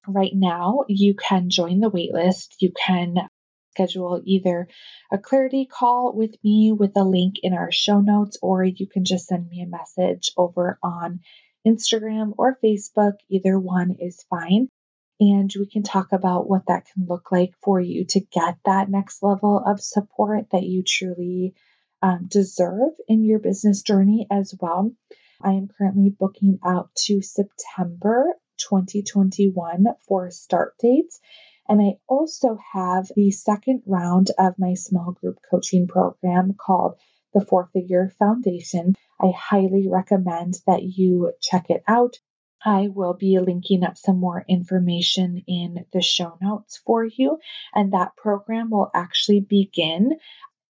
right 0.06 0.32
now 0.34 0.84
you 0.88 1.14
can 1.14 1.50
join 1.50 1.80
the 1.80 1.90
waitlist. 1.90 2.54
You 2.60 2.72
can 2.72 3.16
schedule 3.72 4.20
either 4.24 4.68
a 5.12 5.18
clarity 5.18 5.66
call 5.66 6.12
with 6.14 6.34
me 6.42 6.72
with 6.72 6.96
a 6.96 7.04
link 7.04 7.36
in 7.42 7.52
our 7.54 7.70
show 7.70 8.00
notes, 8.00 8.36
or 8.42 8.64
you 8.64 8.86
can 8.86 9.04
just 9.04 9.26
send 9.26 9.48
me 9.48 9.62
a 9.62 9.66
message 9.66 10.30
over 10.36 10.78
on 10.82 11.20
Instagram 11.66 12.32
or 12.36 12.58
Facebook. 12.62 13.14
Either 13.28 13.58
one 13.58 13.96
is 14.00 14.24
fine. 14.28 14.68
And 15.20 15.52
we 15.58 15.66
can 15.66 15.82
talk 15.82 16.12
about 16.12 16.48
what 16.48 16.66
that 16.68 16.86
can 16.92 17.06
look 17.06 17.32
like 17.32 17.52
for 17.62 17.80
you 17.80 18.04
to 18.10 18.20
get 18.20 18.56
that 18.64 18.88
next 18.88 19.22
level 19.22 19.62
of 19.64 19.80
support 19.80 20.50
that 20.52 20.62
you 20.62 20.84
truly 20.84 21.54
um, 22.02 22.26
deserve 22.28 22.92
in 23.08 23.24
your 23.24 23.40
business 23.40 23.82
journey 23.82 24.28
as 24.30 24.54
well. 24.60 24.92
I 25.42 25.52
am 25.52 25.68
currently 25.76 26.10
booking 26.10 26.60
out 26.64 26.94
to 27.06 27.20
September 27.22 28.34
2021 28.58 29.86
for 30.06 30.30
start 30.30 30.74
dates. 30.78 31.20
And 31.68 31.80
I 31.80 31.98
also 32.08 32.58
have 32.72 33.10
the 33.14 33.30
second 33.30 33.82
round 33.86 34.30
of 34.38 34.58
my 34.58 34.74
small 34.74 35.12
group 35.12 35.38
coaching 35.50 35.86
program 35.86 36.54
called 36.54 36.96
the 37.34 37.44
Four 37.44 37.68
Figure 37.72 38.10
Foundation. 38.18 38.94
I 39.20 39.32
highly 39.36 39.86
recommend 39.88 40.54
that 40.66 40.82
you 40.82 41.32
check 41.40 41.70
it 41.70 41.82
out. 41.86 42.16
I 42.64 42.88
will 42.88 43.14
be 43.14 43.38
linking 43.38 43.84
up 43.84 43.96
some 43.96 44.18
more 44.18 44.44
information 44.48 45.44
in 45.46 45.84
the 45.92 46.02
show 46.02 46.38
notes 46.40 46.80
for 46.84 47.04
you, 47.04 47.38
and 47.74 47.92
that 47.92 48.16
program 48.16 48.70
will 48.70 48.90
actually 48.94 49.40
begin 49.40 50.18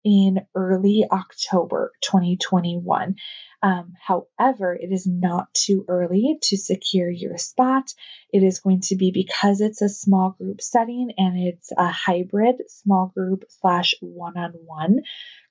in 0.04 0.40
early 0.54 1.04
October 1.10 1.92
2021. 2.02 3.16
Um, 3.62 3.94
however, 4.00 4.74
it 4.74 4.92
is 4.92 5.06
not 5.06 5.52
too 5.52 5.84
early 5.88 6.38
to 6.42 6.56
secure 6.56 7.10
your 7.10 7.38
spot. 7.38 7.92
It 8.32 8.42
is 8.42 8.60
going 8.60 8.82
to 8.82 8.96
be 8.96 9.10
because 9.10 9.60
it's 9.60 9.82
a 9.82 9.88
small 9.88 10.30
group 10.30 10.60
setting 10.60 11.12
and 11.18 11.38
it's 11.38 11.72
a 11.76 11.88
hybrid 11.88 12.56
small 12.68 13.12
group 13.14 13.44
slash 13.48 13.94
one 14.00 14.36
on 14.36 14.52
one 14.52 15.00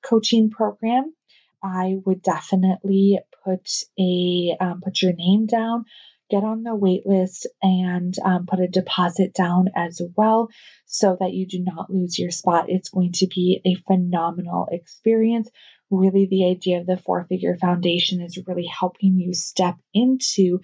coaching 0.01 0.49
program. 0.49 1.13
I 1.61 1.97
would 2.05 2.21
definitely 2.21 3.19
put 3.43 3.69
a 3.99 4.55
um, 4.59 4.81
put 4.81 5.01
your 5.01 5.13
name 5.13 5.47
down 5.47 5.85
get 6.29 6.43
on 6.43 6.63
the 6.63 6.75
wait 6.75 7.05
list 7.05 7.47
and 7.61 8.13
um, 8.23 8.45
put 8.45 8.59
a 8.59 8.67
deposit 8.67 9.33
down 9.33 9.69
as 9.75 10.01
well 10.15 10.49
so 10.85 11.17
that 11.19 11.33
you 11.33 11.47
do 11.47 11.63
not 11.63 11.89
lose 11.89 12.19
your 12.19 12.31
spot. 12.31 12.69
It's 12.69 12.89
going 12.89 13.13
to 13.13 13.27
be 13.27 13.61
a 13.65 13.75
phenomenal 13.87 14.67
experience. 14.71 15.49
Really, 15.89 16.27
the 16.29 16.49
idea 16.49 16.79
of 16.79 16.85
the 16.85 16.97
four 16.97 17.25
figure 17.25 17.55
foundation 17.55 18.21
is 18.21 18.39
really 18.45 18.65
helping 18.65 19.17
you 19.17 19.33
step 19.33 19.75
into 19.93 20.59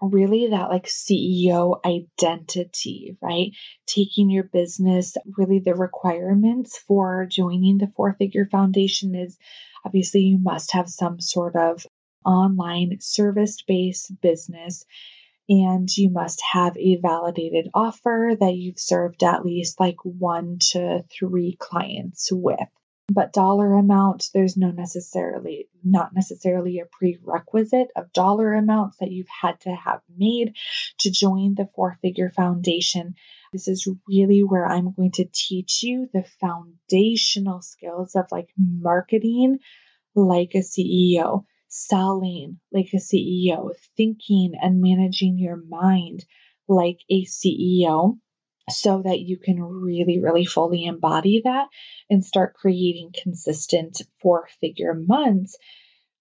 really 0.00 0.48
that 0.48 0.68
like 0.68 0.86
CEO 0.86 1.78
identity, 1.84 3.16
right? 3.22 3.52
Taking 3.86 4.30
your 4.30 4.44
business, 4.44 5.16
really 5.38 5.60
the 5.60 5.74
requirements 5.74 6.76
for 6.76 7.26
joining 7.26 7.78
the 7.78 7.92
four 7.96 8.14
figure 8.14 8.48
foundation 8.50 9.14
is 9.14 9.38
obviously 9.84 10.22
you 10.22 10.38
must 10.38 10.72
have 10.72 10.88
some 10.88 11.20
sort 11.20 11.54
of 11.54 11.86
online 12.24 12.98
service 13.00 13.62
based 13.62 14.20
business 14.20 14.84
and 15.48 15.88
you 15.96 16.10
must 16.10 16.40
have 16.52 16.76
a 16.76 16.96
validated 16.96 17.68
offer 17.74 18.32
that 18.38 18.54
you've 18.54 18.78
served 18.78 19.22
at 19.22 19.44
least 19.44 19.80
like 19.80 19.96
one 20.04 20.58
to 20.60 21.04
three 21.10 21.56
clients 21.58 22.30
with. 22.32 22.58
But 23.12 23.32
dollar 23.32 23.74
amount, 23.74 24.28
there's 24.32 24.56
no 24.56 24.70
necessarily, 24.70 25.68
not 25.84 26.14
necessarily 26.14 26.78
a 26.78 26.86
prerequisite 26.86 27.88
of 27.96 28.12
dollar 28.12 28.54
amounts 28.54 28.98
that 28.98 29.10
you've 29.10 29.28
had 29.28 29.60
to 29.62 29.70
have 29.74 30.00
made 30.16 30.54
to 31.00 31.10
join 31.10 31.54
the 31.54 31.68
four 31.74 31.98
figure 32.00 32.30
foundation. 32.30 33.16
This 33.52 33.68
is 33.68 33.88
really 34.08 34.42
where 34.42 34.64
I'm 34.64 34.92
going 34.92 35.12
to 35.12 35.28
teach 35.30 35.82
you 35.82 36.08
the 36.14 36.24
foundational 36.40 37.60
skills 37.60 38.14
of 38.14 38.26
like 38.30 38.48
marketing 38.56 39.58
like 40.14 40.52
a 40.54 40.58
CEO 40.58 41.44
selling 41.72 42.60
like 42.70 42.90
a 42.92 42.98
CEO, 42.98 43.70
thinking 43.96 44.52
and 44.60 44.82
managing 44.82 45.38
your 45.38 45.56
mind 45.56 46.22
like 46.68 46.98
a 47.10 47.24
CEO 47.24 48.18
so 48.68 49.02
that 49.02 49.20
you 49.20 49.38
can 49.38 49.60
really, 49.62 50.20
really 50.20 50.44
fully 50.44 50.84
embody 50.84 51.40
that 51.44 51.68
and 52.10 52.24
start 52.24 52.54
creating 52.54 53.10
consistent 53.22 54.02
four 54.20 54.48
figure 54.60 54.94
months, 54.94 55.56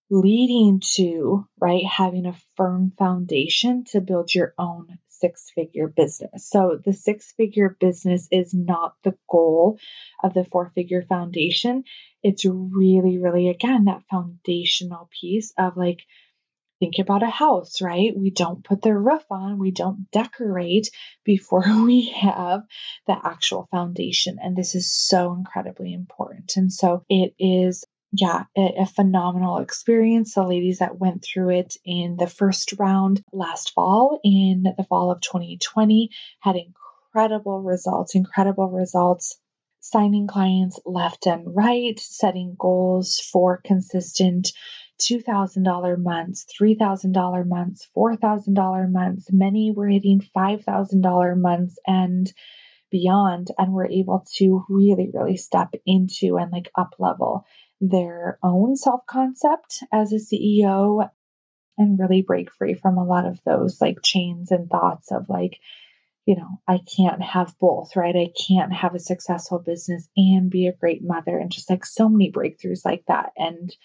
leading 0.10 0.82
to, 0.96 1.46
right, 1.60 1.86
having 1.86 2.26
a 2.26 2.38
firm 2.56 2.94
foundation 2.98 3.84
to 3.84 4.00
build 4.00 4.34
your 4.34 4.54
own 4.58 4.88
six 5.10 5.52
figure 5.54 5.88
business. 5.88 6.50
So 6.50 6.80
the 6.84 6.94
six 6.94 7.34
figure 7.34 7.76
business 7.80 8.28
is 8.32 8.54
not 8.54 8.96
the 9.04 9.16
goal 9.30 9.80
of 10.24 10.34
the 10.34 10.46
four 10.46 10.72
figure 10.74 11.04
foundation. 11.04 11.84
It's 12.24 12.46
really, 12.46 13.18
really, 13.18 13.50
again, 13.50 13.86
that 13.86 14.04
foundational 14.10 15.10
piece 15.20 15.54
of 15.58 15.78
like 15.78 16.02
think 16.80 17.00
about 17.00 17.24
a 17.24 17.30
house, 17.30 17.82
right? 17.82 18.12
We 18.18 18.32
don't 18.32 18.64
put 18.64 18.82
the 18.82 18.96
roof 18.96 19.24
on, 19.30 19.60
we 19.60 19.72
don't 19.72 20.10
decorate 20.12 20.90
before 21.24 21.64
we 21.86 22.10
have 22.10 22.64
the 23.08 23.18
actual 23.24 23.68
foundation. 23.72 24.38
And 24.42 24.56
this 24.56 24.76
is 24.76 24.92
so 24.92 25.34
incredibly 25.34 25.94
important. 25.94 26.58
And 26.58 26.74
so 26.74 27.06
it 27.08 27.36
is 27.40 27.86
yeah, 28.14 28.44
a, 28.58 28.86
phenomenal 28.86 29.60
experience. 29.60 30.34
The 30.34 30.44
ladies 30.44 30.80
that 30.80 31.00
went 31.00 31.24
through 31.24 31.52
it 31.52 31.78
in 31.86 32.18
the 32.18 32.28
first 32.28 32.74
round 32.78 33.24
last 33.32 33.74
fall, 33.74 34.20
in 34.24 34.64
the 34.64 34.84
fall 34.84 35.12
of 35.12 35.22
2020, 35.22 36.10
had 36.42 36.58
incredible 36.58 37.62
results, 37.62 38.16
incredible 38.16 38.70
results. 38.70 39.38
Signing 39.82 40.28
clients 40.28 40.80
left 40.86 41.26
and 41.28 41.56
right, 41.56 42.00
setting 42.00 42.56
goals 42.58 43.20
for 43.20 43.58
consistent 43.58 44.52
$2,000 45.02 46.02
months, 46.02 46.46
$3,000 46.60 47.48
months, 47.48 47.90
$4,000 47.98 48.92
months. 48.92 49.32
Many 49.32 49.72
were 49.72 49.88
hitting 49.88 50.22
$5,000 50.36 51.42
months 51.42 51.80
and 51.86 52.32
beyond, 52.92 53.48
and 53.58 53.74
were 53.74 53.90
able 53.90 54.26
to 54.36 54.64
really, 54.70 55.10
really 55.14 55.38
step 55.38 55.74
into 55.86 56.38
and 56.38 56.52
like 56.52 56.70
up 56.76 56.96
level 57.00 57.46
their 57.80 58.38
own 58.44 58.76
self 58.76 59.06
concept 59.08 59.84
as 59.92 60.14
a 60.14 60.18
CEO 60.18 61.10
and 61.78 62.00
really 62.00 62.22
break 62.22 62.52
free 62.52 62.76
from 62.76 62.98
a 62.98 63.04
lot 63.04 63.26
of 63.26 63.40
those 63.44 63.82
like 63.82 63.98
chains 64.04 64.52
and 64.52 64.70
thoughts 64.70 65.12
of 65.12 65.28
like, 65.30 65.60
you 66.26 66.36
know, 66.36 66.62
I 66.68 66.80
can't 66.98 67.22
have 67.22 67.56
both, 67.60 67.96
right? 67.96 68.16
I 68.16 68.30
can't 68.48 68.74
have 68.74 68.96
a 68.96 69.00
successful 69.00 69.60
business 69.60 70.08
and 70.16 70.50
be 70.50 70.68
a 70.68 70.74
great 70.74 71.04
mother, 71.04 71.38
and 71.38 71.52
just 71.52 71.70
like 71.70 71.86
so 71.86 72.10
many 72.10 72.32
breakthroughs 72.32 72.86
like 72.86 73.04
that. 73.08 73.32
And 73.38 73.76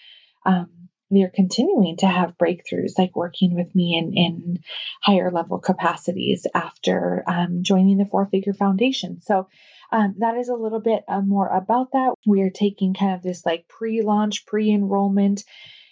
um, 0.45 0.69
they're 1.09 1.31
continuing 1.33 1.97
to 1.97 2.07
have 2.07 2.37
breakthroughs, 2.37 2.97
like 2.97 3.15
working 3.15 3.55
with 3.55 3.73
me 3.73 3.97
in, 3.97 4.13
in 4.15 4.59
higher 5.01 5.31
level 5.31 5.59
capacities 5.59 6.45
after 6.53 7.23
um, 7.27 7.63
joining 7.63 7.97
the 7.97 8.05
Four 8.05 8.27
Figure 8.27 8.53
Foundation. 8.53 9.21
So 9.21 9.47
um, 9.91 10.15
that 10.19 10.35
is 10.35 10.49
a 10.49 10.55
little 10.55 10.81
bit 10.81 11.03
uh, 11.07 11.21
more 11.21 11.47
about 11.47 11.91
that. 11.93 12.13
We 12.25 12.41
are 12.41 12.49
taking 12.49 12.93
kind 12.93 13.15
of 13.15 13.23
this 13.23 13.45
like 13.45 13.67
pre 13.67 14.01
launch, 14.01 14.45
pre 14.45 14.69
enrollment, 14.71 15.43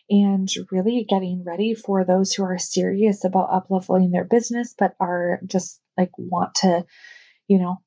and 0.10 0.50
really 0.72 1.06
getting 1.08 1.44
ready 1.44 1.74
for 1.74 2.04
those 2.04 2.34
who 2.34 2.44
are 2.44 2.58
serious 2.58 3.24
about 3.24 3.50
upleveling 3.50 4.12
their 4.12 4.26
business, 4.26 4.76
but 4.78 4.96
are 5.00 5.40
just 5.46 5.80
like 5.98 6.12
want 6.18 6.56
to, 6.56 6.86
you 7.48 7.60
know, 7.60 7.82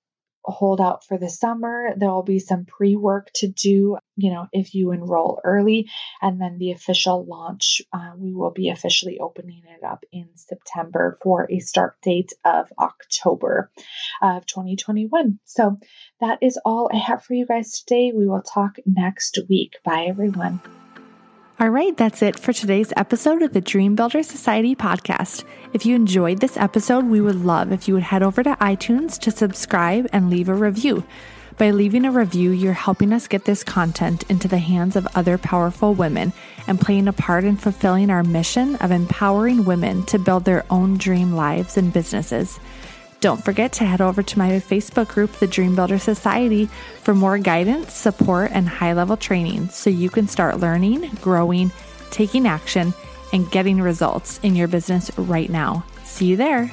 hold 0.48 0.80
out 0.80 1.04
for 1.04 1.18
the 1.18 1.28
summer. 1.28 1.90
There 1.96 2.10
will 2.10 2.22
be 2.22 2.38
some 2.38 2.64
pre 2.64 2.96
work 2.96 3.30
to 3.36 3.48
do, 3.48 3.98
you 4.16 4.30
know, 4.30 4.46
if 4.52 4.74
you 4.74 4.92
enroll 4.92 5.40
early. 5.44 5.90
And 6.22 6.40
then 6.40 6.58
the 6.58 6.72
official 6.72 7.24
launch, 7.24 7.82
uh, 7.92 8.12
we 8.16 8.32
will 8.32 8.50
be 8.50 8.70
officially 8.70 9.18
opening 9.18 9.62
it 9.66 9.84
up 9.84 10.04
in 10.10 10.28
September 10.36 11.18
for 11.22 11.46
a 11.50 11.58
start 11.60 11.96
date 12.02 12.32
of 12.44 12.72
October 12.78 13.70
of 14.22 14.46
2021. 14.46 15.38
So 15.44 15.78
that 16.20 16.38
is 16.42 16.58
all 16.64 16.90
I 16.92 16.96
have 16.96 17.22
for 17.22 17.34
you 17.34 17.46
guys 17.46 17.80
today. 17.80 18.12
We 18.14 18.26
will 18.26 18.42
talk 18.42 18.76
next 18.86 19.38
week. 19.48 19.76
Bye, 19.84 20.06
everyone. 20.08 20.60
All 21.60 21.70
right, 21.70 21.96
that's 21.96 22.22
it 22.22 22.38
for 22.38 22.52
today's 22.52 22.92
episode 22.96 23.42
of 23.42 23.52
the 23.52 23.60
Dream 23.60 23.96
Builder 23.96 24.22
Society 24.22 24.76
podcast. 24.76 25.42
If 25.72 25.84
you 25.84 25.96
enjoyed 25.96 26.38
this 26.38 26.56
episode, 26.56 27.06
we 27.06 27.20
would 27.20 27.44
love 27.44 27.72
if 27.72 27.88
you 27.88 27.94
would 27.94 28.04
head 28.04 28.22
over 28.22 28.44
to 28.44 28.54
iTunes 28.60 29.18
to 29.18 29.32
subscribe 29.32 30.06
and 30.12 30.30
leave 30.30 30.48
a 30.48 30.54
review. 30.54 31.02
By 31.56 31.72
leaving 31.72 32.04
a 32.04 32.12
review, 32.12 32.52
you're 32.52 32.74
helping 32.74 33.12
us 33.12 33.26
get 33.26 33.44
this 33.44 33.64
content 33.64 34.22
into 34.30 34.46
the 34.46 34.58
hands 34.58 34.94
of 34.94 35.08
other 35.16 35.36
powerful 35.36 35.94
women 35.94 36.32
and 36.68 36.80
playing 36.80 37.08
a 37.08 37.12
part 37.12 37.42
in 37.42 37.56
fulfilling 37.56 38.08
our 38.08 38.22
mission 38.22 38.76
of 38.76 38.92
empowering 38.92 39.64
women 39.64 40.06
to 40.06 40.20
build 40.20 40.44
their 40.44 40.64
own 40.70 40.96
dream 40.96 41.32
lives 41.32 41.76
and 41.76 41.92
businesses. 41.92 42.60
Don't 43.20 43.44
forget 43.44 43.72
to 43.74 43.84
head 43.84 44.00
over 44.00 44.22
to 44.22 44.38
my 44.38 44.50
Facebook 44.50 45.08
group, 45.08 45.32
the 45.32 45.48
Dream 45.48 45.74
Builder 45.74 45.98
Society, 45.98 46.66
for 47.02 47.14
more 47.14 47.36
guidance, 47.36 47.92
support, 47.92 48.52
and 48.52 48.68
high 48.68 48.92
level 48.92 49.16
training 49.16 49.70
so 49.70 49.90
you 49.90 50.08
can 50.08 50.28
start 50.28 50.60
learning, 50.60 51.10
growing, 51.20 51.72
taking 52.12 52.46
action, 52.46 52.94
and 53.32 53.50
getting 53.50 53.80
results 53.80 54.38
in 54.44 54.54
your 54.54 54.68
business 54.68 55.10
right 55.18 55.50
now. 55.50 55.84
See 56.04 56.26
you 56.26 56.36
there. 56.36 56.70